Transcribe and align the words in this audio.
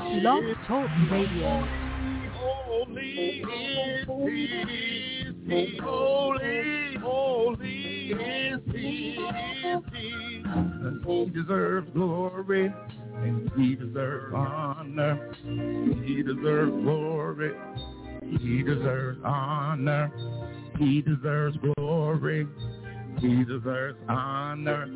Blog 0.00 0.44
Talk 0.66 0.90
Radio. 1.10 1.68
Holy 2.32 3.42
is 3.42 4.06
he, 5.46 5.78
holy, 5.82 6.96
holy 6.96 8.12
is 8.12 8.60
he, 8.72 9.18
is 9.18 9.82
he. 9.92 10.42
He 11.06 11.30
deserves 11.30 11.88
glory 11.92 12.72
and 13.16 13.50
he 13.56 13.74
deserves 13.76 14.34
honor. 14.34 15.34
He 15.44 16.22
deserves 16.22 16.72
glory. 16.82 17.52
He 18.40 18.62
deserves 18.62 19.18
honor. 19.22 20.10
He 20.78 21.02
deserves 21.02 21.58
glory. 21.76 22.46
He 23.18 23.44
deserves 23.44 23.98
honor. 24.08 24.86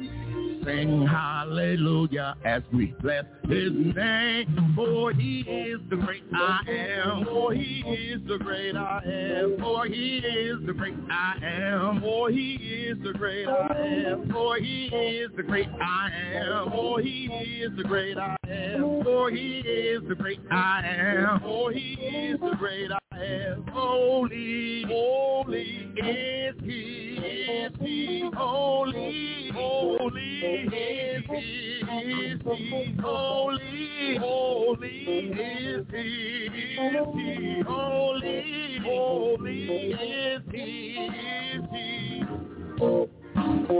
Sing 0.65 1.07
hallelujah 1.07 2.37
as 2.45 2.62
we 2.73 2.95
bless 3.03 3.25
his 3.49 3.71
name. 3.95 4.73
For 4.75 5.13
he 5.13 5.41
is 5.41 5.81
the 5.91 5.96
great 5.96 6.25
I 6.35 6.61
am. 6.68 7.25
For 7.27 7.53
he 7.53 7.82
is 7.87 8.21
the 8.27 8.39
great 8.39 8.75
I 8.75 9.00
am. 9.04 9.57
For 9.61 9.87
he 9.87 10.18
is 10.18 10.67
the 10.67 10.73
great 10.73 11.04
I 11.11 11.35
am. 11.43 12.00
For 12.00 12.31
he 12.31 12.54
is 12.54 12.96
the 13.04 13.13
great 13.13 13.46
I 13.46 13.77
am. 13.82 14.31
For 14.31 14.59
he 14.59 14.85
is 14.87 15.31
the 15.37 15.43
great 15.43 15.68
I 15.82 16.11
am. 16.32 16.71
For 16.71 17.01
he 17.01 17.26
is 17.26 17.71
the 17.76 17.85
great 17.85 18.17
I 18.17 18.37
am. 18.49 19.04
For 19.04 19.31
he 19.31 19.59
is 19.59 20.03
the 20.09 20.15
great 20.15 20.39
I 20.51 20.81
am. 20.85 21.40
For 21.40 21.73
he 21.73 21.93
is 21.93 22.40
the 22.40 22.57
great 22.59 22.90
I 22.90 22.99
am. 23.17 23.67
Holy, 23.73 24.85
holy 24.87 25.93
is 25.96 26.54
he, 26.62 27.14
is 27.48 27.72
he. 27.80 28.30
Holy, 28.34 29.50
holy 29.54 30.40
is 30.66 31.25
he, 31.30 31.82
is 31.82 32.42
he. 32.44 32.97
Holy, 33.03 34.17
holy 34.19 34.89
is 34.89 35.86
he, 35.92 36.47
is 36.47 37.06
he. 37.14 37.62
Holy, 37.67 38.78
holy 38.84 39.92
is 39.92 40.42
he, 40.53 41.09
is 41.56 41.64
he. 41.73 43.23
For 43.67 43.73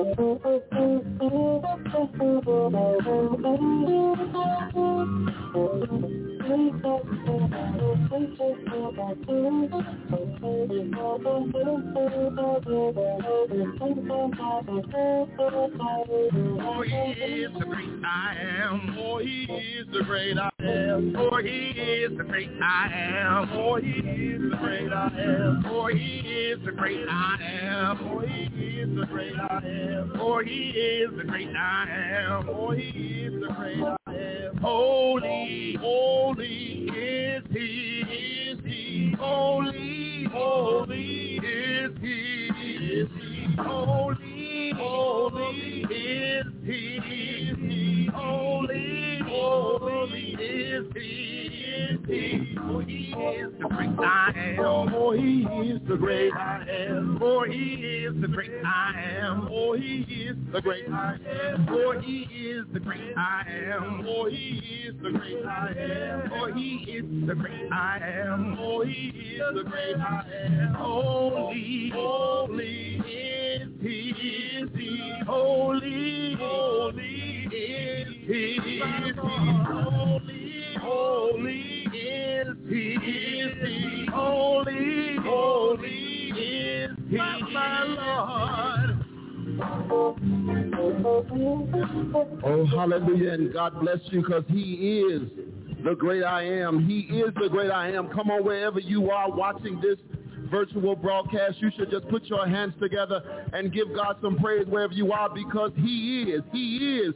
he 16.85 16.97
is 17.13 17.53
the 17.59 17.65
great 17.67 18.05
I 18.05 18.37
am. 18.41 18.95
For 18.95 19.21
he 19.21 19.45
is 19.45 19.87
the 19.93 20.03
great 20.05 20.39
I 20.39 20.54
am. 20.67 21.13
For 21.15 21.43
he 21.43 21.71
is 21.71 22.17
the 22.17 22.25
great 22.25 22.51
I 22.63 22.91
am. 22.93 23.49
For 23.49 23.81
he 23.81 23.91
is 23.91 24.51
the 24.51 24.57
great 24.57 24.93
I 24.93 25.11
am. 25.19 25.63
For 25.63 25.91
he 25.91 26.19
is 26.19 26.65
the 26.65 26.73
great 26.73 27.07
I 27.09 27.37
am. 27.41 27.99
For 27.99 28.23
he 28.23 28.45
is 28.45 28.89
the 28.97 29.07
great 29.07 29.35
I 29.37 29.61
am. 29.65 30.13
For 30.17 30.43
he 30.43 30.71
is 30.71 31.11
the 31.17 31.25
great 31.25 31.55
I 31.55 31.87
am. 31.89 32.47
For 32.47 32.75
he 32.75 32.89
is 32.89 33.41
the 33.41 33.55
great 33.55 33.83
I 33.83 33.97
am. 34.15 34.57
Holy, 34.59 35.77
holy 35.81 36.89
is 36.97 37.43
he, 37.51 38.03
is 38.11 38.59
he. 38.65 39.15
Holy, 39.19 40.27
holy 40.33 41.41
is 41.45 41.93
he, 42.01 42.49
is 42.63 43.09
he. 43.21 43.57
Holy, 43.59 44.73
holy 44.75 45.87
is 45.91 46.47
he, 46.65 46.97
is 46.97 47.59
he. 47.59 48.11
Holy, 48.15 49.04
holy 49.45 50.37
is 50.41 50.87
he, 50.95 51.51
is 51.77 52.01
he. 52.07 52.55
For 52.57 52.83
he 52.83 53.15
is 53.15 53.53
the 53.61 53.69
great 53.69 53.99
I 53.99 54.33
am. 54.37 54.91
For 54.91 55.17
he 55.17 55.43
is 55.73 55.81
the 55.89 55.97
great 55.97 56.33
I 56.35 56.67
am. 56.69 57.19
For 57.19 57.47
he 57.47 58.07
is 58.07 58.21
the 58.21 58.29
great 58.29 58.51
I 58.65 59.03
am. 59.27 59.49
For 59.49 59.77
he 59.77 60.03
is 60.03 60.37
the 60.53 60.61
great 60.61 60.89
I 60.91 61.15
am. 61.33 61.67
For 61.67 62.01
he 62.01 62.23
is 62.23 62.65
the 62.73 62.81
great 62.81 63.17
I 63.17 63.45
am. 63.49 64.05
For 64.05 64.31
he 64.31 64.87
is 64.89 64.95
the 65.03 65.11
great 65.11 65.45
I 65.47 65.73
am. 65.79 66.31
For 66.31 66.55
he 66.55 66.71
is 66.97 67.27
the 67.27 67.35
great 67.35 67.73
I 67.73 67.99
am. 67.99 68.57
For 68.57 68.85
he 68.87 69.09
is 69.09 69.55
the 69.55 69.65
great 69.65 69.97
I 69.97 70.25
am. 70.47 70.75
Holy, 70.75 71.91
holy 71.95 73.03
is 73.07 73.69
he, 73.81 74.15
is 74.61 74.71
he. 74.75 75.13
Holy, 75.27 76.37
holy 76.39 77.49
is 77.53 78.14
he, 78.27 78.59
is. 78.79 79.17
Holy, 79.17 80.55
holy 80.81 81.87
is 81.93 82.57
he, 82.69 82.95
is. 82.95 84.09
Holy, 84.13 85.17
holy 85.23 86.31
is 86.31 86.91
he, 87.09 87.17
my 87.17 87.85
Lord. 87.85 89.05
Oh, 92.45 92.67
hallelujah, 92.67 93.33
and 93.33 93.53
God 93.53 93.81
bless 93.81 93.99
you 94.07 94.23
because 94.23 94.45
he 94.49 95.01
is 95.01 95.23
the 95.85 95.95
great 95.95 96.25
I 96.25 96.45
am. 96.45 96.87
He 96.87 97.01
is 97.01 97.33
the 97.41 97.49
great 97.49 97.71
I 97.71 97.91
am. 97.91 98.09
Come 98.09 98.31
on, 98.31 98.45
wherever 98.45 98.81
you 98.81 99.11
are 99.11 99.31
watching 99.31 99.81
this 99.81 99.99
virtual 100.51 100.97
broadcast, 100.97 101.57
you 101.61 101.71
should 101.77 101.91
just 101.91 102.09
put 102.09 102.25
your 102.25 102.47
hands 102.47 102.75
together 102.81 103.23
and 103.53 103.73
give 103.73 103.95
God 103.95 104.17
some 104.23 104.37
praise 104.37 104.67
wherever 104.67 104.93
you 104.93 105.13
are 105.13 105.29
because 105.29 105.73
he 105.77 106.23
is, 106.29 106.43
he 106.53 107.01
is 107.05 107.15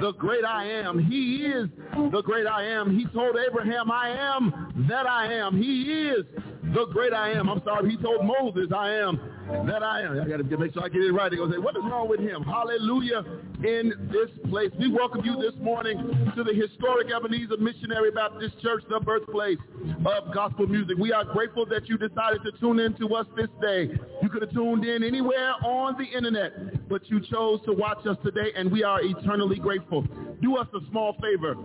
the 0.00 0.12
great 0.12 0.44
I 0.44 0.64
am. 0.64 0.98
He 0.98 1.46
is 1.46 1.68
the 2.10 2.22
great 2.22 2.46
I 2.46 2.64
am. 2.64 2.96
He 2.96 3.06
told 3.06 3.36
Abraham, 3.36 3.90
I 3.90 4.10
am 4.10 4.86
that 4.88 5.06
I 5.06 5.32
am. 5.34 5.60
He 5.60 6.08
is 6.08 6.24
the 6.74 6.86
great 6.92 7.12
I 7.12 7.32
am. 7.32 7.48
I'm 7.48 7.62
sorry, 7.64 7.90
he 7.90 7.96
told 7.96 8.24
Moses, 8.24 8.70
I 8.74 8.94
am 8.94 9.20
that 9.66 9.82
I 9.82 10.02
am. 10.02 10.20
I 10.20 10.28
got 10.28 10.36
to 10.36 10.56
make 10.56 10.74
sure 10.74 10.84
I 10.84 10.88
get 10.88 11.02
it 11.02 11.12
right. 11.12 11.30
Going 11.30 11.50
to 11.50 11.56
say, 11.56 11.60
what 11.60 11.76
is 11.76 11.82
wrong 11.84 12.08
with 12.08 12.20
him? 12.20 12.42
Hallelujah 12.42 13.24
in 13.64 13.92
this 14.12 14.30
place. 14.50 14.70
We 14.78 14.90
welcome 14.90 15.24
you 15.24 15.36
this 15.40 15.58
morning 15.60 15.98
to 16.36 16.44
the 16.44 16.52
historic 16.52 17.08
Ebenezer 17.10 17.56
Missionary 17.58 18.10
Baptist 18.10 18.60
Church, 18.62 18.84
the 18.88 19.00
birthplace 19.00 19.58
of 20.06 20.32
gospel 20.32 20.66
music. 20.66 20.96
We 20.96 21.12
are 21.12 21.24
grateful 21.24 21.66
that 21.66 21.88
you 21.88 21.98
decided 21.98 22.42
to 22.44 22.52
tune 22.60 22.78
in 22.78 22.94
to 22.98 23.14
us 23.14 23.26
this 23.36 23.48
day. 23.60 23.90
You 24.22 24.28
could 24.28 24.42
have 24.42 24.52
tuned 24.52 24.84
in 24.84 25.02
anywhere 25.02 25.54
on 25.64 25.96
the 25.98 26.04
internet, 26.04 26.88
but 26.88 27.08
you 27.10 27.20
chose 27.20 27.60
to 27.64 27.72
watch 27.72 28.06
us 28.06 28.16
today, 28.22 28.52
and 28.54 28.70
we 28.70 28.84
are 28.84 29.00
eternally 29.02 29.56
grateful. 29.58 30.02
Do 30.40 30.56
us 30.56 30.68
a 30.74 30.88
small 30.90 31.16
favor. 31.20 31.56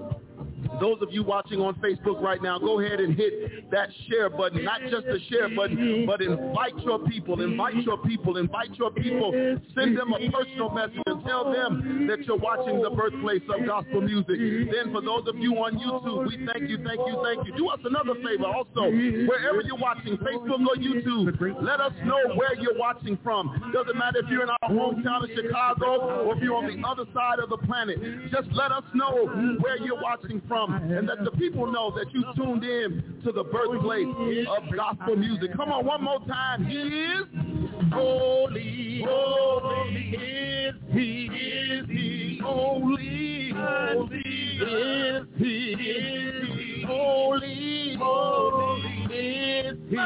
Those 0.79 1.01
of 1.01 1.09
you 1.11 1.23
watching 1.23 1.59
on 1.61 1.75
Facebook 1.75 2.21
right 2.21 2.41
now, 2.41 2.57
go 2.59 2.79
ahead 2.79 2.99
and 2.99 3.15
hit 3.15 3.69
that 3.71 3.89
share 4.09 4.29
button. 4.29 4.63
Not 4.63 4.81
just 4.89 5.05
the 5.05 5.19
share 5.29 5.49
button, 5.49 6.05
but 6.05 6.21
invite 6.21 6.77
your 6.79 6.99
people. 6.99 7.41
Invite 7.41 7.75
your 7.83 7.97
people. 7.97 8.37
Invite 8.37 8.73
your 8.75 8.91
people. 8.91 9.31
Send 9.75 9.97
them 9.97 10.13
a 10.13 10.31
personal 10.31 10.69
message 10.69 11.01
and 11.05 11.23
tell 11.25 11.51
them 11.51 12.07
that 12.07 12.25
you're 12.25 12.37
watching 12.37 12.81
the 12.81 12.89
birthplace 12.89 13.43
of 13.49 13.65
gospel 13.65 14.01
music. 14.01 14.37
Then 14.71 14.91
for 14.91 15.01
those 15.01 15.27
of 15.27 15.37
you 15.37 15.53
on 15.57 15.77
YouTube, 15.77 16.27
we 16.27 16.45
thank 16.45 16.69
you, 16.69 16.77
thank 16.83 16.99
you, 17.05 17.21
thank 17.23 17.47
you. 17.47 17.55
Do 17.57 17.69
us 17.69 17.79
another 17.85 18.15
favor 18.23 18.45
also. 18.45 18.89
Wherever 19.27 19.61
you're 19.61 19.77
watching, 19.77 20.17
Facebook 20.17 20.65
or 20.65 20.75
YouTube, 20.75 21.61
let 21.61 21.79
us 21.79 21.93
know 22.05 22.35
where 22.35 22.55
you're 22.59 22.77
watching 22.77 23.17
from. 23.23 23.71
Doesn't 23.73 23.97
matter 23.97 24.19
if 24.19 24.29
you're 24.29 24.43
in 24.43 24.49
our 24.49 24.69
hometown 24.69 25.23
of 25.23 25.29
Chicago 25.35 26.25
or 26.25 26.35
if 26.35 26.43
you're 26.43 26.55
on 26.55 26.67
the 26.67 26.87
other 26.87 27.05
side 27.13 27.39
of 27.39 27.49
the 27.49 27.57
planet. 27.57 27.99
Just 28.31 28.47
let 28.53 28.71
us 28.71 28.83
know 28.93 29.27
where 29.59 29.77
you're 29.77 30.01
watching 30.01 30.41
from 30.47 30.62
and 30.71 31.07
let 31.07 31.23
the 31.23 31.31
people 31.31 31.71
know 31.71 31.91
that 31.91 32.13
you 32.13 32.23
tuned 32.35 32.63
in 32.63 33.19
to 33.23 33.31
the 33.31 33.43
birthplace 33.43 34.07
of 34.49 34.75
gospel 34.75 35.15
music. 35.15 35.55
Come 35.55 35.71
on, 35.71 35.85
one 35.85 36.03
more 36.03 36.19
time. 36.27 36.65
He 36.65 36.77
is 36.77 37.25
holy, 37.91 39.03
holy 39.05 40.15
is 40.15 40.75
he, 40.91 41.25
is 41.25 41.87
he, 41.89 42.39
holy, 42.43 43.51
holy 43.55 44.17
is 44.17 45.27
he, 45.37 45.73
is 45.73 46.57
he, 46.57 46.62
holy, 46.85 47.95
holy 47.99 49.07
is 49.11 49.77
he, 49.89 49.97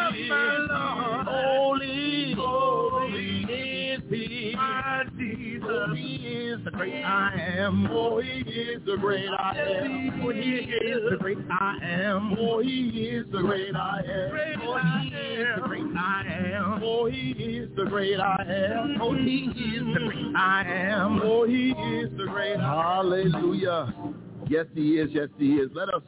holy, 1.25 2.33
holy 2.37 3.45
is 3.49 4.01
he, 4.09 4.53
my 4.55 5.03
Jesus. 5.17 5.89
He 5.95 6.15
is 6.27 6.59
the 6.65 6.71
great 6.71 7.03
I 7.03 7.33
am. 7.57 7.87
Oh, 7.91 8.19
he 8.21 8.39
is 8.39 8.81
the 8.85 8.97
great 8.97 9.29
I 9.29 9.57
am. 9.57 10.21
Oh, 10.23 10.31
he 10.31 10.39
is 10.41 11.09
the 11.09 11.17
great 11.17 11.37
I 11.49 11.77
am. 11.81 12.35
Oh, 12.39 12.61
he 12.61 12.89
is 12.89 13.25
the 13.31 13.41
great 13.41 13.75
I 13.75 14.01
am. 14.07 14.41
Oh, 14.53 14.79
he 14.79 15.13
is 15.13 15.55
the 15.55 15.61
great 15.65 15.95
I 15.97 16.23
am. 16.37 16.83
Oh, 16.83 17.05
he 17.09 17.31
is 17.31 17.69
the 17.75 17.85
great 17.85 18.19
I 18.19 18.43
am. 18.47 19.01
Oh, 19.01 19.13
he 19.15 19.45
is 19.45 19.93
the 19.93 19.99
great 20.05 20.35
I 20.35 20.63
am. 20.67 21.21
Oh, 21.23 21.45
he 21.45 21.71
is 21.71 22.09
the 22.17 22.25
great 22.25 22.59
Hallelujah. 22.59 23.93
Yes, 24.49 24.65
he 24.73 24.97
is. 24.97 25.09
Yes, 25.11 25.27
he 25.37 25.55
is. 25.55 25.69
Let 25.73 25.89
us 25.89 26.01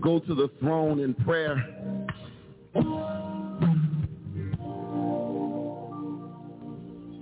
go 0.00 0.18
to 0.20 0.34
the 0.34 0.50
throne 0.60 1.00
in 1.00 1.14
prayer. 1.14 1.56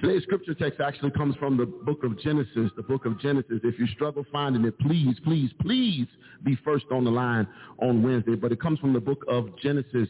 Today's 0.00 0.22
scripture 0.22 0.54
text 0.54 0.80
actually 0.80 1.10
comes 1.10 1.34
from 1.36 1.56
the 1.56 1.66
book 1.66 2.04
of 2.04 2.18
Genesis, 2.20 2.70
the 2.76 2.82
book 2.82 3.04
of 3.04 3.20
Genesis. 3.20 3.60
If 3.64 3.78
you 3.80 3.86
struggle 3.88 4.24
finding 4.30 4.64
it, 4.64 4.78
please, 4.78 5.16
please, 5.24 5.50
please 5.60 6.06
be 6.44 6.56
first 6.64 6.84
on 6.92 7.02
the 7.04 7.10
line 7.10 7.48
on 7.80 8.02
Wednesday. 8.02 8.36
But 8.36 8.52
it 8.52 8.60
comes 8.60 8.78
from 8.78 8.92
the 8.92 9.00
book 9.00 9.24
of 9.26 9.48
Genesis, 9.58 10.08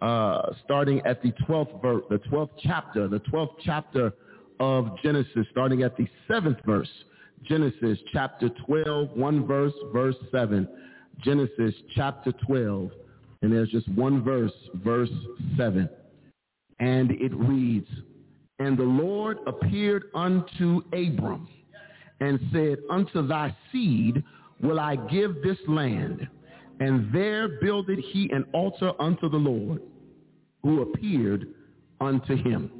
uh, 0.00 0.52
starting 0.64 1.02
at 1.04 1.22
the 1.22 1.32
12th 1.46 1.82
verse, 1.82 2.02
the 2.08 2.18
12th 2.30 2.50
chapter, 2.62 3.08
the 3.08 3.20
12th 3.20 3.56
chapter 3.62 4.14
of 4.58 4.96
Genesis, 5.02 5.46
starting 5.50 5.82
at 5.82 5.98
the 5.98 6.08
seventh 6.26 6.58
verse. 6.64 6.88
Genesis 7.44 7.98
chapter 8.12 8.48
12, 8.66 9.10
one 9.10 9.46
verse, 9.46 9.72
verse 9.92 10.16
7. 10.30 10.68
Genesis 11.22 11.74
chapter 11.94 12.32
12, 12.46 12.90
and 13.42 13.52
there's 13.52 13.70
just 13.70 13.88
one 13.90 14.22
verse, 14.22 14.52
verse 14.84 15.10
7. 15.56 15.88
And 16.78 17.10
it 17.12 17.34
reads, 17.34 17.88
And 18.58 18.76
the 18.76 18.82
Lord 18.82 19.38
appeared 19.46 20.04
unto 20.14 20.82
Abram 20.92 21.48
and 22.20 22.38
said, 22.52 22.78
Unto 22.90 23.26
thy 23.26 23.54
seed 23.72 24.22
will 24.62 24.80
I 24.80 24.96
give 24.96 25.42
this 25.42 25.58
land. 25.68 26.28
And 26.80 27.10
there 27.12 27.60
builded 27.60 27.98
he 27.98 28.30
an 28.32 28.44
altar 28.52 28.92
unto 29.00 29.30
the 29.30 29.36
Lord, 29.36 29.80
who 30.62 30.82
appeared 30.82 31.48
unto 32.00 32.36
him. 32.36 32.70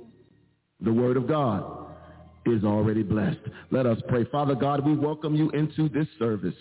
The 0.80 0.92
word 0.92 1.16
of 1.16 1.26
God 1.26 1.85
is 2.52 2.64
already 2.64 3.02
blessed. 3.02 3.38
Let 3.70 3.87
us 3.87 3.98
pray. 4.08 4.25
Father 4.25 4.54
God, 4.54 4.84
we 4.84 4.94
welcome 4.94 5.34
you 5.34 5.50
into 5.50 5.88
this 5.88 6.06
service. 6.19 6.54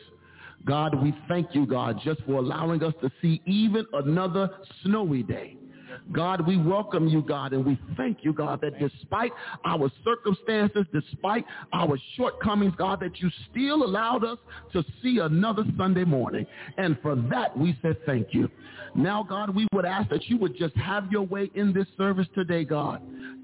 God, 0.65 1.01
we 1.01 1.13
thank 1.27 1.53
you, 1.53 1.65
God, 1.65 1.99
just 2.03 2.21
for 2.23 2.33
allowing 2.33 2.83
us 2.83 2.93
to 3.01 3.11
see 3.21 3.41
even 3.45 3.85
another 3.93 4.49
snowy 4.83 5.23
day. 5.23 5.57
God, 6.11 6.45
we 6.45 6.57
welcome 6.57 7.07
you, 7.07 7.21
God, 7.21 7.53
and 7.53 7.65
we 7.65 7.79
thank 7.97 8.19
you, 8.23 8.33
God, 8.33 8.61
that 8.61 8.79
despite 8.79 9.31
our 9.65 9.91
circumstances, 10.03 10.85
despite 10.93 11.45
our 11.73 11.97
shortcomings, 12.15 12.73
God, 12.77 12.99
that 13.01 13.19
you 13.21 13.29
still 13.51 13.83
allowed 13.83 14.23
us 14.23 14.37
to 14.73 14.83
see 15.01 15.19
another 15.19 15.63
Sunday 15.77 16.03
morning. 16.03 16.45
And 16.77 16.97
for 17.01 17.15
that, 17.29 17.57
we 17.57 17.77
said 17.81 17.97
thank 18.05 18.33
you. 18.33 18.49
Now, 18.95 19.23
God, 19.23 19.53
we 19.53 19.67
would 19.73 19.85
ask 19.85 20.09
that 20.09 20.27
you 20.29 20.37
would 20.37 20.57
just 20.57 20.75
have 20.77 21.11
your 21.11 21.23
way 21.23 21.51
in 21.55 21.73
this 21.73 21.87
service 21.97 22.27
today, 22.33 22.63
God. 22.63 23.01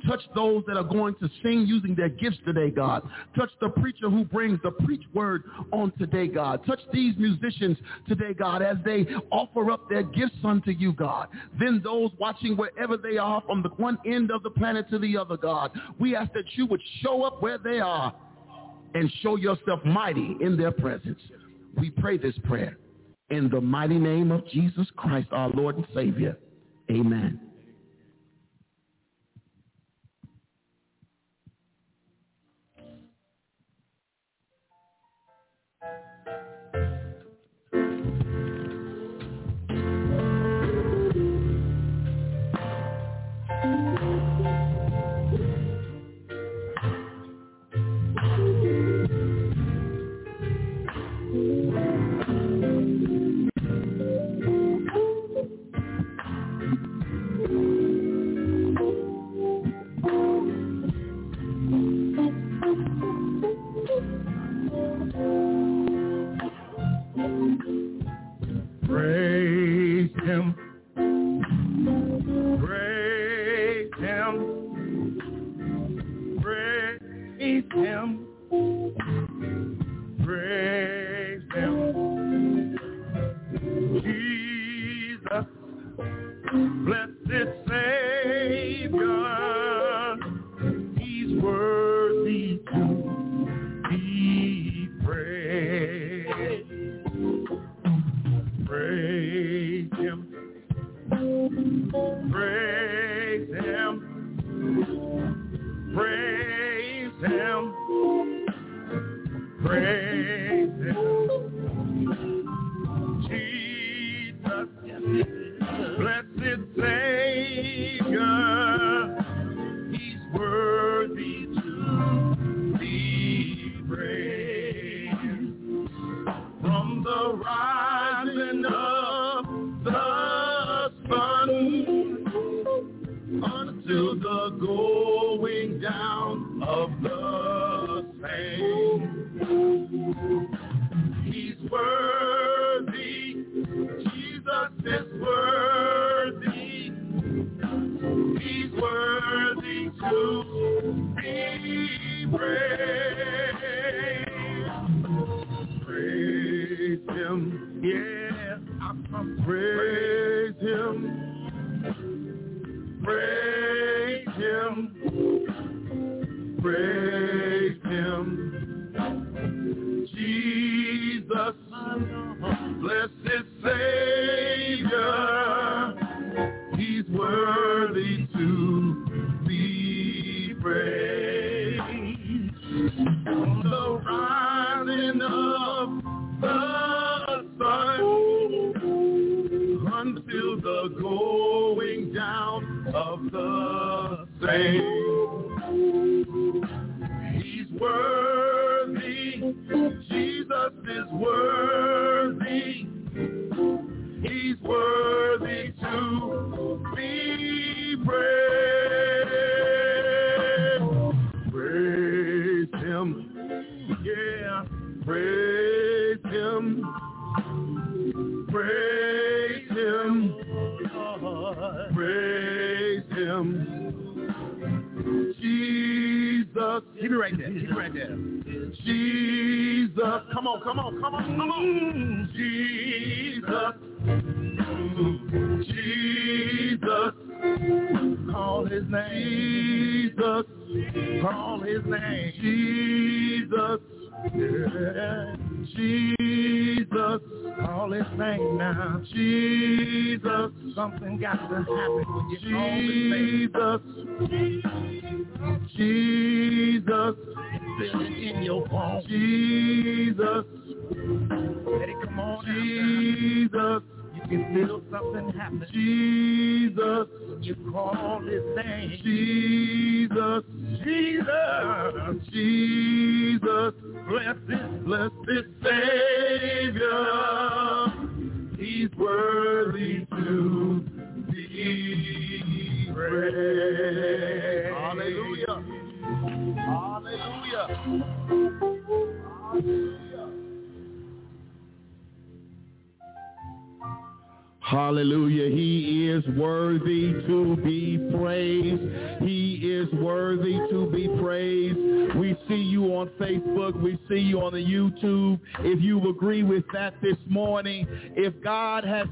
Touch 0.07 0.21
those 0.33 0.63
that 0.65 0.77
are 0.77 0.83
going 0.83 1.13
to 1.15 1.29
sing 1.43 1.65
using 1.67 1.93
their 1.93 2.09
gifts 2.09 2.37
today, 2.45 2.71
God. 2.71 3.07
Touch 3.37 3.51
the 3.59 3.69
preacher 3.69 4.09
who 4.09 4.25
brings 4.25 4.59
the 4.63 4.71
preach 4.71 5.03
word 5.13 5.43
on 5.71 5.91
today, 5.99 6.27
God. 6.27 6.65
Touch 6.65 6.79
these 6.91 7.15
musicians 7.17 7.77
today, 8.07 8.33
God, 8.33 8.61
as 8.61 8.77
they 8.83 9.05
offer 9.29 9.69
up 9.69 9.89
their 9.89 10.03
gifts 10.03 10.37
unto 10.43 10.71
you, 10.71 10.93
God. 10.93 11.27
Then 11.59 11.81
those 11.83 12.11
watching 12.17 12.40
wherever 12.49 12.97
they 12.97 13.17
are 13.17 13.41
from 13.45 13.61
the 13.61 13.69
one 13.69 13.97
end 14.05 14.31
of 14.31 14.41
the 14.43 14.49
planet 14.49 14.89
to 14.89 14.97
the 14.97 15.15
other, 15.15 15.37
God. 15.37 15.71
We 15.99 16.15
ask 16.15 16.33
that 16.33 16.45
you 16.55 16.65
would 16.65 16.81
show 17.01 17.23
up 17.23 17.41
where 17.41 17.59
they 17.59 17.79
are 17.79 18.13
and 18.95 19.11
show 19.21 19.35
yourself 19.35 19.79
mighty 19.85 20.35
in 20.41 20.57
their 20.57 20.71
presence. 20.71 21.19
We 21.77 21.91
pray 21.91 22.17
this 22.17 22.35
prayer 22.43 22.77
in 23.29 23.49
the 23.49 23.61
mighty 23.61 23.97
name 23.97 24.31
of 24.31 24.45
Jesus 24.47 24.87
Christ, 24.95 25.29
our 25.31 25.49
Lord 25.49 25.77
and 25.77 25.87
Savior. 25.93 26.37
Amen. 26.89 27.39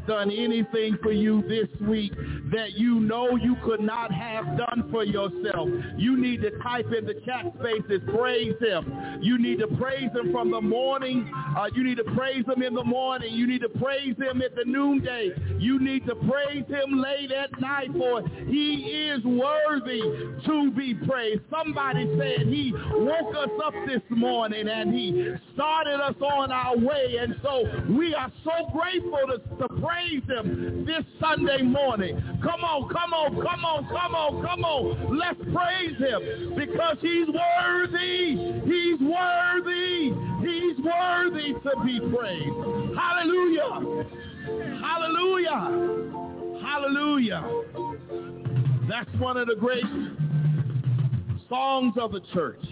God 0.10 0.32
has 0.32 0.66
for 1.02 1.12
you 1.12 1.42
this 1.44 1.68
week 1.88 2.14
that 2.52 2.74
you 2.74 3.00
know 3.00 3.36
you 3.36 3.56
could 3.64 3.82
not 3.82 4.12
have 4.12 4.46
done 4.58 4.88
for 4.92 5.04
yourself, 5.04 5.70
you 5.98 6.18
need 6.18 6.42
to 6.42 6.52
type 6.60 6.88
in 6.98 7.06
the 7.06 7.16
chat 7.26 7.46
spaces, 7.60 8.02
praise 8.16 8.56
him. 8.60 9.20
You 9.22 9.38
need 9.38 9.60
to 9.60 9.68
praise 9.68 10.10
him 10.14 10.32
from 10.32 10.52
the 10.52 10.62
morning. 10.62 11.32
Uh, 11.58 11.70
you 11.74 11.84
need 11.84 11.98
to 11.98 12.04
praise 12.16 12.46
him 12.46 12.64
in 12.64 12.74
the 12.74 12.84
morning. 12.84 13.34
You 13.34 13.48
need 13.48 13.62
to 13.62 13.70
praise 13.70 14.16
him 14.18 14.42
at 14.42 14.56
the 14.56 14.66
noonday. 14.66 15.32
You 15.60 15.80
need 15.80 16.06
to 16.08 16.16
praise 16.16 16.66
him 16.68 17.02
late 17.02 17.32
at 17.32 17.60
night 17.60 17.90
for 17.98 18.28
he 18.48 19.10
is 19.10 19.24
worthy 19.24 20.02
to 20.46 20.72
be 20.72 20.94
praised. 20.94 21.42
Somebody 21.52 22.08
said 22.18 22.48
he 22.48 22.74
woke 22.74 23.36
us 23.36 23.50
up 23.66 23.74
this 23.88 24.02
morning 24.10 24.68
and 24.68 24.94
he 24.94 25.34
started 25.54 26.00
us 26.02 26.16
on 26.22 26.52
our 26.52 26.78
way. 26.78 27.18
And 27.20 27.36
so 27.42 27.64
we 27.90 28.14
are 28.16 28.32
so 28.44 28.70
grateful 28.72 29.20
to, 29.28 29.58
to 29.58 29.82
praise 29.82 30.24
him 30.28 30.86
this 30.90 31.06
Sunday 31.22 31.62
morning. 31.62 32.18
Come 32.42 32.64
on, 32.64 32.90
come 32.90 33.14
on, 33.14 33.36
come 33.36 33.64
on, 33.64 33.88
come 33.90 34.16
on, 34.16 34.44
come 34.44 34.66
on. 34.66 35.20
Let's 35.20 35.38
praise 35.54 35.96
him 36.00 36.56
because 36.58 36.98
he's 37.00 37.28
worthy. 37.28 38.36
He's 38.66 39.00
worthy. 39.00 40.10
He's 40.42 40.84
worthy 40.84 41.54
to 41.54 41.72
be 41.86 42.00
praised. 42.00 42.98
Hallelujah. 42.98 44.08
Hallelujah. 44.82 45.62
Hallelujah. 46.60 47.44
That's 48.90 49.14
one 49.20 49.38
of 49.38 49.48
the 49.48 49.56
great 49.60 49.86
songs 51.50 51.94
of 52.00 52.14
the 52.14 52.22
church 52.34 52.66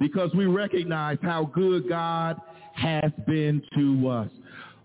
because 0.00 0.30
we 0.34 0.46
recognize 0.46 1.18
how 1.20 1.50
good 1.52 1.86
God 1.86 2.40
has 2.72 3.12
been 3.26 3.62
to 3.74 4.08
us. 4.08 4.30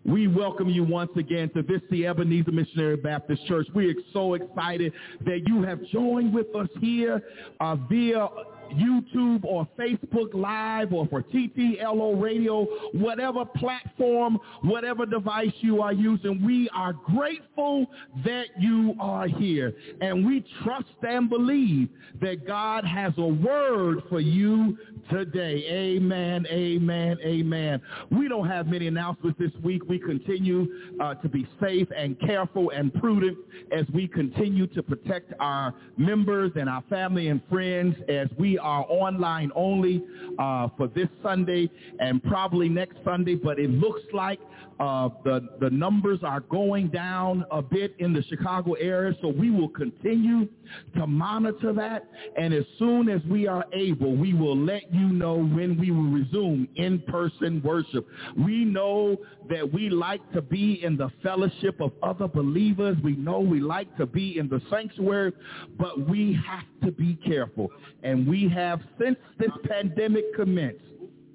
We 0.08 0.28
welcome 0.28 0.70
you 0.70 0.86
once 0.86 1.12
again 1.18 1.50
to 1.50 1.62
this, 1.62 1.82
the 1.92 2.08
Ebenezer 2.08 2.54
Missionary 2.54 2.96
Baptist 2.96 3.46
Church. 3.46 3.68
We 3.76 3.90
are 3.90 3.96
so 4.14 4.36
excited 4.36 4.94
that 5.26 5.42
you 5.46 5.64
have 5.64 5.84
joined 5.88 6.34
with 6.34 6.48
us 6.56 6.70
here 6.80 7.22
uh, 7.60 7.76
via 7.90 8.30
YouTube 8.72 9.44
or 9.44 9.68
Facebook 9.78 10.34
Live 10.34 10.94
or 10.94 11.08
for 11.08 11.22
TTLO 11.24 12.22
Radio, 12.22 12.66
whatever 12.94 13.46
platform, 13.46 14.40
whatever 14.62 15.06
device 15.06 15.54
you 15.62 15.82
are 15.82 15.94
using. 15.94 16.44
We 16.46 16.70
are 16.76 16.94
grateful 16.94 17.88
that 18.24 18.46
you 18.60 18.96
are 19.00 19.28
here. 19.28 19.74
And 20.02 20.26
we 20.26 20.46
trust 20.64 20.86
and 21.02 21.30
believe 21.30 21.90
that 22.22 22.46
God 22.46 22.84
has 22.86 23.14
a 23.18 23.28
word 23.28 24.04
for 24.10 24.20
you 24.20 24.78
today. 25.10 25.64
Amen, 25.70 26.46
amen, 26.50 27.18
amen. 27.24 27.82
We 28.12 28.28
don't 28.28 28.48
have 28.48 28.68
many 28.68 28.88
announcements 28.88 29.40
this 29.40 29.52
week. 29.64 29.84
We 29.88 30.00
continue 30.00 30.68
uh, 31.00 31.16
to 31.16 31.30
be 31.30 31.48
safe 31.62 31.88
and 31.96 32.20
careful 32.20 32.72
and 32.72 32.94
prudent 32.94 33.38
as 33.72 33.86
we 33.94 34.08
continue 34.08 34.68
to 34.68 34.84
protect 34.84 35.34
our 35.40 35.74
members 35.98 36.52
and 36.56 36.70
our 36.70 36.84
family 36.90 37.30
and 37.30 37.42
friends 37.50 37.96
as 38.10 38.28
we 38.38 38.57
are 38.58 38.86
online 38.90 39.52
only 39.56 40.04
uh, 40.40 40.70
for 40.78 40.88
this 40.88 41.08
Sunday 41.24 41.70
and 42.00 42.22
probably 42.24 42.70
next 42.70 42.98
Sunday, 43.04 43.36
but 43.36 43.60
it 43.60 43.70
looks 43.70 44.02
like 44.14 44.40
uh, 44.80 45.10
the, 45.24 45.50
the 45.60 45.70
numbers 45.70 46.20
are 46.24 46.42
going 46.42 46.90
down 46.90 47.46
a 47.52 47.62
bit 47.62 47.96
in 48.00 48.14
the 48.14 48.24
Chicago 48.24 48.74
area, 48.74 49.16
so 49.22 49.28
we 49.28 49.50
will 49.50 49.70
continue 49.70 50.48
to 50.96 51.08
monitor 51.08 51.74
that. 51.74 52.08
And 52.38 52.54
as 52.54 52.66
soon 52.78 53.10
as 53.10 53.22
we 53.30 53.48
are 53.48 53.66
able, 53.74 54.16
we 54.16 54.34
will 54.34 54.58
let 54.58 54.94
you 54.94 55.08
know 55.08 55.36
when 55.36 55.78
we 55.80 55.92
will 55.92 56.12
resume 56.12 56.68
in-person 56.76 57.62
worship. 57.64 58.08
We 58.38 58.66
know 58.66 59.18
that 59.50 59.72
we 59.72 59.90
like 59.90 60.22
to 60.34 60.42
be 60.42 60.84
in 60.84 60.98
the 60.98 61.12
fellowship 61.24 61.82
of 61.82 61.92
other 62.04 62.28
believers. 62.28 62.98
We 63.04 63.16
know 63.16 63.40
we 63.40 63.60
like 63.60 63.96
to 63.98 64.06
be 64.06 64.38
in 64.38 64.48
the 64.48 64.62
sanctuary, 64.70 65.34
but 65.78 66.08
we 66.08 66.40
have 66.48 66.66
to 66.84 66.92
be 66.92 67.16
careful. 67.26 67.72
And 68.04 68.28
we 68.28 68.48
have, 68.50 68.82
since 69.00 69.18
this 69.40 69.52
pandemic 69.68 70.36
commenced, 70.36 70.84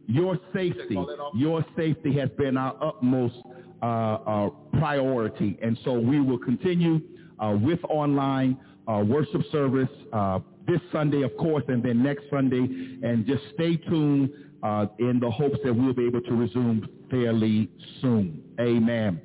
your 0.07 0.39
safety, 0.53 0.97
your 1.35 1.65
safety 1.77 2.19
has 2.19 2.29
been 2.31 2.57
our 2.57 2.77
utmost 2.83 3.37
uh, 3.83 3.87
uh, 3.87 4.51
priority. 4.79 5.59
And 5.63 5.79
so 5.85 5.93
we 5.93 6.21
will 6.21 6.39
continue 6.39 7.01
uh, 7.39 7.57
with 7.61 7.81
online 7.89 8.59
uh, 8.87 9.03
worship 9.07 9.43
service 9.51 9.89
uh, 10.13 10.41
this 10.67 10.81
Sunday, 10.93 11.23
of 11.23 11.37
course, 11.37 11.65
and 11.69 11.83
then 11.83 12.03
next 12.03 12.25
Sunday. 12.31 12.59
And 13.03 13.27
just 13.27 13.43
stay 13.55 13.77
tuned 13.77 14.31
uh, 14.63 14.87
in 14.99 15.19
the 15.21 15.31
hopes 15.31 15.59
that 15.65 15.73
we'll 15.75 15.95
be 15.95 16.07
able 16.07 16.21
to 16.23 16.33
resume 16.35 16.89
fairly 17.11 17.69
soon. 18.01 18.43
Amen. 18.61 19.21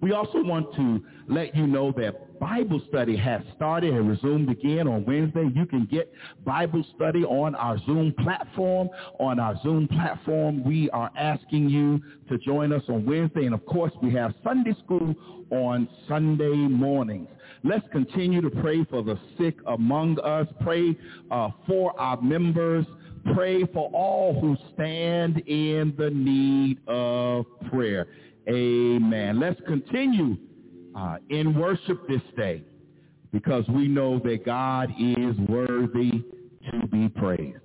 We 0.00 0.12
also 0.12 0.42
want 0.42 0.74
to 0.76 1.02
let 1.28 1.56
you 1.56 1.66
know 1.66 1.92
that 1.92 2.38
Bible 2.38 2.80
study 2.88 3.16
has 3.16 3.40
started 3.54 3.94
and 3.94 4.08
resumed 4.08 4.50
again 4.50 4.86
on 4.86 5.04
Wednesday. 5.04 5.48
You 5.54 5.66
can 5.66 5.86
get 5.86 6.12
Bible 6.44 6.84
study 6.94 7.24
on 7.24 7.54
our 7.54 7.78
Zoom 7.86 8.14
platform. 8.22 8.90
On 9.18 9.40
our 9.40 9.54
Zoom 9.62 9.88
platform, 9.88 10.62
we 10.64 10.90
are 10.90 11.10
asking 11.16 11.68
you 11.68 12.02
to 12.28 12.38
join 12.38 12.72
us 12.72 12.82
on 12.88 13.06
Wednesday. 13.06 13.46
And 13.46 13.54
of 13.54 13.64
course, 13.66 13.92
we 14.02 14.12
have 14.14 14.34
Sunday 14.44 14.74
school 14.84 15.14
on 15.50 15.88
Sunday 16.08 16.54
mornings. 16.54 17.28
Let's 17.64 17.86
continue 17.90 18.40
to 18.42 18.50
pray 18.50 18.84
for 18.84 19.02
the 19.02 19.18
sick 19.38 19.56
among 19.66 20.18
us. 20.20 20.46
Pray 20.60 20.96
uh, 21.30 21.50
for 21.66 21.98
our 21.98 22.20
members. 22.20 22.84
Pray 23.34 23.64
for 23.72 23.90
all 23.92 24.38
who 24.40 24.56
stand 24.74 25.38
in 25.48 25.94
the 25.98 26.10
need 26.10 26.78
of 26.86 27.46
prayer. 27.70 28.06
Amen. 28.48 29.40
Let's 29.40 29.60
continue 29.66 30.36
uh, 30.94 31.16
in 31.30 31.58
worship 31.58 32.06
this 32.08 32.22
day 32.36 32.62
because 33.32 33.64
we 33.68 33.88
know 33.88 34.18
that 34.20 34.44
God 34.44 34.90
is 34.98 35.36
worthy 35.48 36.22
to 36.70 36.86
be 36.86 37.08
praised. 37.08 37.58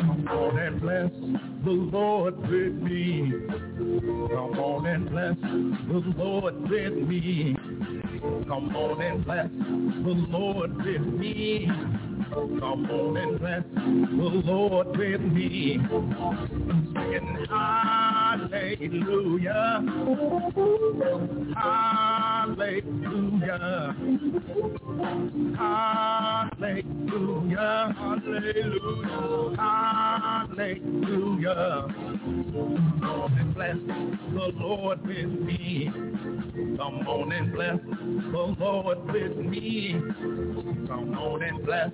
Come 0.00 0.28
on 0.28 0.58
and 0.58 0.80
bless 0.80 1.10
the 1.64 1.70
Lord 1.70 2.36
with 2.40 2.74
me. 2.82 3.32
Come 3.78 4.58
on 4.58 4.86
and 4.86 5.08
bless 5.08 5.36
the 5.40 6.02
Lord 6.16 6.68
with 6.68 6.94
me. 6.94 7.54
Come 8.48 8.74
on 8.74 9.00
and 9.02 9.24
bless 9.24 9.50
the 9.50 10.14
Lord 10.30 10.76
with 10.76 11.02
me. 11.02 11.68
Come 12.32 12.88
on 12.90 13.16
and 13.18 13.38
bless 13.38 13.62
the 13.74 14.42
Lord 14.46 14.96
with 14.96 15.20
me. 15.20 15.78
Singing 16.94 17.46
hallelujah. 17.50 19.02
Hallelujah. 21.54 23.04
Hallelujah. 25.58 27.54
Hallelujah. 27.98 29.56
Hallelujah. 30.56 31.86
Come 31.92 33.04
on 33.04 33.32
and 33.38 33.54
bless 33.54 33.76
the 34.32 34.52
Lord 34.58 35.06
with 35.06 35.32
me. 35.40 35.90
Come 36.78 37.06
on 37.06 37.32
and 37.32 37.52
bless 37.52 37.78
the 37.78 38.56
Lord 38.58 39.04
with 39.12 39.36
me. 39.36 40.00
Come 40.88 41.14
on 41.18 41.42
and 41.42 41.64
bless 41.64 41.90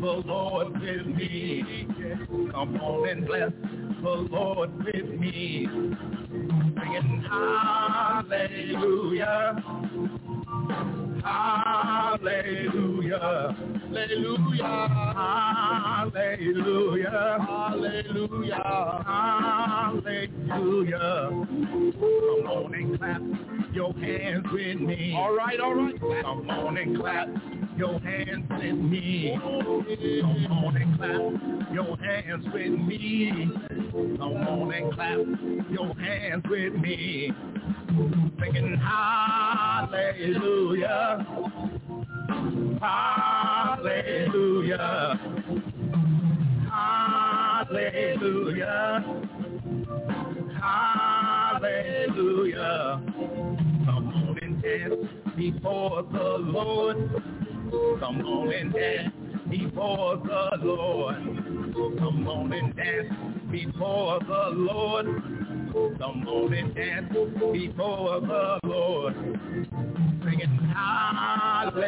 the 0.00 0.22
Lord 0.26 0.72
with 0.80 1.06
me. 1.06 1.86
Come 2.52 2.76
on 2.76 3.08
and 3.08 3.26
bless 3.26 3.52
the 4.02 4.08
Lord 4.08 4.70
with 4.84 5.08
me. 5.18 5.66
Singing 6.30 7.24
hallelujah. 7.28 8.82
Hallelujah. 11.22 13.18
Hallelujah. 13.92 14.88
Hallelujah. 16.12 17.38
Hallelujah. 17.46 18.62
Hallelujah. 20.48 21.28
Come 22.00 22.46
on 22.46 22.74
and 22.74 22.98
clap 22.98 23.22
your 23.74 23.92
hands 23.94 24.46
with 24.52 24.80
me. 24.80 25.14
All 25.16 25.34
right, 25.36 25.60
all 25.60 25.74
right. 25.74 26.00
Come 26.00 26.50
on 26.50 26.76
and 26.78 26.96
clap 26.98 27.28
your 27.80 27.98
hands 28.00 28.44
with 28.50 28.76
me. 28.76 29.32
Come 29.40 29.56
on 30.52 30.76
and 30.76 30.98
clap 30.98 31.16
your 31.72 31.96
hands 31.96 32.44
with 32.52 32.78
me. 32.78 33.50
Come 33.90 34.20
on 34.20 34.74
and 34.74 34.92
clap 34.92 35.16
your 35.70 35.94
hands 35.94 36.44
with 36.46 36.74
me. 36.74 37.32
Singing 38.38 38.76
hallelujah. 38.76 39.96
Hallelujah. 42.82 44.28
Hallelujah. 47.60 48.04
Hallelujah. 51.50 52.78
Come 53.86 54.06
on 54.14 54.38
and 54.42 54.62
dance 54.62 55.06
before 55.34 56.02
the 56.12 56.36
Lord. 56.40 56.98
Come 57.70 58.20
on 58.22 58.52
and 58.52 58.72
dance 58.72 59.12
before 59.48 60.16
the 60.16 60.58
Lord. 60.62 61.16
Come 61.98 62.26
on 62.26 62.52
and 62.52 62.74
dance 62.74 63.12
before 63.50 64.18
the 64.20 64.50
Lord. 64.54 65.06
Come 65.98 66.26
on 66.26 66.52
and 66.52 66.74
dance 66.74 67.08
before 67.08 68.20
the 68.20 68.58
Lord. 68.64 69.14
Singing 70.24 70.58
hallelujah. 70.74 71.86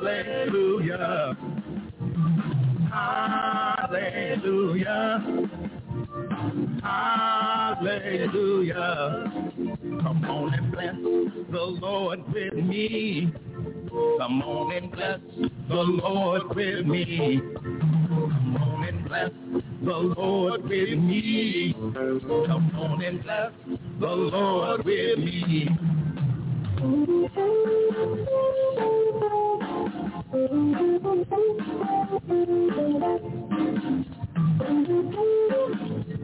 Hallelujah. 0.00 0.56
Hallelujah. 2.90 4.48
Hallelujah. 7.80 8.74
Come 10.02 10.24
on 10.24 10.54
and 10.54 10.72
bless 10.72 10.94
the 11.50 11.60
Lord 11.80 12.20
with 12.32 12.54
me. 12.54 13.32
Come 14.18 14.42
on 14.42 14.72
and 14.72 14.90
bless 14.92 15.20
the 15.68 15.74
Lord 15.74 16.54
with 16.54 16.86
me. 16.86 17.40
Come 17.54 18.56
on 18.60 18.84
and 18.84 19.04
bless 19.06 19.30
the 19.84 19.96
Lord 19.96 20.62
with 20.64 20.98
me. 20.98 21.74
Come 21.74 22.72
on 22.76 23.02
and 23.02 23.22
bless 23.22 23.52
the 24.00 24.06
Lord 24.06 24.84
with 24.84 25.18
me. 25.18 25.68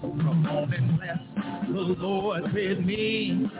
Come 0.00 0.46
on 0.48 0.72
and 0.72 0.96
bless 0.96 1.18
the 1.66 1.80
Lord 2.00 2.52
with 2.52 2.78
me. 2.80 3.50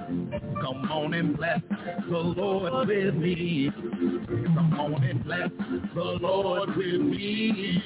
Come 0.62 0.90
on 0.90 1.14
and 1.14 1.36
bless 1.36 1.60
the 2.08 2.16
Lord 2.16 2.86
with 2.86 3.14
me. 3.16 3.70
Come 3.72 4.76
on 4.78 5.02
and 5.02 5.24
bless 5.24 5.50
the 5.94 6.18
Lord 6.20 6.76
with 6.76 7.00
me. 7.00 7.82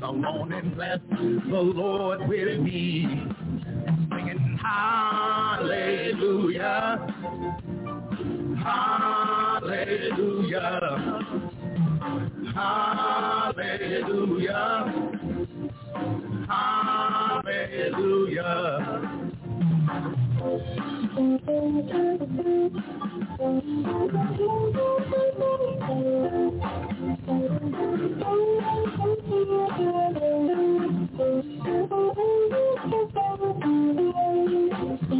Come 0.00 0.24
on 0.24 0.52
and 0.52 0.74
bless 0.74 0.98
the 1.10 1.60
Lord 1.60 2.26
with 2.26 2.60
me. 2.60 3.06
Singing 4.10 4.58
hallelujah. 4.62 5.86
Hallelujah. 8.64 10.00
Hallelujah. 12.54 13.90
Hallelujah. 16.50 18.40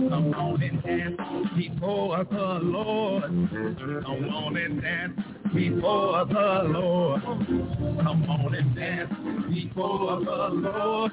Come 0.09 0.35
on 0.35 0.63
and 0.63 0.83
dance 0.83 1.17
before 1.57 2.25
the 2.25 2.59
Lord. 2.63 3.23
Come 3.23 4.29
on 4.31 4.57
and 4.57 4.83
dance 4.83 5.30
before 5.55 6.25
the 6.27 6.63
Lord. 6.69 7.23
Come 7.23 8.25
on 8.29 8.55
and 8.55 8.75
dance 8.75 9.13
before 9.49 10.21
the 10.21 10.49
Lord. 10.53 11.13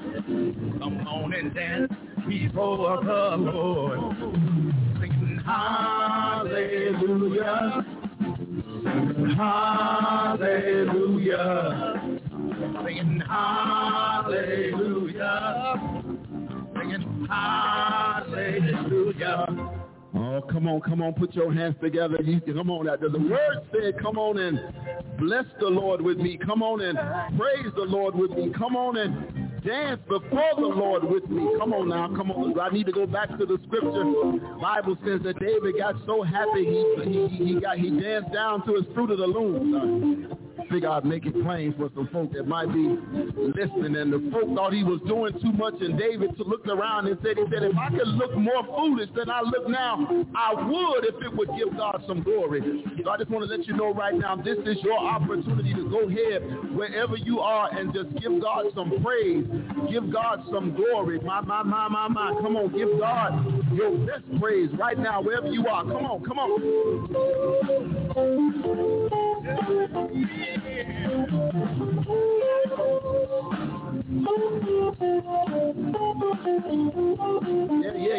Come 0.79 1.07
on 1.07 1.33
and 1.33 1.53
dance 1.53 1.91
before 2.27 3.03
the 3.03 3.35
Lord. 3.37 3.99
Singing 4.99 5.39
hallelujah. 5.45 6.65
Hallelujah. 9.37 11.11
Singing 12.85 13.21
hallelujah. 13.27 14.63
Singing 16.75 17.27
hallelujah. 17.29 18.67
Oh, 20.17 20.41
come 20.51 20.67
on, 20.67 20.81
come 20.81 21.01
on, 21.01 21.13
put 21.13 21.35
your 21.35 21.53
hands 21.53 21.75
together. 21.81 22.17
You, 22.23 22.41
come 22.41 22.71
on. 22.71 22.85
The 22.85 23.19
word 23.19 23.57
said, 23.71 24.01
come 24.01 24.17
on 24.17 24.39
and 24.39 24.59
bless 25.19 25.45
the 25.59 25.67
Lord 25.67 26.01
with 26.01 26.17
me. 26.17 26.39
Come 26.43 26.63
on 26.63 26.81
and 26.81 26.97
praise 27.37 27.71
the 27.75 27.83
Lord 27.83 28.15
with 28.15 28.31
me. 28.31 28.51
Come 28.57 28.75
on 28.75 28.97
and 28.97 29.63
dance 29.63 29.99
before 30.07 30.55
the 30.55 30.67
Lord 30.67 31.03
with 31.03 31.29
me. 31.29 31.45
Come 31.59 31.73
on 31.73 31.89
now, 31.89 32.07
come 32.15 32.31
on. 32.31 32.59
I 32.59 32.69
need 32.69 32.85
to 32.87 32.91
go 32.91 33.05
back 33.05 33.29
to 33.37 33.45
the 33.45 33.59
scripture. 33.67 34.05
Bible 34.59 34.97
says 35.05 35.21
that 35.23 35.39
David 35.39 35.77
got 35.77 35.95
so 36.05 36.23
happy 36.23 36.65
he 36.65 37.27
he, 37.29 37.45
he 37.45 37.59
got 37.59 37.77
he 37.77 37.89
danced 37.89 38.33
down 38.33 38.65
to 38.65 38.73
his 38.75 38.85
fruit 38.95 39.11
of 39.11 39.19
the 39.19 39.27
loom. 39.27 40.46
Figure 40.69 40.89
I'd 40.89 41.05
make 41.05 41.25
it 41.25 41.33
plain 41.43 41.73
for 41.77 41.89
some 41.95 42.09
folk 42.11 42.33
that 42.33 42.47
might 42.47 42.67
be 42.67 42.97
listening. 43.37 43.95
And 43.95 44.11
the 44.11 44.29
folk 44.31 44.53
thought 44.55 44.73
he 44.73 44.83
was 44.83 44.99
doing 45.07 45.33
too 45.41 45.53
much, 45.53 45.75
and 45.81 45.97
David 45.97 46.31
looked 46.39 46.67
around 46.67 47.07
and 47.07 47.17
said, 47.23 47.37
he 47.37 47.43
said, 47.51 47.63
if 47.63 47.77
I 47.77 47.89
could 47.89 48.07
look 48.07 48.35
more 48.35 48.63
foolish 48.65 49.09
than 49.15 49.29
I 49.29 49.41
look 49.41 49.69
now, 49.69 50.07
I 50.35 50.53
would 50.53 51.05
if 51.05 51.15
it 51.23 51.35
would 51.35 51.49
give 51.57 51.75
God 51.77 52.03
some 52.07 52.23
glory. 52.23 52.61
So 53.03 53.09
I 53.09 53.17
just 53.17 53.29
want 53.29 53.49
to 53.49 53.55
let 53.55 53.67
you 53.67 53.75
know 53.75 53.93
right 53.93 54.15
now, 54.15 54.35
this 54.35 54.57
is 54.65 54.77
your 54.83 54.99
opportunity 54.99 55.73
to 55.73 55.89
go 55.89 56.07
ahead 56.07 56.75
wherever 56.75 57.15
you 57.15 57.39
are 57.39 57.69
and 57.73 57.93
just 57.93 58.09
give 58.21 58.41
God 58.41 58.65
some 58.75 59.01
praise. 59.03 59.45
Give 59.91 60.11
God 60.11 60.43
some 60.51 60.75
glory. 60.75 61.19
My, 61.19 61.41
my, 61.41 61.63
my, 61.63 61.87
my, 61.87 62.07
my. 62.07 62.33
Come 62.41 62.57
on, 62.57 62.75
give 62.75 62.99
God 62.99 63.73
your 63.73 63.97
best 64.05 64.23
praise 64.39 64.69
right 64.77 64.97
now, 64.97 65.21
wherever 65.21 65.47
you 65.47 65.67
are. 65.67 65.83
Come 65.83 66.05
on, 66.05 66.23
come 66.25 66.39
on. 66.39 66.57
Yeah, 70.47 70.55
yeah, 77.97 78.17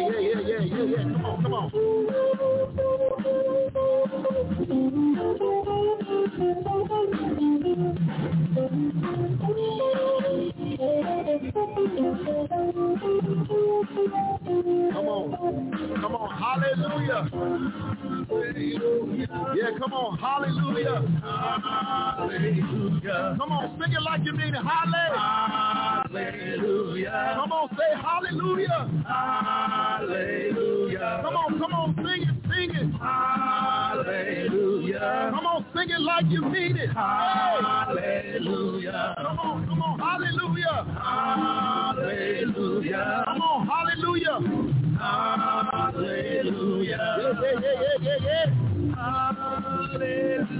Hallelujah. 16.59 17.23
Yeah, 19.55 19.71
come 19.79 19.93
on. 19.93 20.17
Hallelujah. 20.17 21.01
Hallelujah. 22.17 23.35
Come 23.39 23.51
on. 23.53 23.79
Sing 23.79 23.93
it 23.93 24.01
like 24.01 24.25
you 24.25 24.33
mean 24.33 24.53
it. 24.53 24.61
Hallelujah. 26.11 27.33
Come 27.35 27.51
on. 27.53 27.69
Say 27.77 27.95
hallelujah. 27.95 28.89
Hallelujah. 29.87 31.19
Come 31.23 31.35
on. 31.37 31.59
Come 31.59 31.73
on. 31.73 31.95
Sing 31.95 32.23
it. 32.23 32.35
Sing 32.51 32.71
it. 32.75 32.91
Hallelujah. 32.99 34.49
Come 35.33 35.45
on. 35.45 35.65
Sing 35.73 35.89
it 35.89 36.01
like 36.01 36.25
you 36.27 36.41
mean 36.41 36.75
it. 36.75 36.89
Hallelujah. 36.89 38.35
Come 39.17 39.39
on. 39.39 39.65
Come 39.65 39.81
on. 39.81 39.97
Hallelujah. 39.99 40.85
Hallelujah. 41.95 43.23
Come 43.25 43.41
on. 43.41 43.65
Hallelujah. 43.65 44.68
Hallelujah. 44.99 46.97
Hallelujah. 48.95 50.59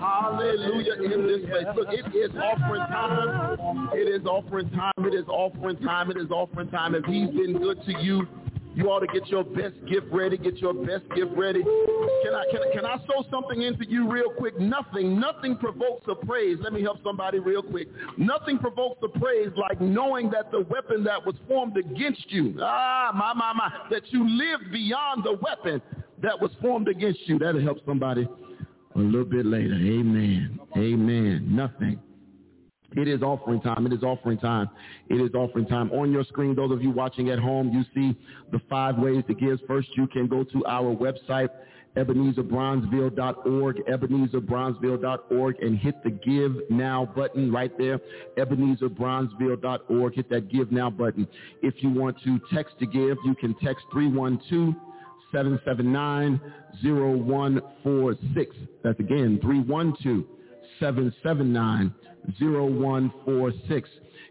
Hallelujah 0.00 0.94
in 1.02 1.26
this 1.26 1.40
place. 1.48 1.66
Look, 1.76 1.88
it 1.90 2.14
is 2.14 2.30
offering 2.36 2.82
time. 2.88 3.88
It 3.94 4.08
is 4.08 4.26
offering 4.26 4.70
time. 4.70 4.92
It 4.98 5.14
is 5.14 5.28
offering 5.28 5.78
time. 5.78 6.10
It 6.10 6.16
is 6.18 6.30
offering 6.30 6.68
time. 6.70 6.94
If 6.94 7.04
he's 7.04 7.30
been 7.30 7.58
good 7.58 7.82
to 7.86 7.92
you, 8.02 8.26
you 8.74 8.86
ought 8.90 9.00
to 9.00 9.06
get 9.06 9.28
your 9.28 9.44
best 9.44 9.74
gift 9.86 10.06
ready. 10.10 10.38
Get 10.38 10.56
your 10.58 10.72
best 10.72 11.04
gift 11.14 11.32
ready. 11.36 11.62
Can 11.62 12.34
I, 12.34 12.44
can, 12.50 12.60
I, 12.62 12.74
can 12.74 12.86
I 12.86 12.96
sow 13.06 13.24
something 13.30 13.62
into 13.62 13.88
you 13.88 14.10
real 14.10 14.30
quick? 14.30 14.58
Nothing, 14.58 15.20
nothing 15.20 15.56
provokes 15.56 16.06
a 16.08 16.14
praise. 16.14 16.58
Let 16.60 16.72
me 16.72 16.82
help 16.82 16.98
somebody 17.04 17.38
real 17.38 17.62
quick. 17.62 17.88
Nothing 18.16 18.58
provokes 18.58 19.02
a 19.02 19.18
praise 19.18 19.50
like 19.56 19.80
knowing 19.80 20.30
that 20.30 20.50
the 20.50 20.60
weapon 20.60 21.04
that 21.04 21.24
was 21.24 21.34
formed 21.46 21.76
against 21.76 22.30
you, 22.30 22.58
ah, 22.62 23.10
my, 23.14 23.34
my, 23.34 23.52
my, 23.52 23.70
that 23.90 24.10
you 24.12 24.26
lived 24.28 24.72
beyond 24.72 25.24
the 25.24 25.34
weapon 25.42 25.82
that 26.22 26.40
was 26.40 26.50
formed 26.60 26.88
against 26.88 27.20
you. 27.26 27.38
That'll 27.38 27.60
help 27.60 27.78
somebody 27.84 28.26
a 28.94 28.98
little 28.98 29.24
bit 29.24 29.44
later. 29.46 29.74
Amen. 29.74 30.58
Amen. 30.76 31.46
Nothing 31.48 31.98
it 32.96 33.08
is 33.08 33.22
offering 33.22 33.60
time. 33.60 33.86
It 33.86 33.92
is 33.92 34.02
offering 34.02 34.38
time. 34.38 34.68
It 35.08 35.20
is 35.20 35.34
offering 35.34 35.66
time. 35.66 35.90
On 35.90 36.12
your 36.12 36.24
screen, 36.24 36.54
those 36.54 36.70
of 36.70 36.82
you 36.82 36.90
watching 36.90 37.30
at 37.30 37.38
home, 37.38 37.70
you 37.70 37.84
see 37.94 38.16
the 38.50 38.60
five 38.68 38.98
ways 38.98 39.24
to 39.28 39.34
give. 39.34 39.58
First, 39.66 39.88
you 39.96 40.06
can 40.06 40.26
go 40.26 40.44
to 40.44 40.64
our 40.66 40.94
website, 40.94 41.48
EbenezerBronzeville.org, 41.96 43.76
EbenezerBronzeville.org, 43.88 45.56
and 45.60 45.78
hit 45.78 46.02
the 46.04 46.10
Give 46.10 46.56
Now 46.70 47.06
button 47.14 47.52
right 47.52 47.76
there, 47.78 48.00
EbenezerBronzeville.org. 48.38 50.14
Hit 50.14 50.30
that 50.30 50.48
Give 50.48 50.70
Now 50.72 50.90
button. 50.90 51.26
If 51.62 51.74
you 51.82 51.90
want 51.90 52.16
to 52.24 52.40
text 52.52 52.78
to 52.80 52.86
give, 52.86 53.18
you 53.24 53.34
can 53.34 53.54
text 53.62 53.84
312 53.92 54.74
779 55.32 56.40
0146. 56.82 58.56
That's 58.82 59.00
again 59.00 59.38
312 59.42 60.41
779 60.82 61.94
0146. 62.40 63.88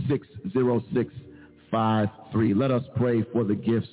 606 0.09 1.13
5, 1.71 2.09
3. 2.31 2.53
Let 2.53 2.71
us 2.71 2.83
pray 2.95 3.23
for 3.33 3.43
the 3.43 3.55
gifts. 3.55 3.89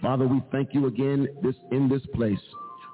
Father, 0.00 0.26
we 0.26 0.42
thank 0.50 0.72
you 0.72 0.86
again 0.86 1.28
this 1.42 1.54
in 1.70 1.88
this 1.88 2.02
place. 2.14 2.40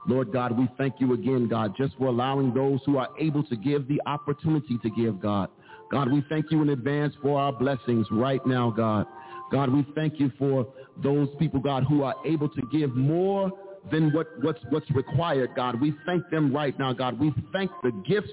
Lord 0.07 0.33
God, 0.33 0.59
we 0.59 0.69
thank 0.79 0.95
you 0.99 1.13
again, 1.13 1.49
God, 1.49 1.75
just 1.77 1.95
for 1.99 2.07
allowing 2.07 2.55
those 2.55 2.81
who 2.87 2.97
are 2.97 3.09
able 3.21 3.43
to 3.45 3.57
give 3.57 3.87
the 3.89 4.01
opportunity 4.07 4.79
to 4.83 4.91
give, 4.91 5.21
God. 5.21 5.51
God, 5.91 6.11
we 6.11 6.25
thank 6.29 6.51
you 6.51 6.63
in 6.63 6.71
advance 6.71 7.15
for 7.23 7.39
our 7.39 7.53
blessings 7.53 8.07
right 8.11 8.45
now, 8.47 8.71
God. 8.71 9.07
God, 9.51 9.71
we 9.71 9.87
thank 9.95 10.21
you 10.21 10.31
for 10.39 10.67
those 11.03 11.29
people, 11.39 11.61
God, 11.61 11.85
who 11.85 12.03
are 12.03 12.15
able 12.27 12.49
to 12.51 12.63
give 12.71 12.95
more 12.95 13.51
than 13.91 14.13
what, 14.13 14.27
what's, 14.43 14.61
what's 14.71 14.91
required, 14.91 15.51
God. 15.57 15.81
We 15.81 15.95
thank 16.05 16.29
them 16.31 16.55
right 16.55 16.79
now, 16.79 16.93
God. 16.93 17.19
We 17.19 17.33
thank 17.53 17.71
the 17.83 17.93
gifts 18.07 18.31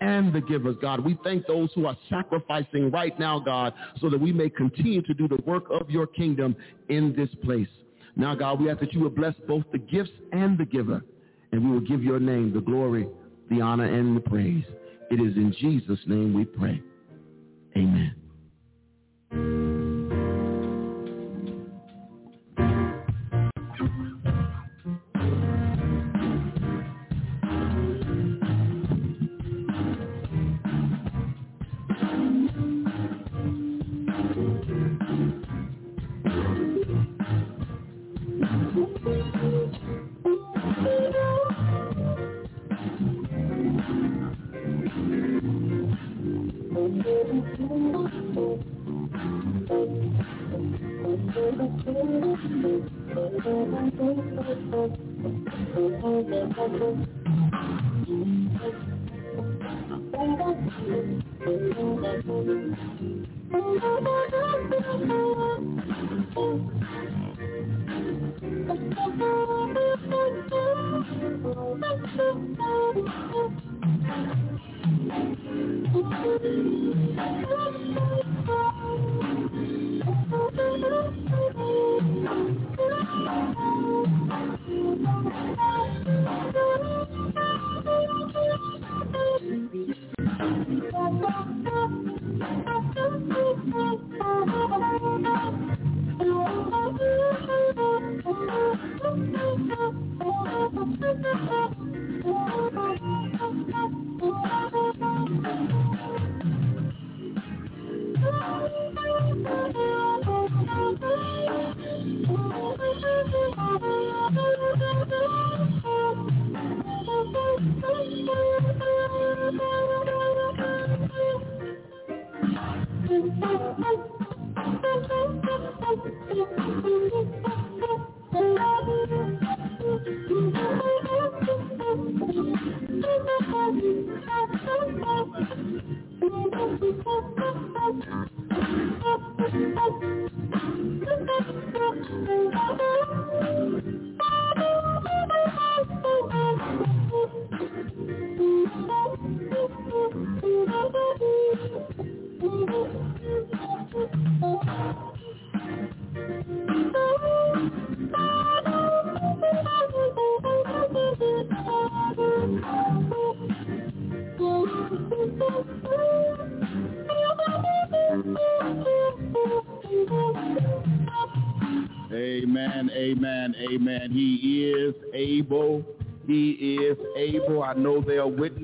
and 0.00 0.32
the 0.32 0.40
givers, 0.40 0.76
God. 0.80 1.00
We 1.00 1.18
thank 1.24 1.46
those 1.46 1.70
who 1.74 1.86
are 1.86 1.96
sacrificing 2.10 2.90
right 2.90 3.18
now, 3.18 3.38
God, 3.38 3.72
so 4.00 4.10
that 4.10 4.20
we 4.20 4.32
may 4.32 4.50
continue 4.50 5.02
to 5.02 5.14
do 5.14 5.28
the 5.28 5.38
work 5.46 5.64
of 5.70 5.90
your 5.90 6.06
kingdom 6.06 6.56
in 6.88 7.14
this 7.14 7.30
place. 7.44 7.68
Now, 8.16 8.34
God, 8.34 8.60
we 8.60 8.70
ask 8.70 8.80
that 8.80 8.92
you 8.92 9.00
will 9.00 9.10
bless 9.10 9.34
both 9.46 9.64
the 9.72 9.78
gifts 9.78 10.10
and 10.32 10.56
the 10.56 10.64
giver, 10.64 11.02
and 11.52 11.64
we 11.64 11.70
will 11.70 11.86
give 11.86 12.02
your 12.02 12.18
name 12.18 12.52
the 12.52 12.60
glory, 12.60 13.06
the 13.50 13.60
honor, 13.60 13.84
and 13.84 14.16
the 14.16 14.20
praise. 14.20 14.64
It 15.10 15.20
is 15.20 15.36
in 15.36 15.54
Jesus' 15.60 16.00
name 16.06 16.32
we 16.34 16.44
pray. 16.44 16.82
Amen. 17.76 18.14
Amen, 19.32 19.65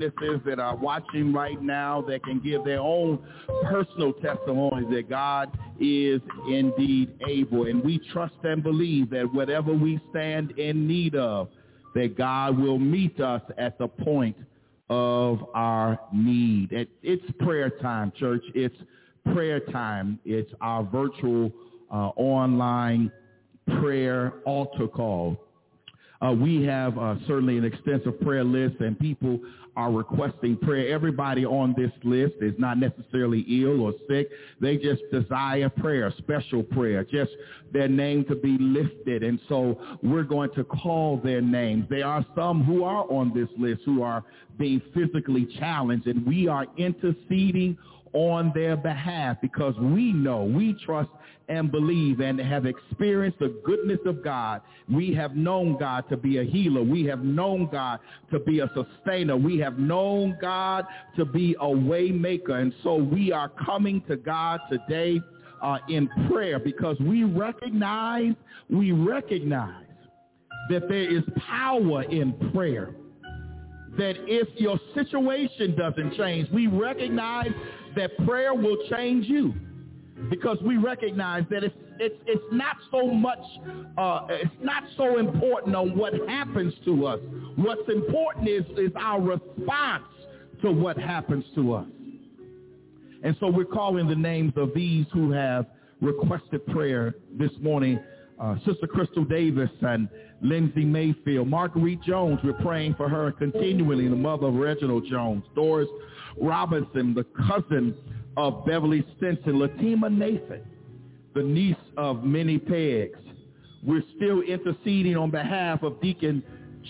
witnesses 0.03 0.41
that 0.45 0.59
are 0.59 0.75
watching 0.75 1.33
right 1.33 1.61
now 1.61 2.01
that 2.07 2.23
can 2.23 2.39
give 2.39 2.63
their 2.63 2.79
own 2.79 3.19
personal 3.65 4.13
testimonies 4.13 4.87
that 4.91 5.09
God 5.09 5.57
is 5.79 6.21
indeed 6.47 7.13
able. 7.27 7.65
And 7.67 7.83
we 7.83 7.99
trust 8.11 8.35
and 8.43 8.63
believe 8.63 9.09
that 9.11 9.31
whatever 9.33 9.73
we 9.73 9.99
stand 10.09 10.51
in 10.51 10.87
need 10.87 11.15
of, 11.15 11.49
that 11.95 12.17
God 12.17 12.57
will 12.57 12.79
meet 12.79 13.19
us 13.19 13.41
at 13.57 13.77
the 13.77 13.87
point 13.87 14.35
of 14.89 15.45
our 15.53 15.99
need. 16.11 16.69
It's 17.01 17.23
prayer 17.39 17.69
time, 17.69 18.11
church. 18.17 18.43
It's 18.55 18.75
prayer 19.33 19.59
time. 19.59 20.19
It's 20.25 20.51
our 20.61 20.83
virtual 20.83 21.51
uh, 21.91 22.09
online 22.15 23.11
prayer 23.79 24.33
altar 24.45 24.87
call. 24.87 25.37
Uh, 26.23 26.31
we 26.31 26.63
have 26.63 26.97
uh, 26.97 27.15
certainly 27.27 27.57
an 27.57 27.65
extensive 27.65 28.19
prayer 28.21 28.43
list 28.43 28.75
and 28.79 28.97
people 28.97 29.39
are 29.75 29.91
requesting 29.91 30.57
prayer. 30.57 30.93
Everybody 30.93 31.45
on 31.45 31.73
this 31.75 31.91
list 32.03 32.35
is 32.41 32.53
not 32.57 32.77
necessarily 32.77 33.45
ill 33.47 33.81
or 33.81 33.93
sick. 34.07 34.29
They 34.61 34.77
just 34.77 35.01
desire 35.11 35.69
prayer, 35.69 36.13
special 36.19 36.63
prayer, 36.63 37.03
just 37.03 37.31
their 37.71 37.87
name 37.87 38.25
to 38.25 38.35
be 38.35 38.57
lifted. 38.59 39.23
And 39.23 39.39
so 39.49 39.79
we're 40.03 40.23
going 40.23 40.51
to 40.55 40.63
call 40.63 41.17
their 41.17 41.41
names. 41.41 41.85
There 41.89 42.05
are 42.05 42.25
some 42.35 42.63
who 42.63 42.83
are 42.83 43.11
on 43.11 43.33
this 43.33 43.49
list 43.57 43.81
who 43.85 44.03
are 44.03 44.23
being 44.57 44.81
physically 44.93 45.47
challenged 45.59 46.07
and 46.07 46.25
we 46.25 46.47
are 46.47 46.67
interceding 46.77 47.77
on 48.13 48.51
their 48.53 48.77
behalf 48.77 49.37
because 49.41 49.75
we 49.79 50.13
know, 50.13 50.43
we 50.43 50.75
trust 50.85 51.09
and 51.49 51.71
believe 51.71 52.19
and 52.19 52.39
have 52.39 52.65
experienced 52.65 53.39
the 53.39 53.59
goodness 53.65 53.99
of 54.05 54.23
God. 54.23 54.61
We 54.91 55.13
have 55.13 55.35
known 55.35 55.77
God 55.77 56.05
to 56.09 56.17
be 56.17 56.37
a 56.37 56.43
healer. 56.43 56.81
We 56.81 57.03
have 57.05 57.23
known 57.23 57.69
God 57.71 57.99
to 58.31 58.39
be 58.39 58.59
a 58.59 58.69
sustainer. 58.73 59.35
We 59.35 59.59
have 59.59 59.77
known 59.77 60.37
God 60.39 60.85
to 61.17 61.25
be 61.25 61.55
a 61.59 61.69
way 61.69 62.11
maker. 62.11 62.57
And 62.57 62.73
so 62.83 62.95
we 62.95 63.31
are 63.31 63.49
coming 63.49 64.01
to 64.07 64.15
God 64.15 64.61
today 64.69 65.19
uh, 65.61 65.77
in 65.89 66.09
prayer 66.29 66.59
because 66.59 66.97
we 66.99 67.23
recognize, 67.23 68.33
we 68.69 68.91
recognize 68.91 69.85
that 70.69 70.87
there 70.87 71.17
is 71.17 71.23
power 71.47 72.03
in 72.03 72.33
prayer. 72.53 72.95
That 73.97 74.15
if 74.27 74.47
your 74.59 74.79
situation 74.95 75.75
doesn't 75.75 76.15
change, 76.15 76.49
we 76.51 76.67
recognize 76.67 77.51
that 77.95 78.09
prayer 78.25 78.53
will 78.53 78.77
change 78.89 79.27
you 79.27 79.53
because 80.29 80.57
we 80.61 80.77
recognize 80.77 81.43
that 81.49 81.63
it's 81.63 81.75
it's 81.99 82.15
it's 82.25 82.43
not 82.51 82.77
so 82.91 83.07
much 83.07 83.39
uh, 83.97 84.27
it's 84.29 84.51
not 84.61 84.83
so 84.97 85.19
important 85.19 85.75
on 85.75 85.97
what 85.97 86.13
happens 86.27 86.73
to 86.85 87.05
us. 87.05 87.19
What's 87.55 87.87
important 87.89 88.47
is 88.47 88.63
is 88.77 88.91
our 88.95 89.21
response 89.21 90.03
to 90.61 90.71
what 90.71 90.97
happens 90.97 91.45
to 91.55 91.73
us. 91.73 91.87
And 93.23 93.35
so 93.39 93.49
we're 93.49 93.65
calling 93.65 94.07
the 94.07 94.15
names 94.15 94.53
of 94.57 94.71
these 94.75 95.05
who 95.13 95.31
have 95.31 95.65
requested 96.01 96.65
prayer 96.67 97.15
this 97.37 97.51
morning. 97.61 97.99
Uh, 98.39 98.55
Sister 98.65 98.87
Crystal 98.87 99.23
Davis 99.23 99.69
and 99.81 100.09
Lindsay 100.41 100.83
Mayfield. 100.83 101.47
Marguerite 101.47 102.01
Jones, 102.01 102.39
we're 102.43 102.53
praying 102.53 102.95
for 102.95 103.07
her 103.07 103.31
continually, 103.31 104.09
the 104.09 104.15
mother 104.15 104.47
of 104.47 104.55
Reginald 104.55 105.05
Jones. 105.09 105.43
Doris 105.55 105.87
Robinson, 106.41 107.13
the 107.13 107.25
cousin 107.47 107.95
of 108.37 108.65
Beverly 108.65 109.05
Stinson, 109.17 109.53
Latima 109.53 110.11
Nathan, 110.11 110.61
the 111.35 111.43
niece 111.43 111.75
of 111.97 112.23
Minnie 112.23 112.59
Peggs. 112.59 113.19
We're 113.85 114.03
still 114.15 114.41
interceding 114.41 115.17
on 115.17 115.29
behalf 115.29 115.83
of 115.83 116.01
Deacon 116.01 116.43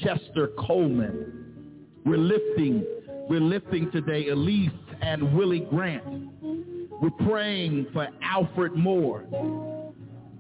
Chester 0.04 0.50
Coleman. 0.60 1.88
We're 2.06 2.18
lifting, 2.18 2.86
we're 3.30 3.42
lifting 3.42 3.92
today 3.92 4.30
Elise 4.30 4.70
and 5.02 5.36
Willie 5.36 5.68
Grant. 5.70 6.04
We're 7.02 7.28
praying 7.28 7.88
for 7.94 8.08
Alfred 8.22 8.74
Moore. 8.76 9.26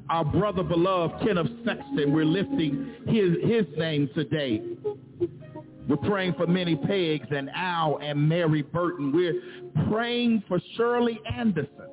Our 0.09 0.25
brother 0.25 0.63
beloved 0.63 1.25
Kenneth 1.25 1.47
Sexton, 1.65 2.13
we're 2.13 2.25
lifting 2.25 2.93
his, 3.07 3.37
his 3.43 3.65
name 3.77 4.09
today. 4.13 4.61
We're 5.87 5.97
praying 5.97 6.35
for 6.35 6.47
Minnie 6.47 6.77
Peggs 6.77 7.29
and 7.35 7.49
Al 7.53 7.99
and 8.01 8.27
Mary 8.27 8.61
Burton. 8.61 9.11
We're 9.11 9.41
praying 9.89 10.43
for 10.47 10.59
Shirley 10.77 11.19
Anderson, 11.35 11.89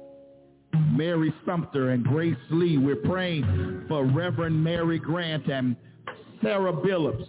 Mary 0.92 1.35
Sumter, 1.44 1.90
and 1.90 2.05
Grace 2.05 2.37
Lee. 2.50 2.79
We're 2.79 2.96
praying 2.96 3.87
for 3.88 4.05
Reverend 4.05 4.62
Mary 4.62 4.98
Grant 4.98 5.48
and 5.48 5.74
Sarah 6.40 6.72
Billups. 6.72 7.26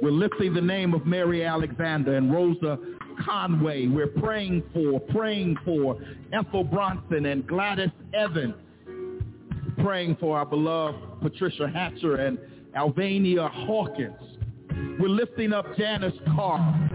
We're 0.00 0.10
lifting 0.10 0.54
the 0.54 0.60
name 0.60 0.94
of 0.94 1.06
Mary 1.06 1.44
Alexander 1.44 2.16
and 2.16 2.32
Rosa 2.32 2.78
Conway. 3.24 3.86
We're 3.86 4.06
praying 4.08 4.62
for, 4.72 5.00
praying 5.00 5.56
for 5.64 5.98
Ethel 6.32 6.64
Bronson 6.64 7.26
and 7.26 7.46
Gladys 7.46 7.90
Evans. 8.14 8.54
Praying 9.78 10.16
for 10.18 10.38
our 10.38 10.46
beloved 10.46 11.20
Patricia 11.20 11.68
Hatcher 11.68 12.16
and 12.16 12.38
Alvania 12.74 13.50
Hawkins. 13.50 14.16
We're 14.98 15.08
lifting 15.08 15.52
up 15.52 15.76
Janice 15.76 16.14
Carr, 16.34 16.90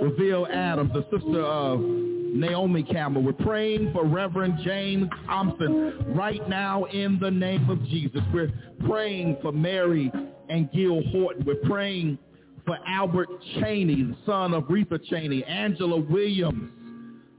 Reveal 0.00 0.46
Adams, 0.52 0.92
the 0.92 1.02
sister 1.10 1.44
of 1.44 1.80
Naomi 1.80 2.82
Campbell. 2.82 3.22
We're 3.22 3.32
praying 3.32 3.92
for 3.92 4.04
Reverend 4.04 4.60
James 4.64 5.08
Thompson 5.26 6.14
right 6.14 6.48
now 6.48 6.84
in 6.84 7.18
the 7.20 7.30
name 7.30 7.68
of 7.68 7.84
Jesus. 7.86 8.20
We're 8.32 8.52
praying 8.86 9.38
for 9.42 9.52
Mary 9.52 10.12
and 10.48 10.70
Gil 10.72 11.02
Horton. 11.10 11.44
We're 11.44 11.68
praying 11.68 12.18
for 12.64 12.78
Albert 12.86 13.28
Cheney, 13.58 14.02
the 14.02 14.16
son 14.26 14.54
of 14.54 14.64
Retha 14.64 15.02
Cheney, 15.06 15.42
Angela 15.44 16.00
Williams, 16.00 16.70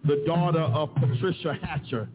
the 0.06 0.24
daughter 0.26 0.60
of 0.60 0.94
Patricia 0.96 1.58
Hatcher. 1.62 2.10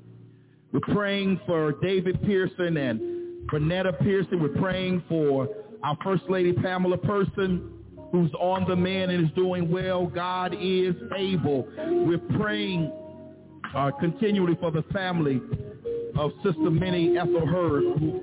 We're 0.73 0.81
praying 0.81 1.41
for 1.47 1.73
David 1.81 2.21
Pearson 2.23 2.77
and 2.77 3.49
Bernetta 3.49 3.99
Pearson. 4.01 4.43
We're 4.43 4.61
praying 4.61 5.03
for 5.09 5.49
our 5.83 5.97
First 6.03 6.25
Lady 6.29 6.53
Pamela 6.53 6.99
Person, 6.99 7.71
who's 8.13 8.33
on 8.35 8.69
the 8.69 8.77
mend 8.77 9.11
and 9.11 9.25
is 9.25 9.35
doing 9.35 9.71
well. 9.71 10.07
God 10.07 10.55
is 10.55 10.95
able. 11.17 11.67
We're 11.77 12.19
praying 12.39 12.93
uh, 13.75 13.91
continually 14.01 14.57
for 14.61 14.71
the 14.71 14.83
family 14.93 15.41
of 16.19 16.31
Sister 16.43 16.71
Minnie 16.71 17.19
Ethel 17.19 17.47
Hurd, 17.47 17.83
who, 17.99 18.21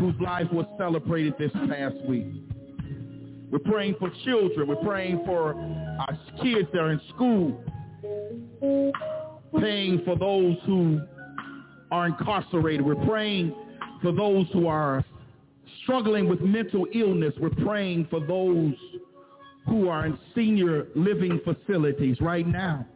whose 0.00 0.20
life 0.20 0.46
was 0.52 0.66
celebrated 0.78 1.34
this 1.38 1.50
past 1.68 1.96
week. 2.06 2.26
We're 3.50 3.58
praying 3.58 3.96
for 3.98 4.10
children. 4.24 4.68
We're 4.68 4.76
praying 4.76 5.22
for 5.26 5.54
our 5.54 6.18
kids 6.42 6.68
that 6.72 6.78
are 6.78 6.92
in 6.92 7.00
school. 7.14 7.62
Praying 9.58 10.02
for 10.04 10.16
those 10.16 10.56
who 10.64 11.00
are 11.90 12.06
incarcerated. 12.06 12.80
We're 12.80 13.04
praying 13.06 13.54
for 14.00 14.12
those 14.12 14.46
who 14.52 14.68
are 14.68 15.04
struggling 15.82 16.28
with 16.28 16.40
mental 16.40 16.86
illness. 16.92 17.32
We're 17.40 17.50
praying 17.50 18.08
for 18.10 18.20
those 18.20 18.74
who 19.66 19.88
are 19.88 20.06
in 20.06 20.18
senior 20.34 20.86
living 20.94 21.40
facilities 21.44 22.20
right 22.20 22.46
now. 22.46 22.86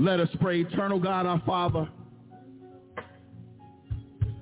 Let 0.00 0.20
us 0.20 0.28
pray. 0.40 0.60
Eternal 0.60 1.00
God, 1.00 1.26
our 1.26 1.42
Father, 1.46 1.88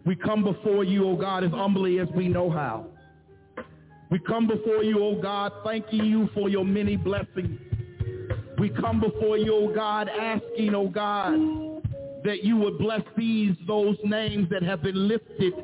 we 0.04 0.14
come 0.14 0.44
before 0.44 0.84
you, 0.84 1.06
O 1.08 1.16
God, 1.16 1.44
as 1.44 1.50
humbly 1.50 1.98
as 1.98 2.08
we 2.14 2.28
know 2.28 2.50
how. 2.50 2.86
We 4.10 4.20
come 4.20 4.46
before 4.46 4.84
you, 4.84 5.02
O 5.02 5.20
God, 5.20 5.52
thanking 5.64 6.04
you 6.04 6.28
for 6.32 6.48
your 6.48 6.64
many 6.64 6.96
blessings. 6.96 7.58
We 8.58 8.70
come 8.70 9.00
before 9.00 9.36
you, 9.36 9.54
O 9.54 9.74
God, 9.74 10.08
asking, 10.08 10.74
O 10.74 10.88
God, 10.88 11.34
that 12.26 12.44
you 12.44 12.56
would 12.56 12.78
bless 12.78 13.02
these, 13.16 13.54
those 13.66 13.96
names 14.04 14.48
that 14.50 14.62
have 14.62 14.82
been 14.82 15.08
lifted 15.08 15.54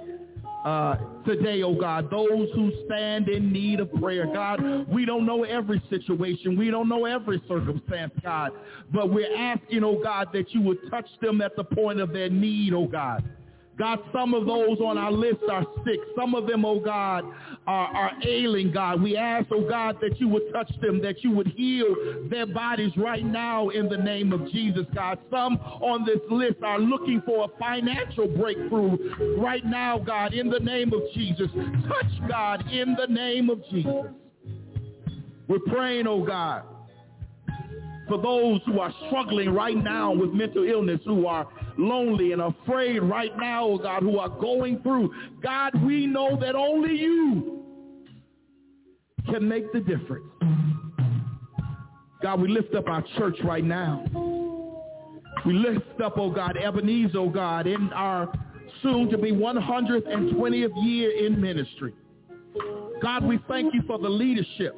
uh, 0.65 0.97
today, 1.27 1.63
oh 1.63 1.75
God, 1.75 2.09
those 2.09 2.49
who 2.55 2.71
stand 2.87 3.29
in 3.29 3.53
need 3.53 3.81
of 3.81 3.93
prayer. 3.95 4.27
God, 4.33 4.87
we 4.89 5.05
don't 5.05 5.27
know 5.27 5.43
every 5.43 5.83
situation. 5.91 6.57
We 6.57 6.71
don't 6.71 6.89
know 6.89 7.05
every 7.05 7.43
circumstance, 7.49 8.13
God, 8.23 8.53
but 8.93 9.13
we're 9.13 9.35
asking, 9.37 9.83
oh 9.83 10.01
God, 10.01 10.29
that 10.33 10.53
you 10.55 10.63
would 10.63 10.79
touch 10.89 11.09
them 11.21 11.41
at 11.41 11.57
the 11.57 11.65
point 11.65 12.01
of 12.01 12.13
their 12.13 12.31
need, 12.31 12.75
oh 12.75 12.87
God. 12.87 13.25
God, 13.79 14.01
some 14.13 14.35
of 14.35 14.47
those 14.47 14.79
on 14.81 14.99
our 14.99 15.11
list 15.11 15.41
are 15.51 15.67
sick. 15.85 15.99
Some 16.15 16.35
of 16.35 16.47
them, 16.47 16.65
oh 16.65 16.79
God, 16.79 17.25
are, 17.67 17.87
are 17.89 18.13
ailing, 18.27 18.71
God. 18.71 19.03
We 19.03 19.17
ask, 19.17 19.47
oh 19.51 19.67
God, 19.67 19.97
that 20.03 20.21
you 20.21 20.29
would 20.29 20.53
touch 20.53 20.71
them, 20.83 21.01
that 21.03 21.25
you 21.25 21.31
would 21.31 21.49
heal 21.49 21.87
their 22.29 22.47
bodies 22.47 22.93
right 22.97 23.25
now 23.25 23.71
in 23.71 23.89
the 23.89 23.97
name 23.97 24.33
of 24.33 24.51
Jesus, 24.53 24.85
God. 24.95 25.19
Some 25.31 25.57
on 25.57 26.05
this 26.05 26.21
list 26.31 26.63
are 26.63 26.79
looking 26.79 27.23
for 27.25 27.47
a 27.47 27.59
financial 27.59 28.29
breakthrough 28.29 29.39
right 29.41 29.65
now, 29.65 29.99
God, 29.99 30.35
in 30.35 30.51
the 30.51 30.61
name 30.61 30.93
of 30.93 31.01
Jesus. 31.15 31.49
Touch, 31.89 32.29
God, 32.29 32.71
in 32.71 32.95
the 32.95 33.07
name 33.07 33.49
of 33.49 33.63
Jesus. 33.71 34.05
We're 35.49 35.59
praying, 35.61 36.07
oh 36.07 36.25
God, 36.25 36.63
for 38.07 38.21
those 38.21 38.61
who 38.67 38.81
are 38.81 38.93
struggling 39.07 39.51
right 39.51 39.77
now 39.77 40.13
with 40.13 40.31
mental 40.31 40.69
illness, 40.69 41.01
who 41.05 41.27
are 41.27 41.49
lonely 41.79 42.33
and 42.33 42.43
afraid 42.43 43.01
right 43.01 43.37
now, 43.39 43.65
oh 43.65 43.79
God, 43.79 44.03
who 44.03 44.19
are 44.19 44.29
going 44.29 44.81
through. 44.83 45.13
God, 45.43 45.73
we 45.85 46.07
know 46.07 46.39
that 46.41 46.55
only 46.55 46.95
you 46.95 47.65
can 49.27 49.49
make 49.49 49.73
the 49.73 49.81
difference. 49.81 50.27
God, 52.23 52.41
we 52.41 52.49
lift 52.49 52.75
up 52.75 52.89
our 52.89 53.05
church 53.19 53.37
right 53.45 53.65
now. 53.65 54.05
We 55.45 55.55
lift 55.55 56.01
up, 56.01 56.15
oh 56.17 56.31
God, 56.31 56.57
Ebenezer, 56.57 57.19
oh 57.19 57.29
God, 57.29 57.67
in 57.67 57.93
our 57.93 58.33
soon 58.83 59.09
to 59.11 59.19
be 59.19 59.33
120th 59.33 60.85
year 60.85 61.27
in 61.27 61.41
ministry. 61.41 61.93
God, 63.01 63.25
we 63.25 63.39
thank 63.49 63.75
you 63.75 63.83
for 63.87 63.99
the 63.99 64.09
leadership, 64.09 64.77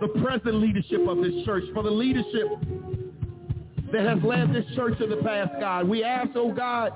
the 0.00 0.08
present 0.22 0.56
leadership 0.56 1.06
of 1.06 1.18
this 1.18 1.44
church, 1.44 1.64
for 1.72 1.82
the 1.84 1.90
leadership 1.90 2.48
that 3.92 4.06
has 4.06 4.18
led 4.24 4.52
this 4.52 4.64
church 4.74 5.00
in 5.00 5.10
the 5.10 5.16
past, 5.16 5.52
God. 5.60 5.88
We 5.88 6.02
ask, 6.02 6.30
oh 6.34 6.52
God, 6.52 6.92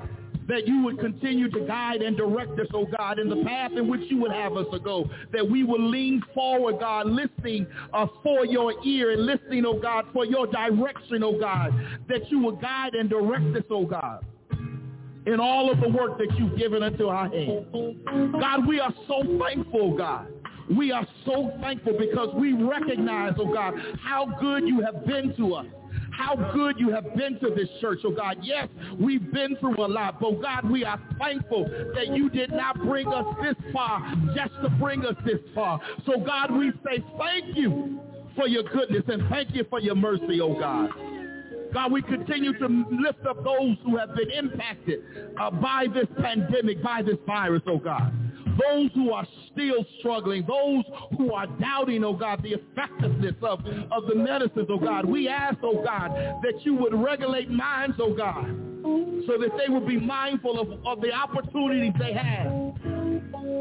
that 0.48 0.66
you 0.66 0.82
would 0.84 0.98
continue 0.98 1.50
to 1.50 1.60
guide 1.60 2.02
and 2.02 2.16
direct 2.16 2.58
us, 2.58 2.68
oh 2.72 2.86
God, 2.96 3.18
in 3.18 3.28
the 3.28 3.42
path 3.44 3.72
in 3.72 3.88
which 3.88 4.02
you 4.08 4.18
would 4.18 4.32
have 4.32 4.56
us 4.56 4.66
to 4.72 4.78
go, 4.78 5.10
that 5.32 5.48
we 5.48 5.64
will 5.64 5.90
lean 5.90 6.22
forward, 6.34 6.78
God, 6.78 7.06
listening 7.06 7.66
uh, 7.92 8.06
for 8.22 8.46
your 8.46 8.72
ear 8.84 9.10
and 9.10 9.26
listening, 9.26 9.64
oh 9.66 9.78
God, 9.78 10.06
for 10.12 10.24
your 10.24 10.46
direction, 10.46 11.22
oh 11.22 11.38
God, 11.38 11.72
that 12.08 12.30
you 12.30 12.38
will 12.38 12.56
guide 12.56 12.94
and 12.94 13.10
direct 13.10 13.56
us, 13.56 13.64
oh 13.70 13.86
God 13.86 14.24
in 15.26 15.40
all 15.40 15.70
of 15.72 15.80
the 15.80 15.88
work 15.88 16.18
that 16.18 16.28
you've 16.38 16.56
given 16.56 16.84
unto 16.84 17.08
our 17.08 17.28
hands. 17.28 17.66
God, 18.40 18.66
we 18.66 18.78
are 18.78 18.94
so 19.08 19.22
thankful, 19.44 19.96
God. 19.96 20.28
We 20.70 20.92
are 20.92 21.06
so 21.24 21.52
thankful 21.60 21.98
because 21.98 22.32
we 22.34 22.52
recognize, 22.52 23.34
oh 23.38 23.52
God, 23.52 23.74
how 24.00 24.26
good 24.40 24.66
you 24.66 24.80
have 24.82 25.04
been 25.04 25.36
to 25.36 25.54
us 25.54 25.66
how 26.16 26.36
good 26.52 26.78
you 26.78 26.90
have 26.90 27.14
been 27.14 27.38
to 27.40 27.50
this 27.54 27.68
church, 27.80 28.00
oh 28.04 28.10
God. 28.10 28.38
Yes, 28.42 28.68
we've 28.98 29.32
been 29.32 29.56
through 29.56 29.84
a 29.84 29.86
lot, 29.86 30.20
but 30.20 30.40
God, 30.40 30.70
we 30.70 30.84
are 30.84 31.00
thankful 31.18 31.64
that 31.94 32.08
you 32.08 32.30
did 32.30 32.50
not 32.52 32.78
bring 32.78 33.06
us 33.08 33.26
this 33.42 33.56
far 33.72 34.00
just 34.34 34.54
to 34.62 34.70
bring 34.80 35.04
us 35.04 35.16
this 35.24 35.40
far. 35.54 35.80
So 36.06 36.18
God, 36.20 36.52
we 36.52 36.72
say 36.84 37.04
thank 37.18 37.56
you 37.56 38.00
for 38.34 38.48
your 38.48 38.62
goodness 38.62 39.02
and 39.08 39.28
thank 39.28 39.54
you 39.54 39.64
for 39.68 39.80
your 39.80 39.94
mercy, 39.94 40.40
oh 40.40 40.58
God. 40.58 40.90
God, 41.74 41.92
we 41.92 42.00
continue 42.00 42.56
to 42.58 42.66
lift 42.90 43.26
up 43.26 43.44
those 43.44 43.76
who 43.84 43.96
have 43.96 44.14
been 44.14 44.30
impacted 44.30 45.00
uh, 45.38 45.50
by 45.50 45.86
this 45.92 46.06
pandemic, 46.20 46.82
by 46.82 47.02
this 47.02 47.16
virus, 47.26 47.62
oh 47.66 47.78
God 47.78 48.25
those 48.58 48.90
who 48.94 49.12
are 49.12 49.26
still 49.52 49.84
struggling, 49.98 50.44
those 50.46 50.84
who 51.16 51.32
are 51.32 51.46
doubting, 51.58 52.04
oh 52.04 52.14
God, 52.14 52.42
the 52.42 52.54
effectiveness 52.54 53.34
of, 53.42 53.60
of 53.90 54.06
the 54.08 54.14
medicines, 54.14 54.68
oh 54.70 54.78
God. 54.78 55.04
We 55.04 55.28
ask, 55.28 55.58
oh 55.62 55.82
God, 55.84 56.10
that 56.42 56.54
you 56.62 56.74
would 56.74 56.94
regulate 56.94 57.50
minds, 57.50 57.96
oh 58.00 58.14
God, 58.14 58.44
so 59.26 59.38
that 59.38 59.50
they 59.58 59.72
would 59.72 59.86
be 59.86 59.98
mindful 59.98 60.60
of, 60.60 60.86
of 60.86 61.00
the 61.00 61.12
opportunities 61.12 61.92
they 61.98 62.12
have 62.12 62.46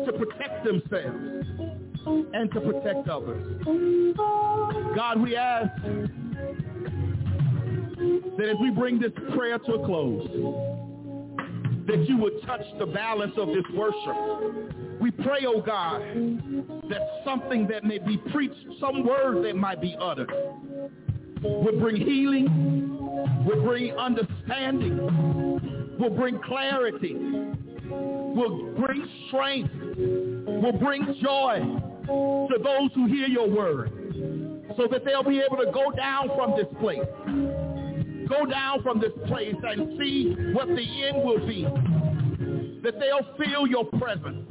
to 0.06 0.14
protect 0.18 0.66
themselves 0.66 1.46
and 2.34 2.52
to 2.52 2.62
protect 2.62 3.08
others. 3.10 3.64
God, 4.96 5.20
we 5.20 5.36
ask 5.36 5.70
that 8.38 8.50
as 8.50 8.58
we 8.62 8.70
bring 8.70 9.00
this 9.00 9.12
prayer 9.36 9.58
to 9.60 9.74
a 9.74 9.86
close, 9.86 10.85
that 11.88 12.08
you 12.08 12.18
would 12.18 12.42
touch 12.46 12.64
the 12.80 12.86
balance 12.86 13.34
of 13.38 13.50
this 13.50 13.64
worship. 13.74 15.00
We 15.00 15.12
pray, 15.12 15.46
oh 15.46 15.62
God, 15.62 16.02
that 16.90 17.02
something 17.24 17.68
that 17.68 17.84
may 17.84 18.00
be 18.00 18.18
preached, 18.32 18.66
some 18.80 19.06
word 19.06 19.46
that 19.46 19.56
might 19.56 19.82
be 19.82 19.96
uttered, 20.00 20.32
will 21.44 21.80
bring 21.80 21.98
healing, 21.98 22.98
will 23.46 23.64
bring 23.64 23.92
understanding, 23.92 24.98
will 26.00 26.10
bring 26.10 26.40
clarity, 26.40 27.14
will 27.14 28.74
bring 28.78 29.08
strength, 29.28 29.72
will 29.98 30.78
bring 30.80 31.16
joy 31.22 31.60
to 32.08 32.58
those 32.64 32.90
who 32.96 33.08
hear 33.08 33.28
your 33.28 33.50
word 33.50 33.92
so 34.78 34.88
that 34.92 35.06
they'll 35.06 35.24
be 35.24 35.40
able 35.40 35.58
to 35.58 35.72
go 35.72 35.92
down 35.92 36.30
from 36.36 36.56
this 36.58 36.68
place 36.80 37.00
go 38.28 38.46
down 38.46 38.84
from 38.84 39.00
this 39.00 39.12
place 39.28 39.56
and 39.64 39.98
see 40.00 40.36
what 40.54 40.68
the 40.68 41.06
end 41.06 41.24
will 41.24 41.46
be. 41.46 41.64
That 42.84 43.00
they'll 43.00 43.36
feel 43.38 43.66
your 43.68 43.86
presence 43.86 44.50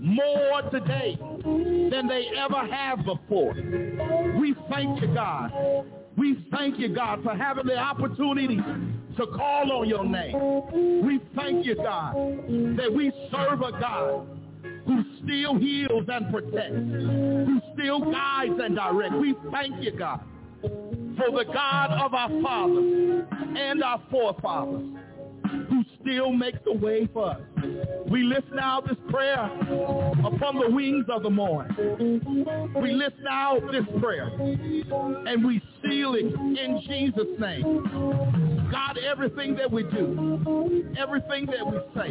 more 0.00 0.62
today 0.70 1.18
than 1.20 2.08
they 2.08 2.26
ever 2.36 2.66
have 2.66 3.04
before. 3.04 3.54
We 4.40 4.54
thank 4.70 5.02
you, 5.02 5.14
God. 5.14 5.52
We 6.16 6.46
thank 6.50 6.78
you, 6.78 6.94
God, 6.94 7.22
for 7.22 7.34
having 7.34 7.66
the 7.66 7.76
opportunity 7.76 8.56
to 9.16 9.26
call 9.26 9.72
on 9.72 9.88
your 9.88 10.04
name. 10.04 11.04
We 11.04 11.20
thank 11.36 11.66
you, 11.66 11.76
God, 11.76 12.14
that 12.76 12.92
we 12.94 13.12
serve 13.30 13.60
a 13.60 13.72
God 13.72 14.26
who 14.86 15.04
still 15.22 15.58
heals 15.58 16.04
and 16.08 16.30
protects, 16.32 16.74
who 16.74 17.60
still 17.74 18.00
guides 18.10 18.58
and 18.58 18.74
directs. 18.74 19.14
We 19.20 19.34
thank 19.52 19.82
you, 19.82 19.92
God, 19.92 20.20
for 20.62 21.30
the 21.30 21.44
God 21.52 21.90
of 22.00 22.14
our 22.14 22.28
fathers 22.42 23.24
and 23.56 23.82
our 23.82 24.02
forefathers 24.10 24.82
who 25.68 25.84
still 26.00 26.32
makes 26.32 26.58
a 26.66 26.72
way 26.72 27.08
for 27.12 27.30
us. 27.30 27.40
We 28.08 28.22
lift 28.22 28.52
now 28.52 28.80
this 28.80 28.96
prayer 29.08 29.44
upon 29.44 30.58
the 30.58 30.70
wings 30.70 31.06
of 31.08 31.22
the 31.22 31.30
morning. 31.30 32.20
We 32.80 32.92
lift 32.92 33.16
now 33.22 33.58
this 33.70 33.84
prayer 34.00 34.28
and 34.28 35.44
we 35.44 35.62
seal 35.82 36.14
it 36.14 36.24
in 36.24 36.82
Jesus' 36.86 37.38
name. 37.38 38.68
God, 38.70 38.98
everything 38.98 39.56
that 39.56 39.70
we 39.70 39.82
do, 39.82 40.86
everything 40.96 41.46
that 41.46 41.66
we 41.66 41.78
say, 41.94 42.10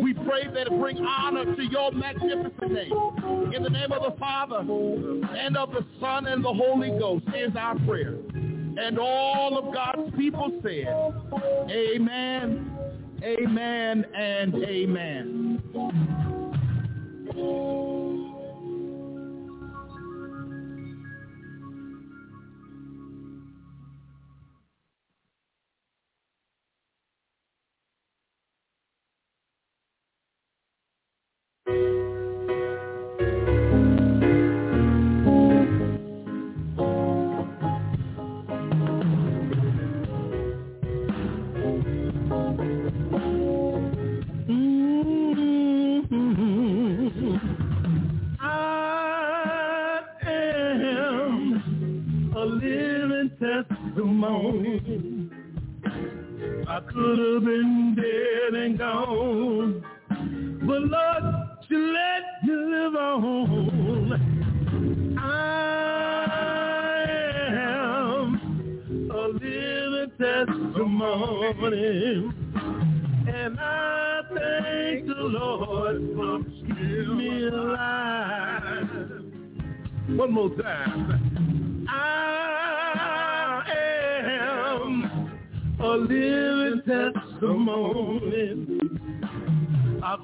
we 0.00 0.14
pray 0.14 0.46
that 0.54 0.68
it 0.68 0.80
bring 0.80 0.98
honor 0.98 1.56
to 1.56 1.62
your 1.64 1.90
magnificent 1.92 2.72
name. 2.72 3.52
In 3.54 3.62
the 3.62 3.70
name 3.70 3.92
of 3.92 4.02
the 4.02 4.16
Father 4.18 4.58
and 4.58 5.56
of 5.56 5.72
the 5.72 5.84
Son 6.00 6.26
and 6.26 6.44
the 6.44 6.52
Holy 6.52 6.90
Ghost 6.90 7.24
is 7.36 7.54
our 7.56 7.76
prayer. 7.80 8.16
And 8.78 8.98
all 8.98 9.58
of 9.58 9.74
God's 9.74 10.14
people 10.16 10.60
said, 10.62 10.86
amen, 11.70 12.70
amen, 13.22 14.06
and 14.14 14.54
amen. 14.54 15.62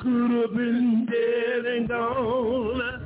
Could 0.01 0.31
have 0.31 0.55
been 0.55 1.07
dead 1.07 1.67
and 1.67 1.89
gone. 1.89 3.03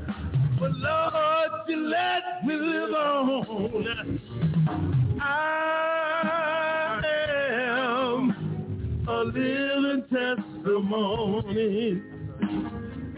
But 0.59 0.72
Lord, 0.72 1.51
you 1.68 1.88
let 1.88 2.45
me 2.45 2.55
live 2.55 2.91
on. 2.91 4.20
I 5.20 7.01
am 7.55 9.07
a 9.09 9.24
living 9.24 10.05
testimony. 10.12 12.03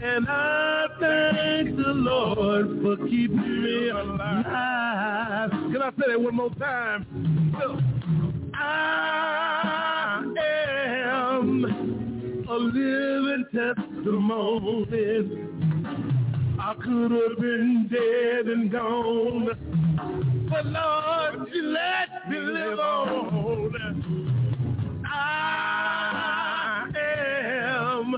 And 0.05 0.27
I 0.29 0.87
thank 0.99 1.77
the 1.77 1.93
Lord 1.95 2.83
for 2.83 2.97
keeping 3.09 3.63
me 3.63 3.89
alive. 3.89 5.51
Can 5.51 5.81
I 5.81 5.91
say 5.91 6.07
that 6.09 6.21
one 6.21 6.35
more 6.35 6.51
time? 6.57 7.07
I 8.55 10.23
am 10.25 10.35
a 12.53 12.57
living 12.57 13.45
testimony. 13.51 14.95
I 16.61 16.75
could 16.75 17.11
have 17.11 17.39
been 17.39 17.89
dead 17.91 18.47
and 18.47 18.71
gone. 18.71 19.49
But 20.51 20.67
Lord, 20.67 21.49
you 21.55 21.63
let 21.63 22.29
me 22.29 22.39
live 22.39 22.79
on. 22.79 23.73
I 25.07 26.91
am 26.95 28.15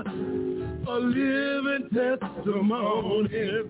a 0.85 0.99
living 0.99 1.89
testimony. 1.93 3.61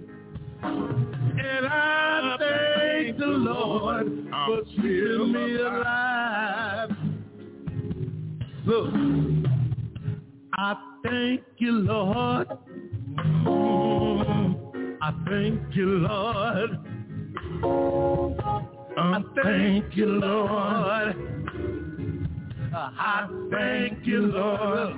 And 0.64 1.68
I 1.68 2.38
thank 2.40 3.18
the 3.20 3.28
Lord 3.28 4.08
for 4.32 4.64
keeping 4.72 5.32
me 5.32 5.58
alive. 5.58 6.90
Look, 8.66 9.55
I 10.58 10.76
thank 11.04 11.42
you, 11.58 11.72
Lord. 11.72 12.48
I 15.02 15.14
thank 15.28 15.76
you, 15.76 15.86
Lord. 15.86 16.80
I 18.98 19.24
thank 19.44 19.96
you, 19.96 20.06
Lord. 20.08 21.16
I 22.74 23.28
thank 23.52 24.06
you, 24.06 24.22
Lord. 24.28 24.96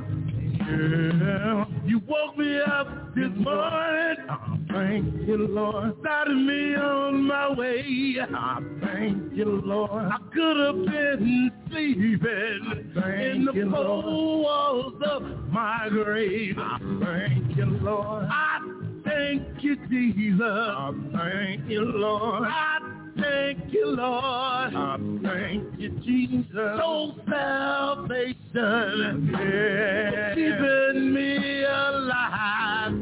Yeah. 0.59 1.65
You 1.87 2.01
woke 2.05 2.37
me 2.37 2.59
up 2.59 3.15
this 3.15 3.29
morning. 3.37 4.17
I 4.29 4.57
thank 4.69 5.25
you, 5.25 5.47
Lord. 5.47 5.95
Started 6.01 6.35
me 6.35 6.75
on 6.75 7.23
my 7.23 7.53
way. 7.53 8.17
I 8.19 8.59
thank 8.81 9.33
you, 9.33 9.61
Lord. 9.63 9.89
I 9.91 10.17
could 10.33 10.57
have 10.65 10.85
been 10.85 11.51
sleeping 11.69 12.93
in 12.95 13.45
the 13.45 13.69
four 13.71 14.43
walls 14.43 15.01
of 15.01 15.21
my 15.49 15.87
grave. 15.89 16.57
I 16.59 16.77
thank 17.01 17.55
you, 17.55 17.65
Lord. 17.81 18.25
I 18.29 18.59
thank 19.05 19.63
you, 19.63 19.77
Jesus. 19.87 20.41
I 20.41 20.91
thank 21.13 21.69
you, 21.69 21.85
Lord. 21.85 22.43
I 22.43 22.96
thank 23.19 23.73
you, 23.73 23.87
Lord. 23.87 24.75
I 24.75 24.97
thank 25.23 25.79
you, 25.79 25.89
Jesus. 26.05 26.45
So 26.53 27.13
salvation, 27.29 29.29
yeah. 29.33 30.35
keeping 30.35 31.13
me 31.13 31.63
alive. 31.63 32.93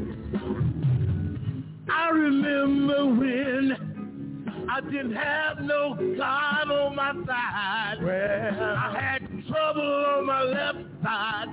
I 1.88 2.08
remember 2.10 3.06
when 3.06 4.66
I 4.70 4.80
didn't 4.80 5.14
have 5.16 5.60
no 5.60 5.94
God 6.18 6.70
on 6.70 6.96
my 6.96 7.12
side. 7.26 7.96
Well, 8.02 8.76
I 8.76 8.98
had 9.00 9.20
trouble 9.48 10.04
on 10.16 10.26
my 10.26 10.42
left 10.42 10.78
side. 11.02 11.46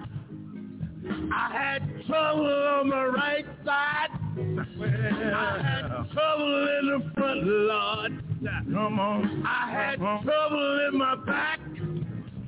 I 1.33 1.49
had 1.51 2.05
trouble 2.07 2.45
on 2.45 2.89
my 2.89 3.05
right 3.05 3.45
side. 3.65 4.09
Well, 4.35 4.89
I 4.89 5.61
had 5.61 5.87
trouble 6.11 6.67
in 6.79 6.87
the 6.87 7.11
front, 7.13 7.43
Lord. 7.43 8.23
Come 8.71 8.99
on. 8.99 9.43
I 9.45 9.71
had 9.71 9.97
trouble 9.97 10.87
in 10.87 10.97
my 10.97 11.15
back, 11.15 11.59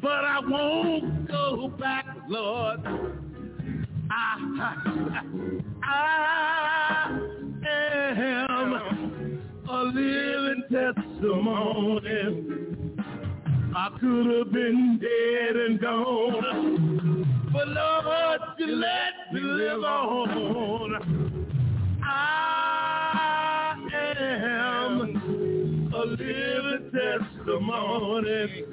but 0.01 0.25
I 0.25 0.39
won't 0.39 1.27
go 1.27 1.67
back, 1.79 2.07
Lord. 2.27 2.79
I, 4.09 4.37
I 5.83 7.19
am 7.63 8.73
a 9.69 9.83
living 9.83 10.63
testimony. 10.71 12.15
I 13.75 13.89
could 13.99 14.25
have 14.37 14.51
been 14.51 14.99
dead 14.99 15.55
and 15.55 15.79
gone, 15.79 17.25
but 17.53 17.67
Lord, 17.67 18.41
you 18.57 18.75
let 18.75 19.33
me 19.33 19.41
live 19.41 19.83
on. 19.83 21.45
I 22.15 23.75
am 23.87 24.93
a 25.93 26.05
living 26.05 26.91
testimony. 26.91 28.63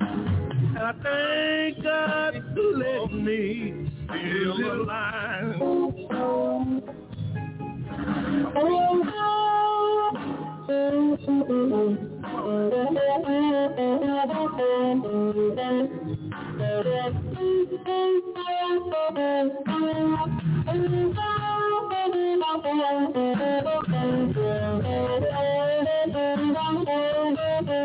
And 0.00 0.78
I 0.78 0.92
thank 1.02 1.82
God 1.82 2.32
to 2.54 2.62
let 2.76 3.12
me 3.12 3.90
feel 4.08 4.56
alive. 4.72 5.56
Oh, 5.60 5.94
I 27.66 27.83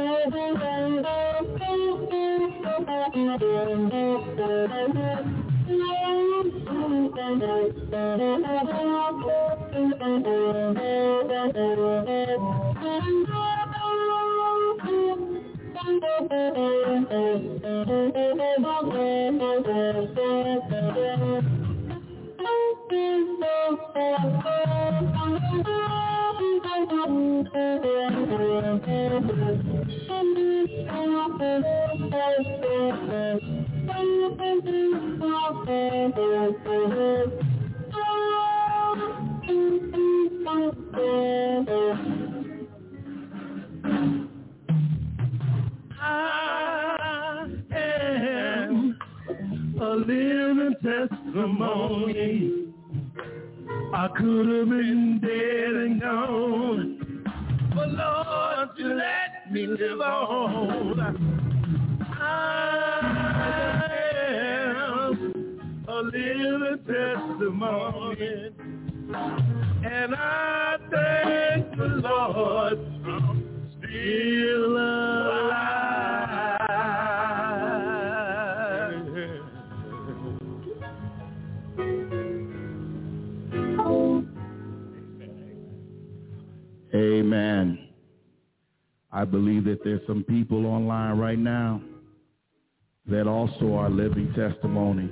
testimony. 94.39 95.09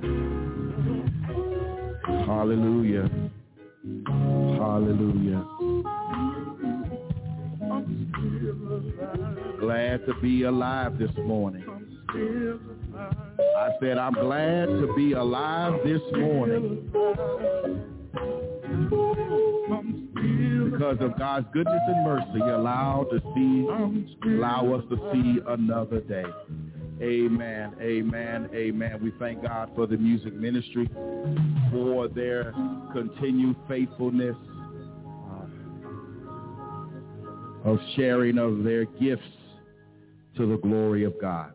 Hallelujah. 2.26 3.10
Hallelujah. 4.08 5.46
Glad 9.60 10.06
to 10.06 10.14
be 10.22 10.44
alive 10.44 10.98
this 10.98 11.12
morning. 11.18 11.66
I 13.58 13.72
said, 13.82 13.98
I'm 13.98 14.14
glad 14.14 14.68
to 14.68 14.94
be 14.96 15.12
alive 15.12 15.74
this 15.84 16.02
morning. 16.14 16.90
Because 20.72 20.98
of 21.02 21.20
God's 21.20 21.48
goodness 21.52 21.82
and 21.88 22.06
mercy, 22.06 22.40
allowed 22.40 23.08
to 23.12 23.20
see, 23.36 23.68
allow 24.30 24.74
us 24.74 24.86
to 24.90 24.96
see 25.12 25.40
another 25.48 26.00
day. 26.00 26.24
Amen, 27.00 27.76
amen, 27.80 28.50
amen. 28.56 29.00
We 29.04 29.12
thank 29.20 29.44
God 29.44 29.70
for 29.76 29.86
the 29.86 29.98
music 29.98 30.34
ministry, 30.34 30.90
for 31.72 32.08
their 32.08 32.54
continued 32.92 33.56
faithfulness 33.68 34.36
uh, 35.30 35.46
of 37.70 37.78
sharing 37.96 38.40
of 38.40 38.64
their 38.64 38.86
gifts 38.86 39.22
to 40.38 40.48
the 40.48 40.58
glory 40.58 41.04
of 41.04 41.14
God. 41.22 41.54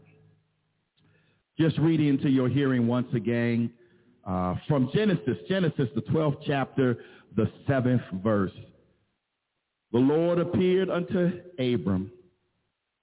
Just 1.59 1.77
reading 1.79 2.19
to 2.19 2.31
your 2.31 2.49
hearing 2.49 2.87
once 2.87 3.13
again 3.13 3.73
uh, 4.25 4.55
from 4.69 4.91
Genesis, 4.95 5.39
Genesis, 5.49 5.89
the 5.97 6.03
12th 6.03 6.39
chapter, 6.47 6.99
the 7.35 7.51
7th 7.69 8.23
verse. 8.23 8.53
The 9.91 9.99
Lord 9.99 10.39
appeared 10.39 10.89
unto 10.89 11.41
Abram 11.59 12.13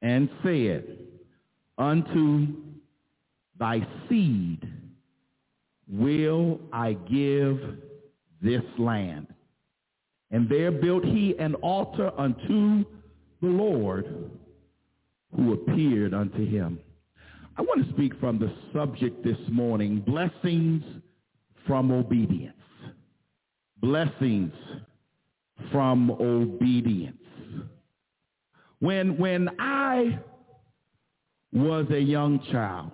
and 0.01 0.29
said, 0.41 1.08
unto 1.79 2.47
thy 3.57 3.85
seed 4.07 4.67
will 5.87 6.59
I 6.71 6.93
give 6.93 7.59
this 8.41 8.61
land. 8.77 9.27
And 10.31 10.47
there 10.47 10.71
built 10.71 11.03
he 11.03 11.35
an 11.39 11.55
altar 11.55 12.11
unto 12.17 12.85
the 13.41 13.47
Lord 13.47 14.29
who 15.35 15.53
appeared 15.53 16.13
unto 16.13 16.45
him. 16.45 16.79
I 17.57 17.61
want 17.61 17.85
to 17.85 17.93
speak 17.93 18.19
from 18.19 18.39
the 18.39 18.53
subject 18.73 19.23
this 19.23 19.37
morning, 19.49 20.01
blessings 20.01 20.83
from 21.65 21.91
obedience. 21.91 22.55
Blessings 23.81 24.53
from 25.71 26.11
obedience. 26.11 27.17
When, 28.79 29.17
when 29.17 29.49
I 29.59 30.19
was 31.51 31.85
a 31.91 31.99
young 31.99 32.39
child. 32.51 32.91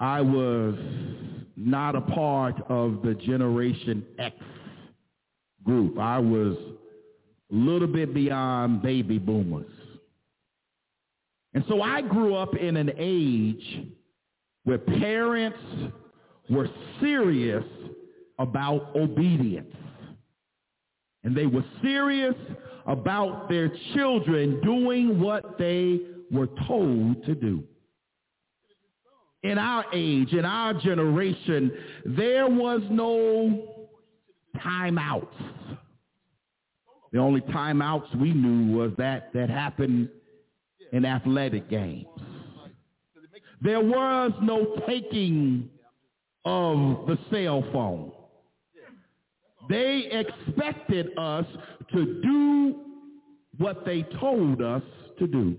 I 0.00 0.20
was 0.20 0.74
not 1.56 1.94
a 1.94 2.00
part 2.00 2.56
of 2.68 3.02
the 3.02 3.14
Generation 3.14 4.04
X 4.18 4.34
group. 5.64 5.98
I 5.98 6.18
was 6.18 6.56
a 7.52 7.54
little 7.54 7.86
bit 7.86 8.12
beyond 8.12 8.82
baby 8.82 9.18
boomers. 9.18 9.70
And 11.54 11.64
so 11.68 11.82
I 11.82 12.00
grew 12.00 12.34
up 12.34 12.56
in 12.56 12.76
an 12.76 12.92
age 12.96 13.86
where 14.64 14.78
parents 14.78 15.58
were 16.48 16.68
serious 17.00 17.64
about 18.38 18.96
obedience. 18.96 19.74
And 21.24 21.36
they 21.36 21.46
were 21.46 21.64
serious 21.82 22.34
about 22.86 23.48
their 23.48 23.70
children 23.94 24.60
doing 24.62 25.20
what 25.20 25.58
they 25.58 26.00
were 26.30 26.48
told 26.66 27.24
to 27.26 27.34
do. 27.34 27.62
In 29.42 29.58
our 29.58 29.84
age, 29.92 30.32
in 30.32 30.44
our 30.44 30.72
generation, 30.74 31.72
there 32.04 32.48
was 32.48 32.80
no 32.90 33.88
timeouts. 34.56 35.26
The 37.12 37.18
only 37.18 37.40
timeouts 37.42 38.14
we 38.16 38.32
knew 38.32 38.76
was 38.76 38.92
that 38.98 39.32
that 39.34 39.50
happened 39.50 40.08
in 40.92 41.04
athletic 41.04 41.68
games. 41.68 42.06
There 43.60 43.80
was 43.80 44.32
no 44.42 44.76
taking 44.86 45.70
of 46.44 47.06
the 47.06 47.18
cell 47.30 47.64
phone. 47.72 48.12
They 49.68 50.08
expected 50.10 51.10
us 51.16 51.46
to 51.92 52.20
do 52.22 52.80
what 53.58 53.84
they 53.84 54.02
told 54.20 54.62
us 54.62 54.82
to 55.18 55.26
do. 55.26 55.56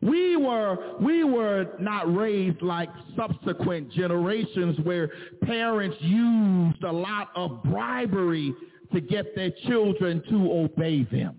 We 0.00 0.36
were, 0.36 0.98
we 1.00 1.22
were 1.22 1.74
not 1.78 2.12
raised 2.14 2.60
like 2.60 2.88
subsequent 3.16 3.92
generations 3.92 4.78
where 4.82 5.10
parents 5.44 5.96
used 6.00 6.82
a 6.82 6.90
lot 6.90 7.28
of 7.36 7.62
bribery 7.62 8.52
to 8.92 9.00
get 9.00 9.36
their 9.36 9.52
children 9.68 10.22
to 10.28 10.52
obey 10.52 11.04
them. 11.04 11.36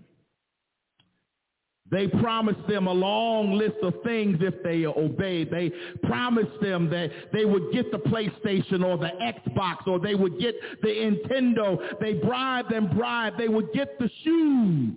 They 1.90 2.08
promised 2.08 2.66
them 2.66 2.86
a 2.86 2.92
long 2.92 3.52
list 3.52 3.76
of 3.82 3.94
things 4.02 4.38
if 4.40 4.62
they 4.62 4.86
obeyed. 4.86 5.50
They 5.50 5.70
promised 6.02 6.58
them 6.62 6.88
that 6.90 7.10
they 7.32 7.44
would 7.44 7.72
get 7.72 7.92
the 7.92 7.98
PlayStation 7.98 8.82
or 8.82 8.96
the 8.96 9.10
Xbox 9.20 9.86
or 9.86 9.98
they 10.00 10.14
would 10.14 10.40
get 10.40 10.54
the 10.82 10.88
Nintendo. 10.88 11.78
They 12.00 12.14
bribed 12.14 12.72
and 12.72 12.90
bribed. 12.90 13.38
They 13.38 13.48
would 13.48 13.72
get 13.72 13.98
the 13.98 14.10
shoes. 14.22 14.96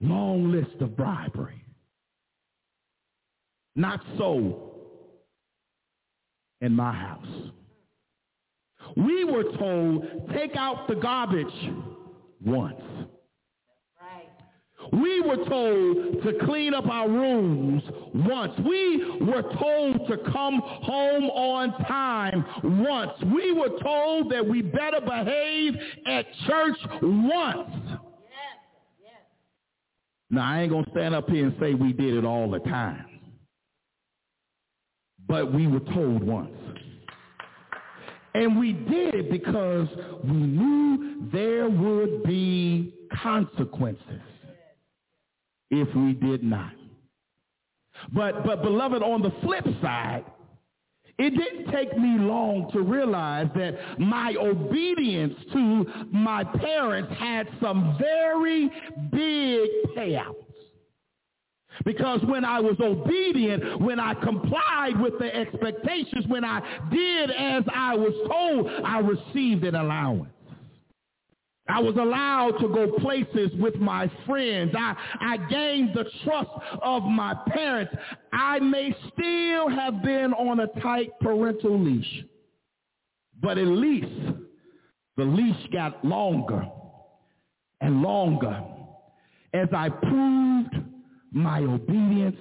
Long 0.00 0.52
list 0.52 0.80
of 0.80 0.96
bribery. 0.96 1.64
Not 3.74 4.00
so 4.16 4.72
in 6.60 6.74
my 6.74 6.92
house. 6.92 7.50
We 8.96 9.24
were 9.24 9.44
told, 9.58 10.30
take 10.34 10.54
out 10.56 10.86
the 10.88 10.94
garbage 10.94 11.46
once. 12.44 12.80
We 14.90 15.20
were 15.20 15.36
told 15.36 16.22
to 16.22 16.44
clean 16.44 16.74
up 16.74 16.86
our 16.86 17.08
rooms 17.08 17.82
once. 18.14 18.52
We 18.66 19.20
were 19.20 19.42
told 19.42 20.08
to 20.08 20.16
come 20.32 20.60
home 20.62 21.24
on 21.24 21.72
time 21.84 22.44
once. 22.82 23.12
We 23.32 23.52
were 23.52 23.78
told 23.80 24.32
that 24.32 24.46
we 24.46 24.62
better 24.62 25.00
behave 25.00 25.74
at 26.06 26.26
church 26.46 26.78
once. 27.00 27.70
Now, 30.30 30.50
I 30.50 30.62
ain't 30.62 30.70
going 30.70 30.84
to 30.86 30.90
stand 30.90 31.14
up 31.14 31.28
here 31.28 31.46
and 31.46 31.54
say 31.60 31.74
we 31.74 31.92
did 31.92 32.14
it 32.14 32.24
all 32.24 32.50
the 32.50 32.60
time. 32.60 33.04
But 35.28 35.52
we 35.52 35.66
were 35.66 35.80
told 35.80 36.22
once. 36.22 36.56
And 38.34 38.58
we 38.58 38.72
did 38.72 39.14
it 39.14 39.30
because 39.30 39.88
we 40.24 40.32
knew 40.32 41.28
there 41.30 41.68
would 41.68 42.22
be 42.24 42.94
consequences 43.22 44.22
if 45.72 45.88
we 45.96 46.12
did 46.12 46.44
not. 46.44 46.72
But, 48.12 48.44
but 48.44 48.62
beloved, 48.62 49.02
on 49.02 49.22
the 49.22 49.32
flip 49.42 49.64
side, 49.80 50.24
it 51.18 51.30
didn't 51.30 51.72
take 51.72 51.96
me 51.96 52.18
long 52.18 52.70
to 52.72 52.80
realize 52.80 53.48
that 53.54 53.98
my 53.98 54.34
obedience 54.38 55.34
to 55.52 55.86
my 56.10 56.44
parents 56.44 57.12
had 57.18 57.48
some 57.60 57.96
very 57.98 58.70
big 59.10 59.70
payouts. 59.96 60.36
Because 61.84 62.20
when 62.24 62.44
I 62.44 62.60
was 62.60 62.76
obedient, 62.80 63.80
when 63.80 63.98
I 63.98 64.12
complied 64.14 65.00
with 65.00 65.18
the 65.18 65.34
expectations, 65.34 66.26
when 66.28 66.44
I 66.44 66.60
did 66.90 67.30
as 67.30 67.64
I 67.74 67.94
was 67.94 68.12
told, 68.28 68.70
I 68.84 68.98
received 68.98 69.64
an 69.64 69.74
allowance. 69.74 70.32
I 71.72 71.80
was 71.80 71.96
allowed 71.96 72.58
to 72.60 72.68
go 72.68 72.86
places 72.98 73.50
with 73.58 73.76
my 73.76 74.10
friends. 74.26 74.74
I, 74.76 74.94
I 75.20 75.36
gained 75.48 75.94
the 75.94 76.04
trust 76.22 76.50
of 76.82 77.02
my 77.04 77.34
parents. 77.48 77.94
I 78.30 78.58
may 78.58 78.94
still 79.12 79.70
have 79.70 80.02
been 80.02 80.34
on 80.34 80.60
a 80.60 80.66
tight 80.82 81.12
parental 81.22 81.82
leash, 81.82 82.24
but 83.40 83.56
at 83.56 83.66
least 83.66 84.36
the 85.16 85.24
leash 85.24 85.66
got 85.72 86.04
longer 86.04 86.66
and 87.80 88.02
longer 88.02 88.62
as 89.54 89.68
I 89.74 89.88
proved 89.88 90.76
my 91.32 91.60
obedience 91.60 92.36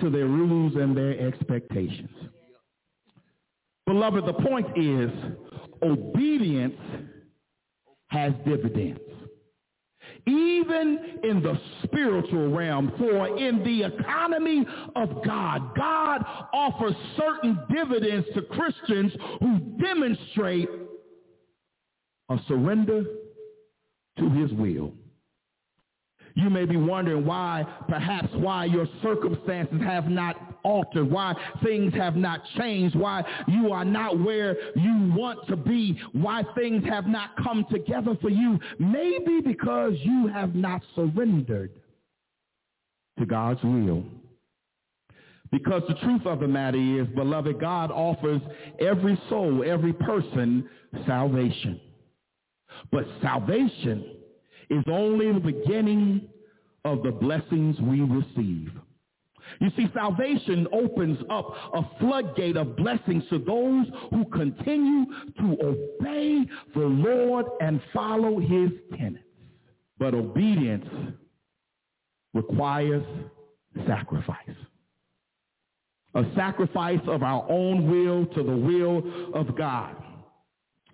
to 0.00 0.10
their 0.10 0.26
rules 0.26 0.74
and 0.76 0.94
their 0.94 1.18
expectations. 1.26 2.10
Beloved, 3.86 4.26
the 4.26 4.34
point 4.34 4.66
is 4.76 5.10
obedience 5.82 6.74
has 8.08 8.32
dividends. 8.44 9.00
Even 10.26 11.20
in 11.22 11.42
the 11.42 11.58
spiritual 11.84 12.50
realm, 12.52 12.92
for 12.98 13.38
in 13.38 13.62
the 13.62 13.84
economy 13.84 14.64
of 14.96 15.24
God, 15.24 15.74
God 15.76 16.24
offers 16.52 16.94
certain 17.16 17.58
dividends 17.72 18.26
to 18.34 18.42
Christians 18.42 19.12
who 19.40 19.58
demonstrate 19.80 20.68
a 22.28 22.38
surrender 22.48 23.04
to 24.18 24.30
his 24.30 24.52
will. 24.52 24.92
You 26.34 26.50
may 26.50 26.66
be 26.66 26.76
wondering 26.76 27.24
why, 27.24 27.64
perhaps 27.88 28.28
why 28.34 28.66
your 28.66 28.86
circumstances 29.02 29.80
have 29.80 30.08
not 30.08 30.55
altered, 30.66 31.10
why 31.10 31.34
things 31.62 31.94
have 31.94 32.16
not 32.16 32.40
changed, 32.58 32.96
why 32.96 33.22
you 33.46 33.72
are 33.72 33.84
not 33.84 34.18
where 34.18 34.56
you 34.74 35.12
want 35.16 35.46
to 35.48 35.56
be, 35.56 35.98
why 36.12 36.42
things 36.56 36.84
have 36.88 37.06
not 37.06 37.30
come 37.42 37.64
together 37.70 38.16
for 38.20 38.30
you. 38.30 38.58
Maybe 38.78 39.40
because 39.40 39.94
you 40.00 40.26
have 40.26 40.54
not 40.54 40.82
surrendered 40.94 41.70
to 43.18 43.26
God's 43.26 43.62
will. 43.62 44.04
Because 45.52 45.82
the 45.88 45.94
truth 45.94 46.26
of 46.26 46.40
the 46.40 46.48
matter 46.48 46.76
is, 46.76 47.06
beloved, 47.14 47.60
God 47.60 47.92
offers 47.92 48.40
every 48.80 49.18
soul, 49.30 49.62
every 49.64 49.92
person 49.92 50.68
salvation. 51.06 51.80
But 52.90 53.04
salvation 53.22 54.16
is 54.70 54.82
only 54.90 55.32
the 55.32 55.40
beginning 55.40 56.28
of 56.84 57.02
the 57.04 57.12
blessings 57.12 57.78
we 57.80 58.00
receive. 58.00 58.72
You 59.60 59.70
see, 59.76 59.86
salvation 59.94 60.66
opens 60.72 61.18
up 61.30 61.54
a 61.74 61.82
floodgate 61.98 62.56
of 62.56 62.76
blessings 62.76 63.24
to 63.30 63.38
those 63.38 63.86
who 64.10 64.24
continue 64.26 65.06
to 65.38 65.56
obey 65.62 66.44
the 66.74 66.80
Lord 66.80 67.46
and 67.60 67.80
follow 67.92 68.38
his 68.38 68.70
tenets. 68.98 69.24
But 69.98 70.14
obedience 70.14 70.86
requires 72.34 73.04
sacrifice. 73.86 74.36
A 76.14 76.24
sacrifice 76.34 77.00
of 77.06 77.22
our 77.22 77.46
own 77.50 77.90
will 77.90 78.26
to 78.26 78.42
the 78.42 78.56
will 78.56 79.34
of 79.34 79.56
God. 79.56 79.94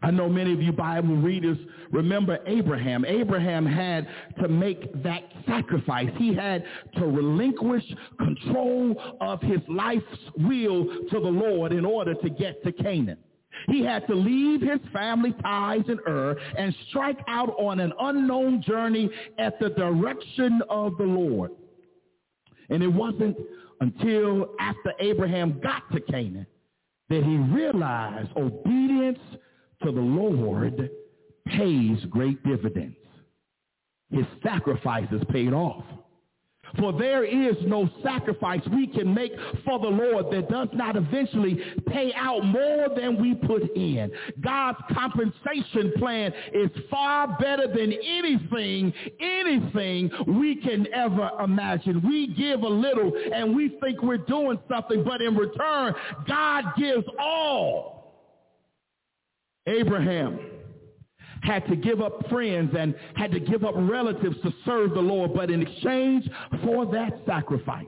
I 0.03 0.11
know 0.11 0.29
many 0.29 0.53
of 0.53 0.61
you 0.61 0.73
Bible 0.73 1.17
readers 1.17 1.59
remember 1.91 2.39
Abraham. 2.47 3.05
Abraham 3.05 3.65
had 3.65 4.09
to 4.41 4.49
make 4.49 5.03
that 5.03 5.23
sacrifice. 5.47 6.11
He 6.17 6.35
had 6.35 6.65
to 6.97 7.07
relinquish 7.07 7.85
control 8.19 9.17
of 9.21 9.41
his 9.43 9.61
life's 9.69 10.05
will 10.39 10.85
to 11.11 11.21
the 11.21 11.29
Lord 11.29 11.73
in 11.73 11.85
order 11.85 12.15
to 12.15 12.31
get 12.31 12.63
to 12.65 12.73
Canaan. 12.73 13.19
He 13.69 13.85
had 13.85 14.07
to 14.09 14.15
leave 14.15 14.61
his 14.61 14.81
family 14.93 15.35
ties 15.43 15.83
in 15.87 15.99
Ur 16.09 16.37
and 16.59 16.75
strike 16.89 17.19
out 17.29 17.51
on 17.59 17.81
an 17.81 17.93
unknown 18.01 18.63
journey 18.63 19.11
at 19.39 19.61
the 19.61 19.71
direction 19.71 20.63
of 20.69 20.97
the 20.97 21.05
Lord. 21.05 21.53
And 22.71 22.83
it 22.83 22.89
wasn't 22.89 23.37
until 23.81 24.55
after 24.59 24.95
Abraham 25.01 25.61
got 25.61 25.83
to 25.93 26.01
Canaan 26.01 26.47
that 27.09 27.23
he 27.23 27.37
realized 27.37 28.31
obedience 28.37 29.19
to 29.85 29.93
the 29.93 30.01
Lord 30.01 30.91
pays 31.47 31.99
great 32.11 32.43
dividends. 32.45 32.97
His 34.11 34.27
sacrifices 34.43 35.23
paid 35.31 35.53
off. 35.53 35.85
For 36.79 36.93
there 36.93 37.25
is 37.25 37.57
no 37.67 37.89
sacrifice 38.03 38.61
we 38.73 38.87
can 38.87 39.13
make 39.13 39.33
for 39.65 39.79
the 39.79 39.89
Lord 39.89 40.27
that 40.33 40.49
does 40.49 40.69
not 40.73 40.97
eventually 40.97 41.59
pay 41.89 42.13
out 42.17 42.45
more 42.45 42.89
than 42.97 43.21
we 43.21 43.35
put 43.35 43.63
in. 43.77 44.11
God's 44.41 44.79
compensation 44.93 45.93
plan 45.99 46.33
is 46.55 46.71
far 46.91 47.37
better 47.39 47.67
than 47.67 47.93
anything, 47.93 48.93
anything 49.21 50.11
we 50.39 50.57
can 50.57 50.87
ever 50.95 51.31
imagine. 51.45 52.01
We 52.07 52.29
give 52.29 52.63
a 52.63 52.69
little 52.69 53.13
and 53.35 53.55
we 53.55 53.77
think 53.83 54.03
we're 54.03 54.17
doing 54.19 54.59
something, 54.71 55.05
but 55.05 55.21
in 55.21 55.37
return, 55.37 55.95
God 56.27 56.65
gives 56.79 57.05
all. 57.19 58.02
Abraham 59.67 60.39
had 61.43 61.67
to 61.69 61.77
give 61.77 62.01
up 62.01 62.29
friends 62.29 62.75
and 62.79 62.95
had 63.15 63.33
to 63.33 63.41
give 63.41 63.65
up 63.65 63.75
relatives 63.77 64.37
to 64.43 64.53
serve 64.65 64.95
the 64.95 65.01
Lord, 65.01 65.35
but 65.35 65.51
in 65.51 65.63
exchange 65.63 66.29
for 66.65 66.87
that 66.87 67.21
sacrifice, 67.27 67.87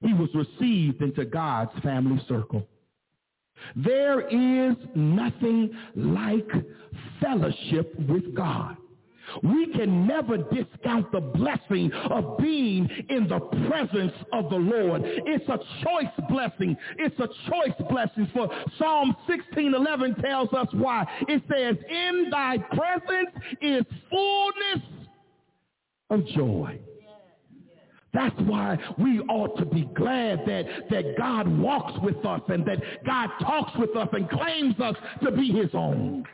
he 0.00 0.12
was 0.14 0.28
received 0.34 1.02
into 1.02 1.24
God's 1.24 1.72
family 1.82 2.22
circle. 2.28 2.66
There 3.74 4.20
is 4.28 4.76
nothing 4.94 5.76
like 5.96 6.48
fellowship 7.20 7.92
with 8.08 8.34
God. 8.34 8.76
We 9.42 9.72
can 9.72 10.06
never 10.06 10.38
discount 10.38 11.10
the 11.12 11.20
blessing 11.20 11.92
of 12.10 12.38
being 12.38 12.88
in 13.08 13.28
the 13.28 13.40
presence 13.68 14.12
of 14.32 14.50
the 14.50 14.56
Lord. 14.56 15.02
It's 15.04 15.48
a 15.48 15.58
choice 15.84 16.28
blessing. 16.28 16.76
It's 16.98 17.18
a 17.18 17.28
choice 17.50 17.88
blessing. 17.90 18.28
For 18.32 18.48
Psalm 18.78 19.16
16:11 19.26 20.14
tells 20.22 20.52
us 20.52 20.68
why. 20.72 21.06
It 21.28 21.42
says, 21.50 21.76
"In 21.88 22.30
thy 22.30 22.58
presence 22.58 23.30
is 23.60 23.84
fullness 24.10 24.82
of 26.10 26.26
joy." 26.26 26.78
That's 28.14 28.38
why 28.40 28.78
we 28.96 29.20
ought 29.20 29.58
to 29.58 29.66
be 29.66 29.82
glad 29.94 30.46
that, 30.46 30.64
that 30.90 31.16
God 31.18 31.46
walks 31.46 31.92
with 32.02 32.24
us 32.24 32.40
and 32.48 32.64
that 32.64 33.04
God 33.04 33.28
talks 33.40 33.76
with 33.78 33.94
us 33.96 34.08
and 34.12 34.28
claims 34.30 34.80
us 34.80 34.96
to 35.22 35.30
be 35.30 35.52
his 35.52 35.70
own. 35.74 36.24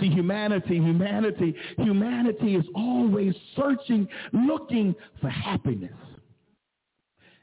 See, 0.00 0.08
humanity, 0.08 0.76
humanity, 0.76 1.54
humanity 1.76 2.56
is 2.56 2.64
always 2.74 3.34
searching, 3.54 4.08
looking 4.32 4.94
for 5.20 5.28
happiness. 5.28 5.92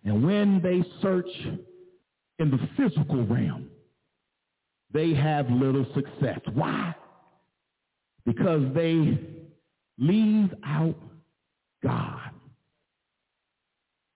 And 0.04 0.26
when 0.26 0.60
they 0.62 0.84
search 1.02 1.30
in 2.40 2.50
the 2.50 2.60
physical 2.76 3.26
realm, 3.28 3.70
they 4.92 5.14
have 5.14 5.50
little 5.52 5.86
success. 5.94 6.40
Why? 6.54 6.96
Because 8.26 8.74
they 8.74 9.20
leave 10.00 10.52
out 10.66 10.98
God. 11.84 12.32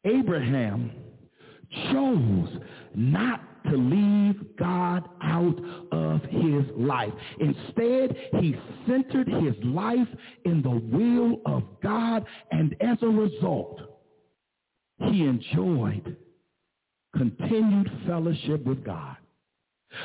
Abraham 0.03 0.91
chose 1.91 2.49
not 2.95 3.41
to 3.69 3.77
leave 3.77 4.57
God 4.57 5.07
out 5.21 5.55
of 5.91 6.21
his 6.23 6.63
life. 6.75 7.13
Instead, 7.39 8.15
he 8.39 8.55
centered 8.87 9.27
his 9.27 9.55
life 9.63 10.07
in 10.45 10.61
the 10.61 10.69
will 10.69 11.41
of 11.45 11.63
God, 11.81 12.25
and 12.51 12.75
as 12.81 12.97
a 13.01 13.07
result, 13.07 13.81
he 14.99 15.23
enjoyed 15.23 16.15
continued 17.15 17.89
fellowship 18.05 18.65
with 18.65 18.83
God. 18.83 19.15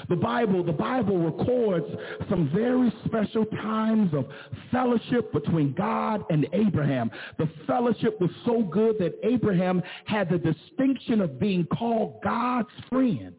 The 0.08 0.16
Bible, 0.16 0.62
the 0.62 0.72
Bible 0.72 1.18
records 1.18 1.86
some 2.28 2.48
very 2.54 2.92
special 3.06 3.44
times 3.46 4.12
of 4.14 4.26
fellowship 4.70 5.32
between 5.32 5.72
God 5.72 6.24
and 6.30 6.46
Abraham. 6.52 7.10
The 7.38 7.48
fellowship 7.66 8.20
was 8.20 8.30
so 8.44 8.62
good 8.62 8.98
that 8.98 9.18
Abraham 9.24 9.82
had 10.04 10.30
the 10.30 10.38
distinction 10.38 11.20
of 11.20 11.40
being 11.40 11.66
called 11.66 12.20
God's 12.22 12.68
friend. 12.88 13.34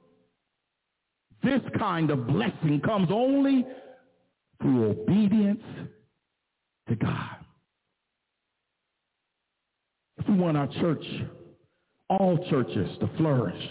This 1.44 1.62
kind 1.80 2.12
of 2.12 2.28
blessing 2.28 2.82
comes 2.86 3.10
only 3.12 3.66
through 4.62 4.92
obedience 4.92 5.64
to 6.88 6.96
God. 6.96 7.38
If 10.18 10.28
we 10.28 10.36
want 10.36 10.58
our 10.58 10.68
church, 10.68 11.04
all 12.10 12.38
churches 12.50 12.90
to 13.00 13.10
flourish, 13.18 13.70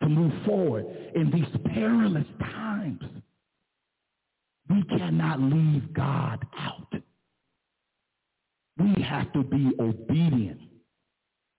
to 0.00 0.08
move 0.08 0.32
forward 0.44 0.84
in 1.14 1.30
these 1.30 1.72
perilous 1.72 2.26
times, 2.40 3.02
we 4.70 4.82
cannot 4.84 5.40
leave 5.40 5.92
God 5.92 6.44
out. 6.56 6.92
We 8.78 9.02
have 9.02 9.32
to 9.32 9.42
be 9.42 9.72
obedient 9.80 10.60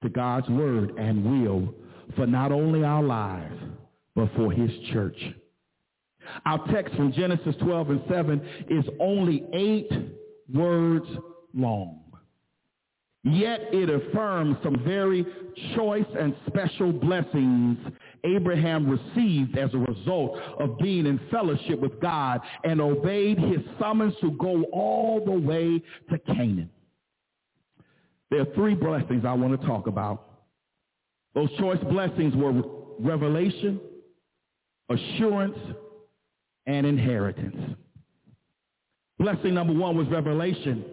to 0.04 0.10
God's 0.10 0.48
word 0.50 0.91
and 0.98 1.24
will 1.24 1.74
for 2.16 2.28
not 2.28 2.52
only 2.52 2.84
our 2.84 3.04
lives, 3.04 3.56
but 4.16 4.30
for 4.36 4.51
his 4.51 4.70
church. 4.91 5.18
Our 6.45 6.66
text 6.72 6.95
from 6.95 7.11
Genesis 7.14 7.55
12 7.61 7.89
and 7.89 8.01
7 8.09 8.41
is 8.70 8.86
only 8.99 9.45
eight 9.53 9.91
words 10.53 11.07
long. 11.53 11.99
Yet 13.26 13.70
it 13.72 13.89
affirms 13.89 14.57
some 14.64 14.84
very 14.84 15.26
choice 15.76 16.05
and 16.20 16.36
special 16.47 16.91
blessings 16.91 17.78
Abraham 18.26 18.89
received 18.89 19.57
as 19.57 19.74
a 19.74 19.78
result 19.78 20.38
of 20.59 20.78
being 20.80 21.05
in 21.05 21.20
fellowship 21.32 21.80
with 21.80 22.01
God 22.01 22.41
and 22.66 22.82
obeyed 22.82 23.39
his 23.39 23.59
summons 23.80 24.14
to 24.22 24.32
go 24.32 24.64
all 24.74 25.24
the 25.24 25.32
way 25.32 25.82
to 26.09 26.20
Canaan. 26.34 26.70
There 28.30 28.41
are 28.41 28.55
three 28.55 28.76
blessings 28.76 29.24
I 29.26 29.34
want 29.34 29.59
to 29.59 29.68
talk 29.68 29.88
about. 29.88 30.30
Those 31.34 31.49
choice 31.57 31.80
blessings 31.89 32.36
were 32.36 32.61
revelation, 32.99 33.80
assurance, 34.90 35.58
and 36.66 36.86
inheritance. 36.86 37.76
Blessing 39.20 39.54
number 39.54 39.74
one 39.74 39.98
was 39.98 40.08
revelation. 40.08 40.86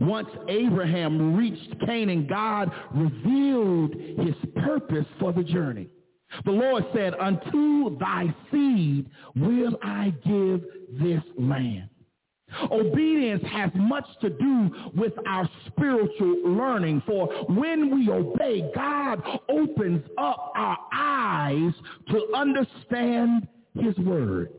Once 0.00 0.28
Abraham 0.48 1.36
reached 1.36 1.74
Canaan, 1.84 2.26
God 2.26 2.70
revealed 2.94 3.94
his 3.94 4.34
purpose 4.56 5.06
for 5.18 5.32
the 5.32 5.42
journey. 5.42 5.88
The 6.44 6.50
Lord 6.50 6.84
said, 6.94 7.14
unto 7.14 7.98
thy 7.98 8.34
seed 8.50 9.10
will 9.36 9.78
I 9.82 10.14
give 10.24 10.62
this 11.00 11.22
land. 11.38 11.88
Obedience 12.70 13.42
has 13.50 13.70
much 13.74 14.06
to 14.20 14.30
do 14.30 14.70
with 14.94 15.12
our 15.26 15.48
spiritual 15.66 16.36
learning. 16.44 17.02
For 17.06 17.26
when 17.48 17.94
we 17.94 18.10
obey, 18.10 18.70
God 18.74 19.22
opens 19.48 20.02
up 20.18 20.52
our 20.54 20.78
eyes 20.92 21.72
to 22.10 22.26
understand 22.34 23.48
his 23.78 23.96
word, 23.98 24.50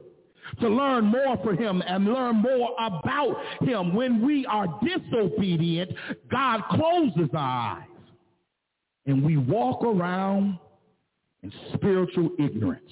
to 0.60 0.70
learn 0.70 1.06
more 1.06 1.38
for 1.44 1.54
him 1.54 1.84
and 1.86 2.06
learn 2.06 2.38
more 2.38 2.76
about 2.80 3.36
him. 3.62 3.96
When 3.96 4.26
we 4.26 4.46
are 4.46 4.80
disobedient, 4.84 5.92
God 6.32 6.62
closes 6.72 7.30
our 7.34 7.78
eyes 7.78 7.88
and 9.06 9.24
we 9.24 9.38
walk 9.38 9.84
around 9.84 10.58
in 11.44 11.52
spiritual 11.74 12.30
ignorance. 12.40 12.92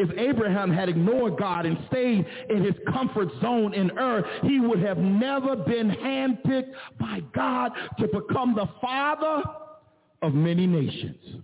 If 0.00 0.16
Abraham 0.16 0.72
had 0.72 0.88
ignored 0.88 1.36
God 1.36 1.66
and 1.66 1.76
stayed 1.88 2.24
in 2.48 2.64
his 2.64 2.74
comfort 2.90 3.28
zone 3.42 3.74
in 3.74 3.90
Ur, 3.98 4.24
he 4.44 4.58
would 4.58 4.80
have 4.80 4.96
never 4.96 5.56
been 5.56 5.90
handpicked 5.90 6.72
by 6.98 7.20
God 7.34 7.72
to 7.98 8.06
become 8.08 8.54
the 8.54 8.66
father 8.80 9.42
of 10.22 10.32
many 10.32 10.66
nations. 10.66 11.42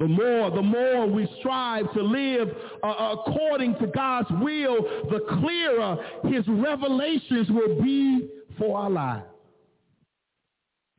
The 0.00 0.06
more, 0.06 0.50
the 0.50 0.60
more 0.60 1.06
we 1.06 1.26
strive 1.38 1.90
to 1.94 2.02
live 2.02 2.48
uh, 2.82 3.14
according 3.18 3.78
to 3.78 3.86
God's 3.86 4.28
will, 4.32 4.82
the 5.08 5.20
clearer 5.40 5.96
his 6.24 6.46
revelations 6.48 7.48
will 7.48 7.80
be 7.82 8.28
for 8.58 8.76
our 8.76 8.90
lives. 8.90 9.24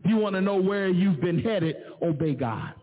If 0.04 0.10
you 0.10 0.18
want 0.18 0.34
to 0.36 0.42
know 0.42 0.60
where 0.60 0.88
you've 0.90 1.22
been 1.22 1.40
headed, 1.40 1.76
obey 2.02 2.34
God. 2.34 2.74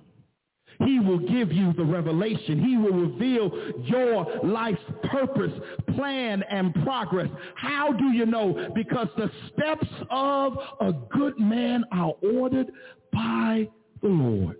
He 0.85 0.99
will 0.99 1.19
give 1.19 1.53
you 1.53 1.73
the 1.75 1.85
revelation. 1.85 2.63
He 2.63 2.77
will 2.77 2.93
reveal 2.93 3.51
your 3.85 4.27
life's 4.43 4.81
purpose, 5.05 5.53
plan, 5.95 6.43
and 6.51 6.75
progress. 6.83 7.29
How 7.55 7.93
do 7.93 8.07
you 8.13 8.25
know? 8.25 8.71
Because 8.75 9.09
the 9.17 9.31
steps 9.53 9.89
of 10.11 10.55
a 10.81 10.93
good 11.13 11.39
man 11.39 11.85
are 11.93 12.15
ordered 12.23 12.73
by 13.13 13.69
the 14.01 14.09
Lord. 14.09 14.57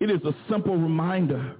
It 0.00 0.10
is 0.10 0.20
a 0.24 0.34
simple 0.50 0.76
reminder 0.76 1.56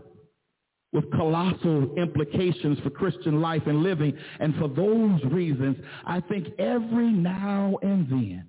with 0.92 1.10
colossal 1.12 1.94
implications 1.96 2.78
for 2.80 2.90
Christian 2.90 3.40
life 3.40 3.62
and 3.66 3.82
living. 3.82 4.12
And 4.40 4.54
for 4.56 4.68
those 4.68 5.22
reasons, 5.32 5.78
I 6.04 6.20
think 6.20 6.48
every 6.58 7.10
now 7.10 7.78
and 7.82 8.06
then 8.10 8.48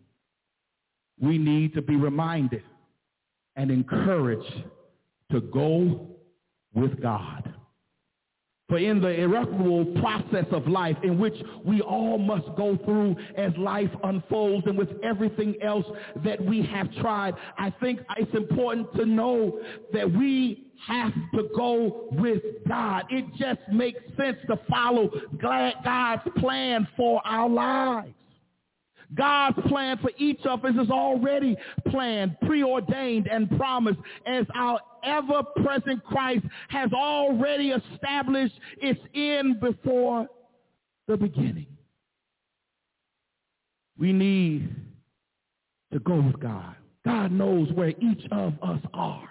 we 1.21 1.37
need 1.37 1.73
to 1.75 1.81
be 1.81 1.95
reminded 1.95 2.63
and 3.55 3.71
encouraged 3.71 4.63
to 5.31 5.41
go 5.41 6.07
with 6.73 7.01
God. 7.01 7.53
For 8.69 8.77
in 8.77 9.01
the 9.01 9.09
irreparable 9.09 9.85
process 10.01 10.45
of 10.51 10.67
life 10.67 10.97
in 11.03 11.19
which 11.19 11.35
we 11.65 11.81
all 11.81 12.17
must 12.17 12.47
go 12.55 12.77
through 12.85 13.15
as 13.37 13.51
life 13.57 13.91
unfolds 14.03 14.65
and 14.65 14.77
with 14.77 14.89
everything 15.03 15.55
else 15.61 15.85
that 16.23 16.43
we 16.43 16.63
have 16.67 16.91
tried, 16.95 17.35
I 17.59 17.71
think 17.81 17.99
it's 18.17 18.33
important 18.33 18.91
to 18.95 19.05
know 19.05 19.59
that 19.91 20.11
we 20.11 20.71
have 20.87 21.13
to 21.35 21.49
go 21.55 22.07
with 22.13 22.41
God. 22.67 23.03
It 23.09 23.25
just 23.37 23.59
makes 23.71 23.99
sense 24.17 24.37
to 24.47 24.57
follow 24.69 25.11
God's 25.41 26.23
plan 26.39 26.87
for 26.97 27.21
our 27.25 27.49
lives. 27.49 28.13
God's 29.15 29.57
plan 29.67 29.97
for 29.99 30.11
each 30.17 30.41
of 30.45 30.63
us 30.65 30.73
is 30.81 30.89
already 30.89 31.55
planned, 31.89 32.37
preordained, 32.41 33.27
and 33.27 33.49
promised 33.57 33.99
as 34.25 34.45
our 34.55 34.79
ever-present 35.03 36.03
Christ 36.05 36.45
has 36.69 36.91
already 36.93 37.71
established 37.71 38.55
its 38.77 38.99
end 39.13 39.59
before 39.59 40.27
the 41.07 41.17
beginning. 41.17 41.67
We 43.97 44.13
need 44.13 44.73
to 45.91 45.99
go 45.99 46.19
with 46.21 46.39
God. 46.39 46.75
God 47.05 47.31
knows 47.31 47.71
where 47.73 47.89
each 47.89 48.25
of 48.31 48.53
us 48.61 48.79
are. 48.93 49.29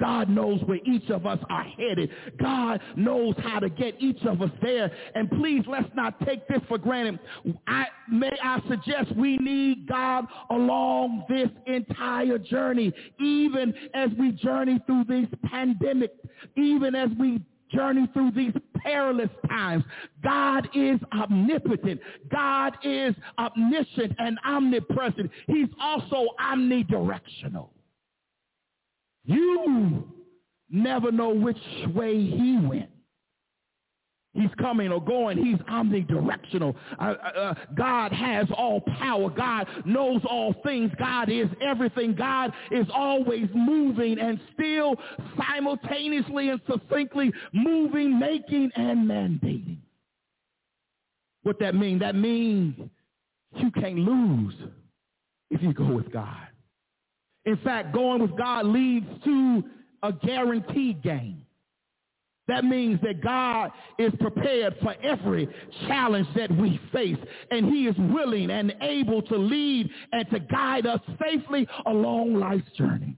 God 0.00 0.28
knows 0.28 0.60
where 0.64 0.80
each 0.84 1.08
of 1.10 1.26
us 1.26 1.38
are 1.50 1.64
headed. 1.64 2.10
God 2.40 2.80
knows 2.96 3.34
how 3.38 3.60
to 3.60 3.68
get 3.68 4.00
each 4.00 4.22
of 4.24 4.42
us 4.42 4.50
there. 4.62 4.90
And 5.14 5.30
please, 5.30 5.62
let's 5.68 5.90
not 5.94 6.18
take 6.26 6.48
this 6.48 6.60
for 6.68 6.78
granted. 6.78 7.20
I, 7.66 7.86
may 8.10 8.32
I 8.42 8.60
suggest 8.68 9.14
we 9.16 9.36
need 9.38 9.86
God 9.86 10.24
along 10.50 11.24
this 11.28 11.48
entire 11.66 12.38
journey, 12.38 12.92
even 13.20 13.74
as 13.94 14.10
we 14.18 14.32
journey 14.32 14.80
through 14.86 15.04
this 15.04 15.26
pandemic, 15.44 16.12
even 16.56 16.94
as 16.94 17.10
we 17.18 17.40
journey 17.70 18.08
through 18.12 18.32
these 18.32 18.52
perilous 18.76 19.30
times. 19.48 19.84
God 20.22 20.68
is 20.74 20.98
omnipotent. 21.12 22.00
God 22.30 22.76
is 22.82 23.14
omniscient 23.38 24.12
and 24.18 24.38
omnipresent. 24.46 25.30
He's 25.46 25.68
also 25.80 26.28
omnidirectional. 26.40 27.68
You 29.30 30.12
never 30.70 31.12
know 31.12 31.30
which 31.30 31.58
way 31.94 32.14
he 32.14 32.58
went. 32.60 32.90
He's 34.32 34.50
coming 34.60 34.92
or 34.92 35.02
going. 35.02 35.38
He's 35.38 35.58
omnidirectional. 35.68 36.74
Uh, 37.00 37.02
uh, 37.02 37.54
God 37.76 38.12
has 38.12 38.46
all 38.56 38.80
power. 38.80 39.28
God 39.28 39.66
knows 39.84 40.20
all 40.28 40.54
things. 40.64 40.92
God 40.98 41.28
is 41.30 41.48
everything. 41.60 42.14
God 42.14 42.52
is 42.70 42.86
always 42.94 43.48
moving 43.54 44.18
and 44.20 44.40
still 44.54 44.94
simultaneously 45.36 46.48
and 46.48 46.60
succinctly 46.70 47.32
moving, 47.52 48.18
making, 48.20 48.70
and 48.76 49.08
mandating. 49.08 49.78
What 51.42 51.58
that 51.60 51.74
mean? 51.74 51.98
That 51.98 52.14
means 52.14 52.76
you 53.56 53.70
can't 53.72 53.98
lose 53.98 54.54
if 55.50 55.60
you 55.60 55.72
go 55.72 55.86
with 55.86 56.12
God. 56.12 56.49
In 57.50 57.56
fact, 57.64 57.92
going 57.92 58.22
with 58.22 58.36
God 58.36 58.64
leads 58.64 59.06
to 59.24 59.64
a 60.04 60.12
guaranteed 60.12 61.02
gain. 61.02 61.42
That 62.46 62.64
means 62.64 63.00
that 63.02 63.20
God 63.20 63.72
is 63.98 64.12
prepared 64.20 64.76
for 64.80 64.94
every 65.02 65.48
challenge 65.88 66.28
that 66.36 66.56
we 66.56 66.80
face, 66.92 67.18
and 67.50 67.66
he 67.66 67.88
is 67.88 67.96
willing 67.98 68.50
and 68.52 68.72
able 68.82 69.20
to 69.22 69.36
lead 69.36 69.90
and 70.12 70.30
to 70.30 70.38
guide 70.38 70.86
us 70.86 71.00
safely 71.20 71.66
along 71.86 72.34
life's 72.34 72.70
journey. 72.78 73.16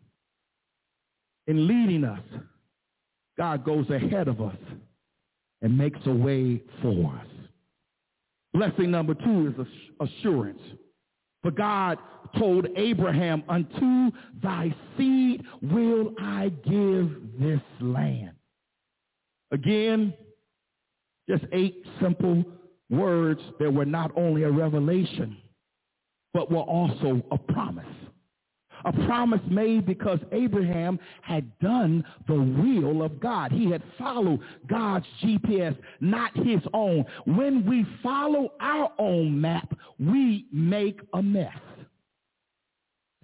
In 1.46 1.66
leading 1.66 2.02
us, 2.02 2.22
God 3.36 3.66
goes 3.66 3.90
ahead 3.90 4.28
of 4.28 4.40
us 4.40 4.56
and 5.60 5.76
makes 5.76 6.00
a 6.06 6.10
way 6.10 6.62
for 6.80 7.20
us. 7.20 7.26
Blessing 8.54 8.90
number 8.90 9.12
two 9.12 9.54
is 9.58 9.66
assurance. 10.00 10.60
For 11.42 11.50
God 11.50 11.98
told 12.38 12.66
Abraham, 12.76 13.42
unto 13.48 14.16
thy 14.42 14.74
seed 14.96 15.42
will 15.60 16.14
I 16.20 16.50
give 16.64 17.10
this 17.38 17.60
land. 17.80 18.32
Again, 19.50 20.14
just 21.28 21.44
eight 21.52 21.84
simple 22.00 22.44
words 22.90 23.40
that 23.58 23.72
were 23.72 23.84
not 23.84 24.12
only 24.16 24.44
a 24.44 24.50
revelation, 24.50 25.36
but 26.32 26.50
were 26.50 26.60
also 26.60 27.22
a 27.30 27.38
promise. 27.38 27.84
A 28.84 28.92
promise 29.06 29.40
made 29.48 29.86
because 29.86 30.18
Abraham 30.32 30.98
had 31.22 31.58
done 31.58 32.04
the 32.26 32.34
will 32.34 33.02
of 33.02 33.20
God. 33.20 33.52
He 33.52 33.70
had 33.70 33.82
followed 33.98 34.40
God's 34.68 35.06
GPS, 35.22 35.76
not 36.00 36.36
his 36.36 36.60
own. 36.74 37.04
When 37.26 37.66
we 37.66 37.86
follow 38.02 38.52
our 38.60 38.92
own 38.98 39.40
map, 39.40 39.72
we 39.98 40.46
make 40.52 41.00
a 41.14 41.22
mess. 41.22 41.56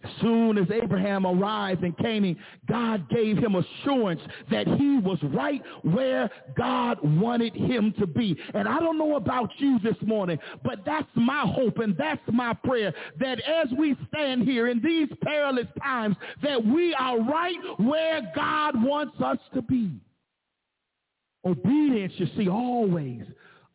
As 0.04 0.10
soon 0.20 0.58
as 0.58 0.70
Abraham 0.70 1.26
arrived 1.26 1.82
in 1.82 1.92
Canaan, 1.92 2.36
God 2.68 3.08
gave 3.10 3.36
him 3.36 3.56
assurance 3.56 4.20
that 4.50 4.68
he 4.68 4.98
was 4.98 5.18
right 5.24 5.60
where 5.82 6.30
God 6.56 6.98
wanted 7.02 7.54
him 7.54 7.92
to 7.98 8.06
be. 8.06 8.38
And 8.54 8.68
I 8.68 8.78
don't 8.78 8.96
know 8.96 9.16
about 9.16 9.50
you 9.58 9.80
this 9.80 9.96
morning, 10.02 10.38
but 10.62 10.84
that's 10.86 11.08
my 11.16 11.42
hope 11.46 11.78
and 11.78 11.96
that's 11.96 12.22
my 12.32 12.52
prayer 12.52 12.94
that 13.18 13.40
as 13.40 13.68
we 13.76 13.96
stand 14.08 14.44
here 14.44 14.68
in 14.68 14.80
these 14.80 15.08
perilous 15.22 15.66
times, 15.82 16.16
that 16.42 16.64
we 16.64 16.94
are 16.94 17.20
right 17.20 17.58
where 17.78 18.20
God 18.36 18.80
wants 18.82 19.20
us 19.20 19.38
to 19.54 19.62
be. 19.62 19.90
Obedience, 21.44 22.12
you 22.16 22.28
see, 22.36 22.48
always 22.48 23.22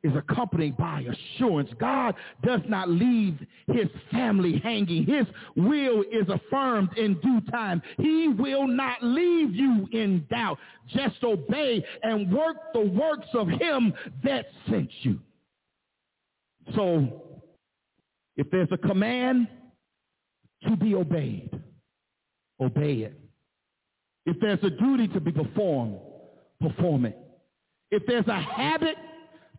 is 0.04 0.14
accompanied 0.16 0.76
by 0.78 1.02
assurance. 1.02 1.70
God 1.80 2.16
does 2.46 2.62
not 2.68 2.90
leave 2.90 3.40
his 3.68 3.88
family 4.12 4.60
hanging. 4.64 5.06
His 5.06 5.26
will 5.56 6.02
is 6.12 6.28
affirmed 6.28 6.90
in 6.98 7.16
due 7.22 7.42
time. 7.52 7.82
He 7.98 8.28
will 8.28 8.68
not 8.68 9.02
leave 9.02 9.56
you 9.56 9.88
in 9.92 10.26
doubt. 10.30 10.60
Just 10.90 11.24
obey 11.24 11.84
and 12.04 12.32
work 12.32 12.58
the 12.74 12.82
works 12.82 13.28
of 13.34 13.48
him 13.48 13.94
that 14.24 14.48
sent 14.70 14.90
you. 15.02 15.20
So 16.76 17.24
if 18.36 18.50
there's 18.52 18.70
a 18.72 18.78
command 18.78 19.48
to 20.68 20.76
be 20.76 20.96
obeyed, 20.96 21.50
obey 22.62 22.94
it. 22.96 23.20
If 24.26 24.38
there's 24.40 24.64
a 24.64 24.70
duty 24.70 25.08
to 25.10 25.20
be 25.20 25.32
performed, 25.32 26.00
perform 26.62 27.06
it. 27.06 27.18
If 27.92 28.04
there's 28.08 28.28
a 28.28 28.40
habit 28.40 28.96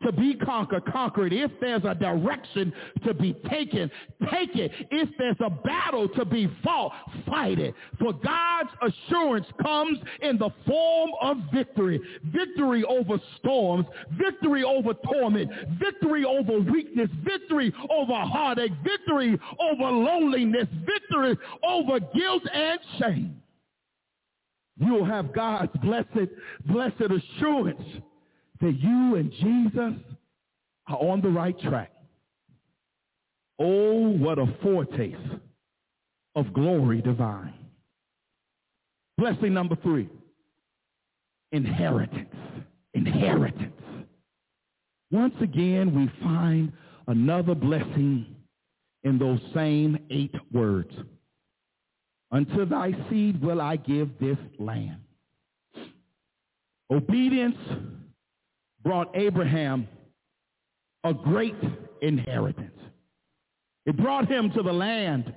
to 0.03 0.13
be 0.13 0.35
conquered, 0.35 0.85
conquer 0.87 1.27
it. 1.27 1.33
If 1.33 1.51
there's 1.61 1.85
a 1.85 1.95
direction 1.95 2.73
to 3.05 3.15
be 3.15 3.35
taken, 3.49 3.91
take 4.31 4.55
it. 4.57 4.71
If 4.91 5.09
there's 5.19 5.37
a 5.41 5.51
battle 5.51 6.09
to 6.11 6.25
be 6.25 6.51
fought, 6.63 6.93
fight 7.27 7.59
it. 7.59 7.75
For 7.99 8.13
God's 8.13 8.71
assurance 8.83 9.47
comes 9.63 9.99
in 10.23 10.39
the 10.39 10.51
form 10.67 11.11
of 11.23 11.39
victory. 11.53 12.01
Victory 12.25 12.85
over 12.85 13.19
storms, 13.39 13.87
victory 14.13 14.65
over 14.65 14.95
torment, 14.95 15.51
victory 15.79 16.25
over 16.25 16.61
weakness, 16.61 17.09
victory 17.23 17.73
over 17.91 18.15
heartache, 18.15 18.73
victory 18.83 19.39
over 19.61 19.91
loneliness, 19.91 20.67
victory 20.85 21.37
over 21.63 22.01
guilt 22.01 22.43
and 22.53 22.81
shame. 22.99 23.41
You'll 24.77 25.05
have 25.05 25.33
God's 25.33 25.71
blessed, 25.83 26.31
blessed 26.67 27.01
assurance 27.01 27.81
that 28.61 28.73
you 28.81 29.17
and 29.17 29.31
Jesus 29.33 29.95
are 30.89 30.99
on 30.99 31.21
the 31.21 31.29
right 31.29 31.59
track. 31.61 31.93
Oh, 33.59 34.11
what 34.11 34.39
a 34.39 34.47
foretaste 34.63 35.19
of 36.35 36.53
glory 36.53 37.01
divine. 37.01 37.55
Blessing 39.17 39.55
number 39.55 39.77
three, 39.77 40.09
inheritance. 41.53 42.35
Inheritance. 42.95 43.73
Once 45.11 45.35
again, 45.41 45.95
we 45.95 46.11
find 46.25 46.73
another 47.07 47.55
blessing 47.55 48.27
in 49.05 49.19
those 49.19 49.41
same 49.55 49.99
eight 50.11 50.35
words. 50.53 50.93
Unto 52.33 52.65
thy 52.65 52.93
seed 53.09 53.41
will 53.41 53.61
I 53.61 53.77
give 53.77 54.11
this 54.19 54.39
land. 54.59 54.99
Obedience 56.91 57.57
brought 58.85 59.11
Abraham 59.17 59.89
a 61.03 61.13
great 61.13 61.57
inheritance. 62.03 62.79
It 63.87 63.97
brought 63.97 64.31
him 64.31 64.51
to 64.53 64.63
the 64.63 64.73
land 64.73 65.35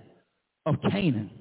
of 0.66 0.76
Canaan. 0.92 1.32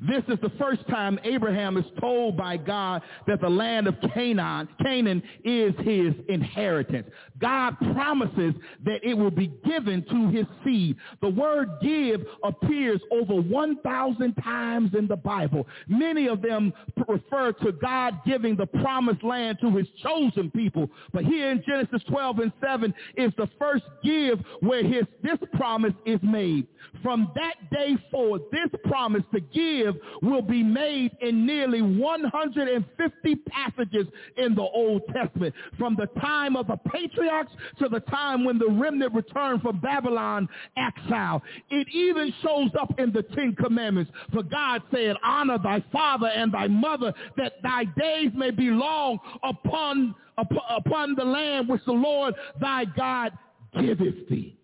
This 0.00 0.22
is 0.28 0.38
the 0.42 0.52
first 0.58 0.86
time 0.88 1.18
Abraham 1.24 1.76
is 1.76 1.84
told 2.00 2.36
by 2.36 2.56
God 2.56 3.02
that 3.26 3.40
the 3.40 3.48
land 3.48 3.86
of 3.86 3.94
Canaan, 4.14 4.68
Canaan 4.82 5.22
is 5.44 5.74
his 5.80 6.14
inheritance. 6.28 7.08
God 7.40 7.76
promises 7.92 8.54
that 8.84 9.00
it 9.02 9.14
will 9.14 9.30
be 9.30 9.52
given 9.64 10.04
to 10.10 10.28
his 10.28 10.46
seed. 10.64 10.96
The 11.20 11.28
word 11.28 11.70
give 11.82 12.22
appears 12.44 13.00
over 13.10 13.34
1,000 13.34 14.34
times 14.34 14.90
in 14.96 15.06
the 15.06 15.16
Bible. 15.16 15.66
Many 15.88 16.28
of 16.28 16.42
them 16.42 16.72
refer 17.08 17.52
to 17.52 17.72
God 17.72 18.20
giving 18.26 18.56
the 18.56 18.66
promised 18.66 19.22
land 19.22 19.58
to 19.62 19.70
his 19.76 19.86
chosen 20.02 20.50
people. 20.50 20.88
But 21.12 21.24
here 21.24 21.50
in 21.50 21.62
Genesis 21.66 22.02
12 22.08 22.38
and 22.40 22.52
7 22.62 22.94
is 23.16 23.32
the 23.36 23.48
first 23.58 23.84
give 24.04 24.40
where 24.60 24.84
his, 24.84 25.04
this 25.22 25.38
promise 25.54 25.94
is 26.04 26.20
made. 26.22 26.66
From 27.02 27.30
that 27.34 27.70
day 27.70 27.96
forward, 28.10 28.42
this 28.52 28.68
promise 28.84 29.22
to 29.32 29.40
give 29.40 29.79
give 29.80 29.96
will 30.22 30.42
be 30.42 30.62
made 30.62 31.16
in 31.20 31.46
nearly 31.46 31.82
150 31.82 33.34
passages 33.48 34.06
in 34.36 34.54
the 34.54 34.62
Old 34.62 35.02
Testament, 35.12 35.54
from 35.78 35.96
the 35.96 36.06
time 36.20 36.56
of 36.56 36.66
the 36.66 36.76
patriarchs 36.90 37.52
to 37.78 37.88
the 37.88 38.00
time 38.00 38.44
when 38.44 38.58
the 38.58 38.68
remnant 38.68 39.14
returned 39.14 39.62
from 39.62 39.80
Babylon 39.80 40.48
exile. 40.76 41.42
It 41.70 41.88
even 41.92 42.32
shows 42.42 42.70
up 42.80 42.98
in 42.98 43.12
the 43.12 43.22
Ten 43.22 43.54
Commandments. 43.54 44.10
For 44.32 44.42
God 44.42 44.82
said, 44.92 45.16
honor 45.24 45.58
thy 45.58 45.82
father 45.92 46.28
and 46.28 46.52
thy 46.52 46.68
mother, 46.68 47.12
that 47.36 47.54
thy 47.62 47.84
days 47.84 48.30
may 48.34 48.50
be 48.50 48.70
long 48.70 49.18
upon, 49.42 50.14
upon 50.36 51.14
the 51.14 51.24
land 51.24 51.68
which 51.68 51.84
the 51.84 51.92
Lord 51.92 52.34
thy 52.60 52.84
God 52.84 53.32
giveth 53.78 54.28
thee. 54.28 54.56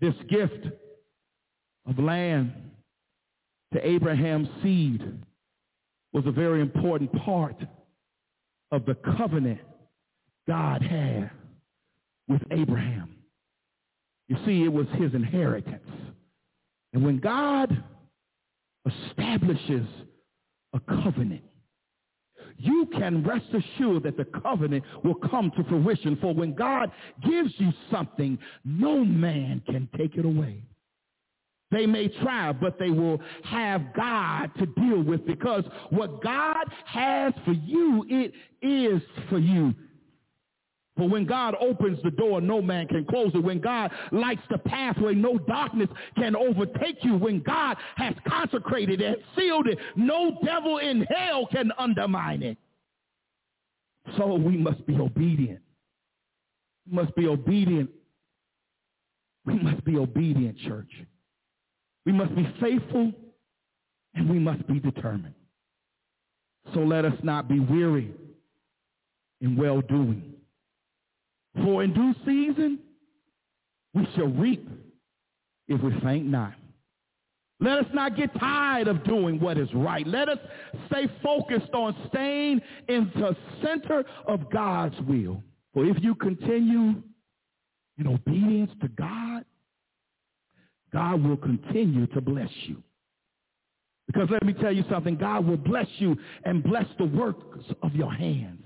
This 0.00 0.14
gift 0.28 0.66
of 1.88 1.98
land 1.98 2.52
to 3.72 3.86
Abraham's 3.86 4.48
seed 4.62 5.02
was 6.12 6.24
a 6.26 6.32
very 6.32 6.60
important 6.60 7.12
part 7.24 7.56
of 8.70 8.86
the 8.86 8.94
covenant 9.16 9.60
God 10.46 10.82
had 10.82 11.30
with 12.28 12.42
Abraham. 12.50 13.14
You 14.28 14.36
see, 14.44 14.64
it 14.64 14.72
was 14.72 14.86
his 14.94 15.14
inheritance. 15.14 15.90
And 16.92 17.04
when 17.04 17.18
God 17.18 17.82
establishes 18.86 19.86
a 20.74 20.80
covenant, 20.80 21.42
you 22.56 22.86
can 22.92 23.22
rest 23.22 23.46
assured 23.52 24.02
that 24.02 24.16
the 24.16 24.24
covenant 24.24 24.84
will 25.04 25.14
come 25.14 25.50
to 25.56 25.64
fruition. 25.64 26.16
For 26.20 26.34
when 26.34 26.54
God 26.54 26.90
gives 27.22 27.52
you 27.58 27.72
something, 27.90 28.38
no 28.64 29.04
man 29.04 29.62
can 29.66 29.88
take 29.96 30.16
it 30.16 30.24
away. 30.24 30.62
They 31.70 31.84
may 31.84 32.08
try, 32.08 32.52
but 32.52 32.78
they 32.78 32.90
will 32.90 33.20
have 33.44 33.94
God 33.94 34.50
to 34.58 34.66
deal 34.66 35.02
with 35.02 35.26
because 35.26 35.64
what 35.90 36.22
God 36.22 36.64
has 36.86 37.34
for 37.44 37.52
you, 37.52 38.06
it 38.08 38.32
is 38.62 39.02
for 39.28 39.38
you. 39.38 39.74
For 40.96 41.08
when 41.08 41.26
God 41.26 41.54
opens 41.60 41.98
the 42.02 42.10
door, 42.10 42.40
no 42.40 42.60
man 42.60 42.88
can 42.88 43.04
close 43.04 43.30
it. 43.32 43.38
When 43.38 43.60
God 43.60 43.92
lights 44.10 44.42
the 44.50 44.58
pathway, 44.58 45.14
no 45.14 45.38
darkness 45.38 45.88
can 46.16 46.34
overtake 46.34 46.98
you. 47.02 47.16
When 47.16 47.40
God 47.40 47.76
has 47.96 48.14
consecrated 48.26 49.00
and 49.00 49.16
sealed 49.36 49.68
it, 49.68 49.78
no 49.94 50.38
devil 50.44 50.78
in 50.78 51.02
hell 51.02 51.46
can 51.46 51.70
undermine 51.78 52.42
it. 52.42 52.58
So 54.16 54.34
we 54.34 54.56
must 54.56 54.84
be 54.86 54.96
obedient. 54.96 55.60
We 56.90 56.96
must 56.96 57.14
be 57.14 57.28
obedient. 57.28 57.90
We 59.44 59.54
must 59.54 59.84
be 59.84 59.96
obedient, 59.96 60.58
church. 60.58 60.90
We 62.08 62.14
must 62.14 62.34
be 62.34 62.48
faithful 62.58 63.12
and 64.14 64.30
we 64.30 64.38
must 64.38 64.66
be 64.66 64.80
determined. 64.80 65.34
So 66.72 66.80
let 66.80 67.04
us 67.04 67.12
not 67.22 67.48
be 67.48 67.60
weary 67.60 68.10
in 69.42 69.56
well-doing. 69.56 70.32
For 71.62 71.84
in 71.84 71.92
due 71.92 72.14
season 72.24 72.78
we 73.92 74.08
shall 74.16 74.28
reap 74.28 74.66
if 75.68 75.82
we 75.82 75.92
faint 76.00 76.24
not. 76.24 76.54
Let 77.60 77.80
us 77.80 77.86
not 77.92 78.16
get 78.16 78.30
tired 78.40 78.88
of 78.88 79.04
doing 79.04 79.38
what 79.38 79.58
is 79.58 79.68
right. 79.74 80.06
Let 80.06 80.30
us 80.30 80.38
stay 80.86 81.08
focused 81.22 81.74
on 81.74 81.94
staying 82.08 82.62
in 82.88 83.12
the 83.16 83.36
center 83.62 84.02
of 84.26 84.50
God's 84.50 84.98
will. 85.02 85.42
For 85.74 85.84
if 85.84 85.98
you 86.00 86.14
continue 86.14 87.02
in 87.98 88.06
obedience 88.06 88.70
to 88.80 88.88
God, 88.88 89.44
God 90.92 91.22
will 91.22 91.36
continue 91.36 92.06
to 92.08 92.20
bless 92.20 92.50
you. 92.66 92.82
Because 94.06 94.28
let 94.30 94.44
me 94.44 94.54
tell 94.54 94.72
you 94.72 94.84
something, 94.90 95.16
God 95.16 95.46
will 95.46 95.58
bless 95.58 95.86
you 95.98 96.16
and 96.44 96.62
bless 96.62 96.86
the 96.98 97.04
works 97.04 97.64
of 97.82 97.94
your 97.94 98.12
hands. 98.12 98.64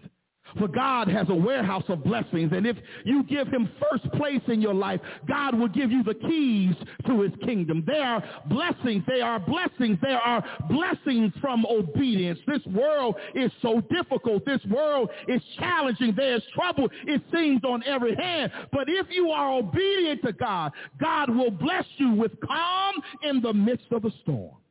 For 0.59 0.69
God 0.69 1.09
has 1.09 1.29
a 1.29 1.35
warehouse 1.35 1.85
of 1.89 2.05
blessings. 2.05 2.53
And 2.53 2.67
if 2.67 2.77
you 3.05 3.23
give 3.25 3.49
him 3.49 3.71
first 3.91 4.11
place 4.13 4.43
in 4.49 4.61
your 4.61 4.75
life, 4.75 5.01
God 5.29 5.59
will 5.59 5.69
give 5.69 5.91
you 5.91 6.03
the 6.03 6.15
keys 6.15 6.75
to 7.07 7.21
his 7.23 7.33
kingdom. 7.45 7.85
There 7.87 8.05
are 8.05 8.23
blessings. 8.47 9.05
There 9.07 9.25
are 9.25 9.41
blessings. 9.41 9.99
There 10.03 10.21
are 10.21 10.45
blessings 10.69 11.33
from 11.41 11.65
obedience. 11.67 12.39
This 12.47 12.65
world 12.67 13.17
is 13.35 13.51
so 13.61 13.81
difficult. 13.91 14.45
This 14.45 14.61
world 14.71 15.11
is 15.29 15.43
challenging. 15.59 16.15
There's 16.17 16.43
trouble. 16.55 16.89
It 17.07 17.23
seems 17.33 17.63
on 17.65 17.83
every 17.87 18.15
hand. 18.15 18.53
But 18.73 18.89
if 18.89 19.07
you 19.11 19.31
are 19.31 19.59
obedient 19.59 20.23
to 20.23 20.33
God, 20.33 20.73
God 21.01 21.31
will 21.31 21.51
bless 21.51 21.85
you 21.97 22.13
with 22.13 22.33
calm 22.47 22.95
in 23.23 23.41
the 23.41 23.53
midst 23.53 23.87
of 23.91 24.05
a 24.05 24.11
storm. 24.23 24.62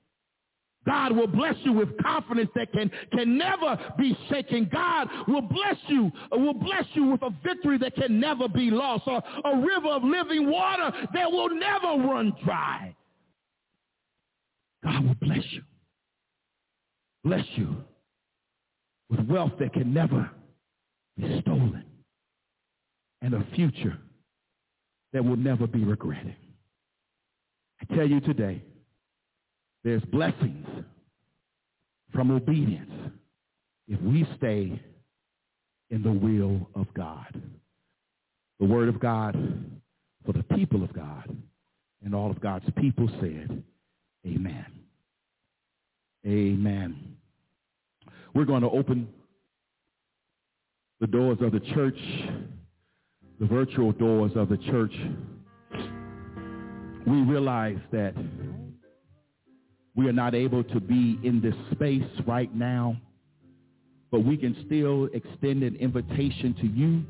God 0.86 1.16
will 1.16 1.28
bless 1.28 1.56
you 1.64 1.74
with 1.74 1.96
confidence 2.02 2.50
that 2.56 2.72
can, 2.72 2.90
can 3.12 3.38
never 3.38 3.78
be 3.98 4.18
shaken. 4.30 4.68
God 4.72 5.08
will 5.28 5.42
bless 5.44 5.78
you, 5.88 6.12
will 6.32 6.56
bless 6.56 6.86
you 6.94 7.06
with 7.06 7.22
a 7.22 7.30
victory 7.44 7.78
that 7.78 7.96
can 7.96 8.20
never 8.20 8.48
be 8.48 8.72
lost, 8.72 9.04
or 9.06 9.22
a 9.46 9.58
river 9.58 9.90
of 9.90 10.04
living 10.04 10.50
water 10.50 10.92
that 11.14 11.32
will 11.32 11.50
never 11.50 12.08
run 12.08 12.34
dry. 12.44 12.96
God 14.84 15.06
will 15.06 15.16
bless 15.22 15.44
you. 15.52 15.62
Bless 17.24 17.46
you 17.56 17.76
with 19.12 19.20
wealth 19.28 19.52
that 19.60 19.74
can 19.74 19.94
never 19.94 20.32
be 21.18 21.42
stolen 21.42 21.86
and 23.22 23.36
a 23.36 23.46
future 23.54 23.98
that 25.14 25.24
will 25.24 25.36
never 25.38 25.68
be 25.68 25.84
regretted. 25.84 26.36
I 27.82 27.96
tell 27.96 28.08
you 28.08 28.20
today, 28.22 28.64
there's 29.84 30.04
blessings 30.06 30.68
from 32.14 32.32
obedience 32.32 32.92
if 33.88 34.00
we 34.02 34.28
stay 34.38 34.82
in 35.90 36.04
the 36.04 36.12
will 36.12 36.70
of 36.76 36.94
God. 36.94 37.42
The 38.60 38.66
word 38.66 38.90
of 38.90 39.00
God 39.00 39.36
for 40.26 40.34
the 40.34 40.44
people 40.44 40.84
of 40.84 40.94
God 40.94 41.36
and 42.04 42.14
all 42.14 42.30
of 42.30 42.40
God's 42.40 42.66
people 42.78 43.10
said, 43.20 43.64
amen. 44.26 44.66
Amen. 46.26 47.18
We're 48.34 48.46
going 48.46 48.62
to 48.62 48.70
open 48.70 49.08
the 51.00 51.08
doors 51.08 51.40
of 51.42 51.52
the 51.52 51.60
church 51.60 51.98
the 53.42 53.48
virtual 53.48 53.92
doors 53.92 54.32
of 54.36 54.50
the 54.50 54.58
church, 54.58 54.94
we 57.08 57.22
realize 57.24 57.80
that 57.92 58.14
we 59.96 60.08
are 60.08 60.14
not 60.14 60.34
able 60.34 60.64
to 60.64 60.80
be 60.80 61.20
in 61.24 61.42
this 61.42 61.56
space 61.72 62.04
right 62.26 62.54
now, 62.56 62.96
but 64.10 64.22
we 64.24 64.38
can 64.38 64.56
still 64.66 65.10
extend 65.14 65.64
an 65.64 65.76
invitation 65.76 66.54
to 66.62 66.68
you 66.68 67.04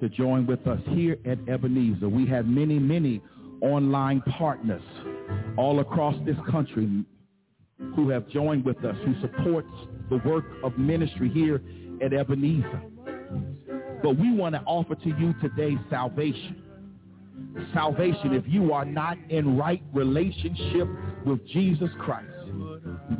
to 0.00 0.08
join 0.08 0.46
with 0.46 0.66
us 0.66 0.80
here 0.88 1.18
at 1.26 1.38
Ebenezer. 1.48 2.08
We 2.08 2.26
have 2.26 2.46
many, 2.46 2.78
many 2.78 3.22
online 3.60 4.22
partners 4.22 4.82
all 5.56 5.80
across 5.80 6.14
this 6.24 6.36
country 6.50 7.04
who 7.94 8.08
have 8.08 8.28
joined 8.28 8.64
with 8.64 8.82
us, 8.84 8.96
who 9.04 9.14
supports 9.20 9.68
the 10.10 10.18
work 10.18 10.44
of 10.62 10.76
ministry 10.78 11.30
here 11.30 11.62
at 12.02 12.12
Ebenezer. 12.12 12.82
But 14.02 14.18
we 14.18 14.34
want 14.34 14.54
to 14.54 14.62
offer 14.62 14.94
to 14.94 15.08
you 15.08 15.34
today 15.40 15.78
salvation. 15.90 16.62
Salvation 17.72 18.32
if 18.32 18.44
you 18.46 18.72
are 18.72 18.84
not 18.84 19.16
in 19.28 19.56
right 19.56 19.82
relationship 19.92 20.88
with 21.24 21.46
Jesus 21.48 21.90
Christ. 21.98 22.28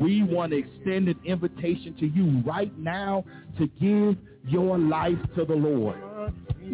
We 0.00 0.22
want 0.22 0.52
to 0.52 0.58
extend 0.58 1.08
an 1.08 1.18
invitation 1.24 1.94
to 2.00 2.06
you 2.06 2.42
right 2.46 2.76
now 2.78 3.24
to 3.58 3.66
give 3.80 4.16
your 4.46 4.78
life 4.78 5.18
to 5.36 5.44
the 5.44 5.54
Lord. 5.54 5.98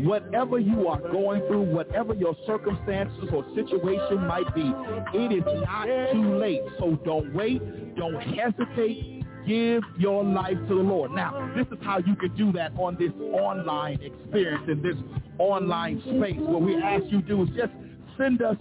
Whatever 0.04 0.58
you 0.58 0.88
are 0.88 1.00
going 1.00 1.40
through, 1.46 1.62
whatever 1.62 2.14
your 2.14 2.36
circumstances 2.46 3.28
or 3.32 3.44
situation 3.54 4.26
might 4.26 4.54
be, 4.54 4.72
it 5.14 5.32
is 5.32 5.44
not 5.64 5.86
too 6.12 6.36
late. 6.36 6.62
So 6.78 6.98
don't 7.04 7.34
wait. 7.34 7.96
Don't 7.96 8.20
hesitate. 8.20 9.15
Give 9.46 9.82
your 9.98 10.24
life 10.24 10.56
to 10.68 10.74
the 10.74 10.82
Lord. 10.82 11.12
Now, 11.12 11.52
this 11.56 11.66
is 11.66 11.78
how 11.84 11.98
you 11.98 12.16
can 12.16 12.34
do 12.36 12.52
that 12.52 12.72
on 12.76 12.96
this 12.98 13.12
online 13.32 14.00
experience, 14.02 14.64
in 14.68 14.82
this 14.82 14.96
online 15.38 16.00
space. 16.00 16.36
What 16.38 16.62
we 16.62 16.76
ask 16.76 17.04
you 17.08 17.22
to 17.22 17.28
do 17.28 17.42
is 17.44 17.48
just 17.56 17.72
send 18.18 18.42
us, 18.42 18.56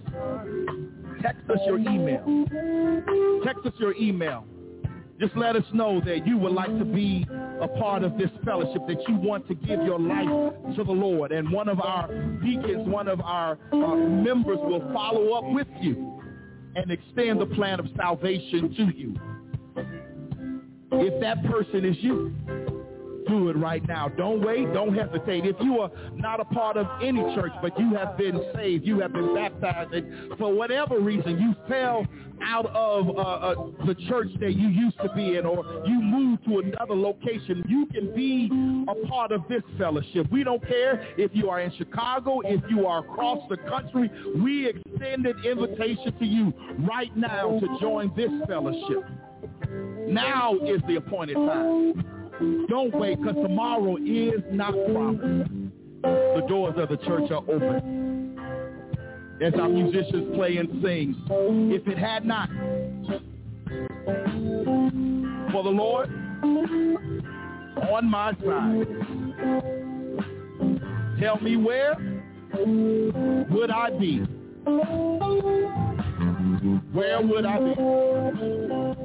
text 1.22 1.50
us 1.50 1.60
your 1.66 1.80
email. 1.80 2.24
Text 3.44 3.66
us 3.66 3.74
your 3.80 3.96
email 3.96 4.46
just 5.20 5.36
let 5.38 5.56
us 5.56 5.64
know 5.74 6.02
that 6.02 6.28
you 6.28 6.38
would 6.38 6.52
like 6.52 6.78
to 6.78 6.84
be 6.84 7.26
a 7.62 7.68
part 7.68 8.04
of 8.04 8.18
this 8.18 8.30
fellowship, 8.44 8.82
that 8.88 8.98
you 9.08 9.16
want 9.16 9.48
to 9.48 9.56
give 9.56 9.82
your 9.84 10.00
life 10.00 10.76
to 10.76 10.84
the 10.84 10.92
Lord. 10.92 11.32
And 11.32 11.50
one 11.52 11.70
of 11.70 11.80
our 11.80 12.08
deacons, 12.44 12.88
one 12.88 13.08
of 13.08 13.22
our 13.22 13.58
uh, 13.72 13.96
members 13.96 14.58
will 14.62 14.82
follow 14.94 15.34
up 15.34 15.46
with 15.54 15.68
you 15.80 16.22
and 16.76 16.92
extend 16.92 17.40
the 17.40 17.46
plan 17.46 17.80
of 17.80 17.88
salvation 17.96 18.76
to 18.76 18.98
you. 18.98 19.16
If 21.02 21.20
that 21.22 21.44
person 21.46 21.86
is 21.86 21.98
you, 22.00 22.34
do 23.28 23.50
it 23.50 23.58
right 23.58 23.86
now. 23.88 24.08
Don't 24.08 24.46
wait. 24.46 24.72
Don't 24.74 24.96
hesitate. 24.96 25.46
If 25.46 25.56
you 25.62 25.80
are 25.80 25.92
not 26.14 26.40
a 26.40 26.46
part 26.46 26.78
of 26.78 26.88
any 27.02 27.22
church, 27.36 27.52
but 27.62 27.78
you 27.80 27.94
have 27.96 28.18
been 28.18 28.40
saved, 28.54 28.86
you 28.86 29.00
have 29.00 29.14
been 29.14 29.34
baptized, 29.34 29.94
and 29.94 30.38
for 30.38 30.54
whatever 30.54 31.00
reason 31.00 31.40
you 31.40 31.56
fell 31.68 32.06
out 32.44 32.68
of 32.68 33.10
uh, 33.10 33.22
uh, 33.22 33.56
the 33.86 33.96
church 34.08 34.28
that 34.40 34.54
you 34.54 34.68
used 34.68 34.98
to 35.02 35.10
be 35.16 35.38
in, 35.38 35.46
or 35.46 35.64
you 35.88 36.02
moved 36.02 36.46
to 36.46 36.60
another 36.60 36.96
location, 36.96 37.64
you 37.68 37.86
can 37.88 38.14
be 38.14 38.50
a 38.90 39.08
part 39.08 39.32
of 39.32 39.42
this 39.50 39.64
fellowship. 39.78 40.28
We 40.32 40.44
don't 40.44 40.66
care 40.68 41.08
if 41.18 41.32
you 41.34 41.50
are 41.50 41.62
in 41.62 41.72
Chicago, 41.78 42.42
if 42.44 42.62
you 42.70 42.86
are 42.86 43.00
across 43.00 43.40
the 43.50 43.58
country. 43.58 44.10
We 44.36 44.68
extend 44.68 45.26
an 45.26 45.44
invitation 45.46 46.18
to 46.20 46.26
you 46.26 46.54
right 46.88 47.16
now 47.16 47.60
to 47.60 47.80
join 47.80 48.14
this 48.16 48.32
fellowship. 48.48 49.04
Now 50.08 50.56
is 50.66 50.82
the 50.88 50.98
appointed 50.98 51.36
time. 51.36 52.04
Don't 52.70 52.94
wait 52.96 53.20
because 53.22 53.36
tomorrow 53.36 53.98
is 53.98 54.42
not 54.52 54.74
promised. 54.92 55.52
The 56.04 56.46
doors 56.48 56.76
of 56.78 56.90
the 56.90 56.98
church 56.98 57.32
are 57.32 57.44
open. 57.50 58.38
As 59.42 59.54
our 59.56 59.68
musicians 59.68 60.36
play 60.36 60.58
and 60.58 60.82
sing, 60.84 61.16
if 61.74 61.88
it 61.88 61.98
had 61.98 62.26
not 62.26 62.50
for 65.52 65.64
the 65.64 65.70
Lord 65.70 66.10
on 67.92 68.10
my 68.10 68.32
side, 68.46 68.88
tell 71.20 71.40
me 71.42 71.58
where 71.58 71.96
would 73.50 73.72
I 73.72 73.90
be? 73.92 74.20
Where 76.94 77.22
would 77.22 77.46
I 77.46 77.60
be? 77.60 79.05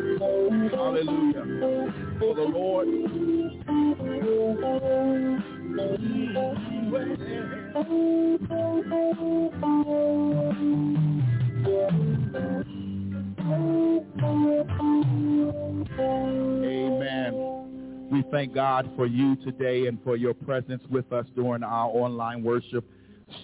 Hallelujah. 0.00 1.44
For 2.18 2.34
the 2.34 2.42
Lord 2.42 2.88
Amen. 16.64 18.08
We 18.10 18.24
thank 18.30 18.54
God 18.54 18.90
for 18.96 19.06
you 19.06 19.36
today 19.36 19.86
and 19.86 20.02
for 20.02 20.16
your 20.16 20.34
presence 20.34 20.82
with 20.90 21.12
us 21.12 21.26
during 21.34 21.62
our 21.62 21.88
online 21.88 22.42
worship 22.42 22.84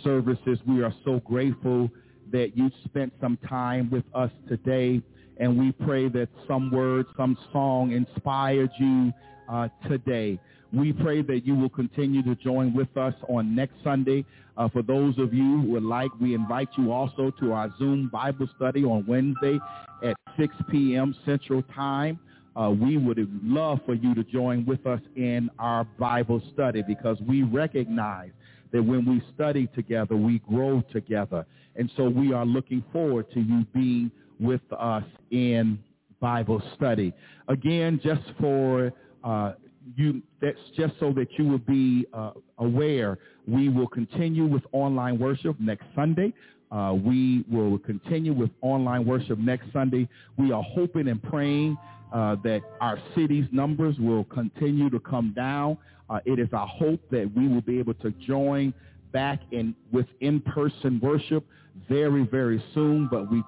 services. 0.02 0.58
We 0.66 0.82
are 0.82 0.94
so 1.04 1.20
grateful 1.20 1.90
that 2.32 2.56
you 2.56 2.70
spent 2.84 3.12
some 3.20 3.38
time 3.48 3.90
with 3.90 4.04
us 4.14 4.30
today, 4.48 5.00
and 5.38 5.58
we 5.58 5.72
pray 5.72 6.08
that 6.08 6.28
some 6.46 6.70
word, 6.70 7.06
some 7.16 7.36
song 7.52 7.92
inspired 7.92 8.70
you 8.78 9.12
uh, 9.48 9.68
today. 9.88 10.38
We 10.72 10.92
pray 10.92 11.22
that 11.22 11.46
you 11.46 11.54
will 11.54 11.68
continue 11.68 12.22
to 12.24 12.34
join 12.36 12.74
with 12.74 12.94
us 12.96 13.14
on 13.28 13.54
next 13.54 13.74
Sunday. 13.84 14.24
Uh, 14.56 14.68
for 14.68 14.82
those 14.82 15.18
of 15.18 15.32
you 15.32 15.60
who 15.60 15.70
would 15.72 15.82
like, 15.82 16.10
we 16.20 16.34
invite 16.34 16.68
you 16.76 16.92
also 16.92 17.30
to 17.40 17.52
our 17.52 17.72
Zoom 17.78 18.08
Bible 18.12 18.48
study 18.56 18.84
on 18.84 19.04
Wednesday 19.06 19.60
at 20.02 20.16
6 20.38 20.54
p.m. 20.70 21.14
Central 21.24 21.62
Time. 21.74 22.18
Uh, 22.56 22.70
we 22.70 22.96
would 22.96 23.18
love 23.42 23.80
for 23.84 23.94
you 23.94 24.14
to 24.14 24.24
join 24.24 24.64
with 24.64 24.86
us 24.86 25.00
in 25.14 25.50
our 25.58 25.84
Bible 25.84 26.42
study 26.52 26.82
because 26.82 27.18
we 27.28 27.42
recognize 27.42 28.30
that 28.72 28.82
when 28.82 29.04
we 29.04 29.22
study 29.34 29.68
together, 29.74 30.16
we 30.16 30.38
grow 30.40 30.82
together. 30.92 31.46
And 31.76 31.90
so 31.96 32.08
we 32.08 32.32
are 32.32 32.46
looking 32.46 32.82
forward 32.92 33.30
to 33.32 33.40
you 33.40 33.64
being 33.74 34.10
with 34.40 34.60
us 34.78 35.04
in 35.30 35.78
Bible 36.20 36.62
study. 36.76 37.12
Again, 37.48 38.00
just 38.02 38.22
for 38.40 38.92
uh, 39.24 39.52
you 39.96 40.22
that's 40.40 40.58
just 40.76 40.94
so 40.98 41.12
that 41.12 41.28
you 41.38 41.46
will 41.46 41.58
be 41.58 42.06
uh, 42.12 42.32
aware. 42.58 43.18
We 43.46 43.68
will 43.68 43.86
continue 43.88 44.46
with 44.46 44.62
online 44.72 45.18
worship 45.18 45.56
next 45.60 45.84
Sunday. 45.94 46.32
Uh, 46.70 46.96
we 47.00 47.44
will 47.50 47.78
continue 47.78 48.32
with 48.32 48.50
online 48.60 49.06
worship 49.06 49.38
next 49.38 49.72
Sunday. 49.72 50.08
We 50.36 50.50
are 50.50 50.62
hoping 50.62 51.08
and 51.08 51.22
praying 51.22 51.76
uh, 52.12 52.36
that 52.42 52.62
our 52.80 52.98
city's 53.14 53.46
numbers 53.52 53.96
will 53.98 54.24
continue 54.24 54.90
to 54.90 54.98
come 54.98 55.32
down. 55.34 55.78
Uh, 56.10 56.20
it 56.24 56.38
is 56.38 56.48
our 56.52 56.66
hope 56.66 57.00
that 57.10 57.30
we 57.36 57.48
will 57.48 57.60
be 57.60 57.78
able 57.78 57.94
to 57.94 58.10
join 58.26 58.74
back 59.12 59.40
in 59.52 59.74
with 59.92 60.06
in-person 60.20 61.00
worship 61.00 61.44
very, 61.88 62.24
very 62.24 62.62
soon. 62.74 63.08
But 63.10 63.30
we 63.30 63.42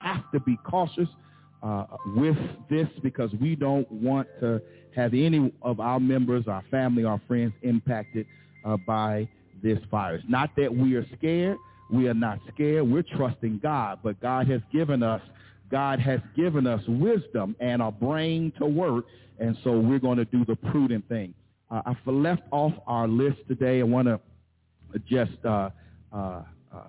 have 0.00 0.30
to 0.32 0.40
be 0.40 0.56
cautious 0.64 1.08
uh, 1.62 1.86
with 2.16 2.36
this 2.70 2.88
because 3.02 3.30
we 3.40 3.54
don't 3.54 3.90
want 3.90 4.26
to 4.40 4.60
have 4.94 5.14
any 5.14 5.52
of 5.62 5.80
our 5.80 6.00
members, 6.00 6.48
our 6.48 6.64
family, 6.70 7.04
our 7.04 7.20
friends 7.28 7.52
impacted 7.62 8.26
uh, 8.64 8.76
by 8.86 9.28
this 9.62 9.78
virus. 9.90 10.22
Not 10.28 10.50
that 10.56 10.74
we 10.74 10.96
are 10.96 11.06
scared. 11.16 11.56
We 11.90 12.08
are 12.08 12.14
not 12.14 12.38
scared. 12.52 12.88
We're 12.88 13.04
trusting 13.16 13.60
God, 13.62 14.00
but 14.02 14.20
God 14.20 14.48
has 14.48 14.60
given 14.72 15.02
us 15.02 15.20
God 15.70 16.00
has 16.00 16.20
given 16.36 16.66
us 16.66 16.82
wisdom 16.86 17.56
and 17.58 17.80
a 17.80 17.90
brain 17.90 18.52
to 18.58 18.66
work, 18.66 19.06
and 19.38 19.56
so 19.64 19.80
we're 19.80 19.98
going 19.98 20.18
to 20.18 20.26
do 20.26 20.44
the 20.44 20.54
prudent 20.54 21.08
thing. 21.08 21.32
Uh, 21.70 21.80
I 21.86 22.10
left 22.10 22.42
off 22.50 22.74
our 22.86 23.08
list 23.08 23.38
today. 23.48 23.80
I 23.80 23.84
want 23.84 24.06
to 24.06 24.20
just 25.08 25.42
uh, 25.46 25.70
uh, 26.12 26.42
uh, 26.74 26.80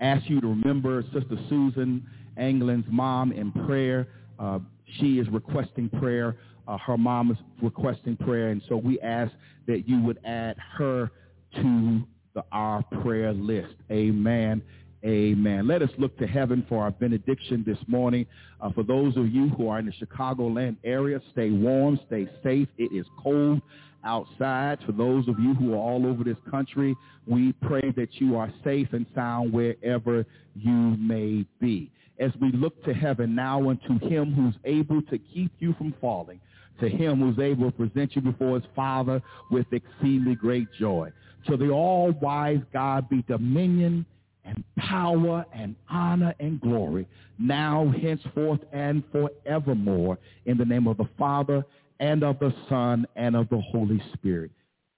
ask 0.00 0.28
you 0.28 0.38
to 0.42 0.48
remember 0.48 1.02
Sister 1.14 1.38
Susan 1.48 2.06
Anglin's 2.36 2.86
mom 2.88 3.32
in 3.32 3.52
prayer. 3.66 4.08
Uh, 4.38 4.58
she 4.98 5.18
is 5.18 5.28
requesting 5.28 5.88
prayer 5.88 6.36
uh, 6.70 6.78
her 6.78 6.96
mom 6.96 7.32
is 7.32 7.36
requesting 7.60 8.16
prayer, 8.16 8.50
and 8.50 8.62
so 8.68 8.76
we 8.76 9.00
ask 9.00 9.32
that 9.66 9.88
you 9.88 10.00
would 10.02 10.18
add 10.24 10.56
her 10.78 11.10
to 11.56 12.02
the 12.34 12.44
our 12.52 12.82
prayer 13.02 13.32
list. 13.32 13.74
Amen 13.90 14.62
Amen. 15.04 15.66
Let 15.66 15.80
us 15.80 15.88
look 15.96 16.16
to 16.18 16.26
heaven 16.26 16.64
for 16.68 16.82
our 16.82 16.90
benediction 16.90 17.64
this 17.66 17.78
morning. 17.86 18.26
Uh, 18.60 18.70
for 18.70 18.82
those 18.82 19.16
of 19.16 19.32
you 19.32 19.48
who 19.48 19.68
are 19.68 19.78
in 19.78 19.86
the 19.86 19.92
Chicagoland 19.92 20.76
area, 20.84 21.20
stay 21.32 21.50
warm, 21.50 21.98
stay 22.06 22.28
safe. 22.42 22.68
It 22.76 22.94
is 22.94 23.06
cold 23.22 23.62
outside. 24.04 24.78
For 24.84 24.92
those 24.92 25.26
of 25.26 25.38
you 25.38 25.54
who 25.54 25.72
are 25.72 25.78
all 25.78 26.06
over 26.06 26.22
this 26.22 26.36
country, 26.50 26.94
we 27.26 27.54
pray 27.62 27.92
that 27.96 28.08
you 28.20 28.36
are 28.36 28.52
safe 28.62 28.88
and 28.92 29.06
sound 29.14 29.54
wherever 29.54 30.26
you 30.54 30.96
may 30.98 31.46
be. 31.60 31.90
As 32.20 32.30
we 32.40 32.52
look 32.52 32.84
to 32.84 32.94
heaven 32.94 33.34
now 33.34 33.70
unto 33.70 33.98
him 34.06 34.32
who's 34.34 34.54
able 34.64 35.02
to 35.02 35.18
keep 35.18 35.50
you 35.58 35.74
from 35.74 35.94
falling, 36.00 36.38
to 36.78 36.88
him 36.88 37.20
who's 37.20 37.38
able 37.38 37.70
to 37.70 37.76
present 37.76 38.14
you 38.14 38.22
before 38.22 38.60
his 38.60 38.68
Father 38.76 39.22
with 39.50 39.66
exceedingly 39.72 40.34
great 40.34 40.68
joy. 40.78 41.10
To 41.46 41.56
the 41.56 41.70
all-wise 41.70 42.60
God 42.72 43.08
be 43.08 43.22
dominion 43.22 44.04
and 44.44 44.62
power 44.76 45.44
and 45.54 45.74
honor 45.88 46.34
and 46.40 46.60
glory 46.60 47.06
now, 47.38 47.92
henceforth, 48.02 48.60
and 48.72 49.02
forevermore 49.10 50.18
in 50.44 50.58
the 50.58 50.64
name 50.64 50.86
of 50.86 50.98
the 50.98 51.08
Father 51.18 51.64
and 51.98 52.22
of 52.22 52.38
the 52.38 52.54
Son 52.68 53.06
and 53.16 53.34
of 53.34 53.48
the 53.48 53.60
Holy 53.60 54.02
Spirit. 54.12 54.50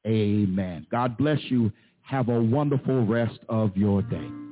Amen. 0.07 0.87
God 0.91 1.17
bless 1.17 1.39
you. 1.49 1.73
Have 2.03 2.29
a 2.29 2.43
wonderful 2.43 3.07
rest 3.07 3.39
of 3.49 3.77
your 3.77 4.03
day. 4.03 4.52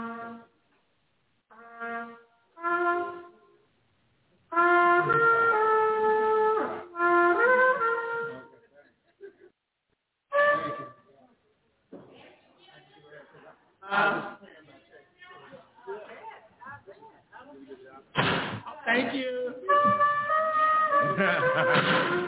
Thank 18.85 19.13
you. 19.13 19.53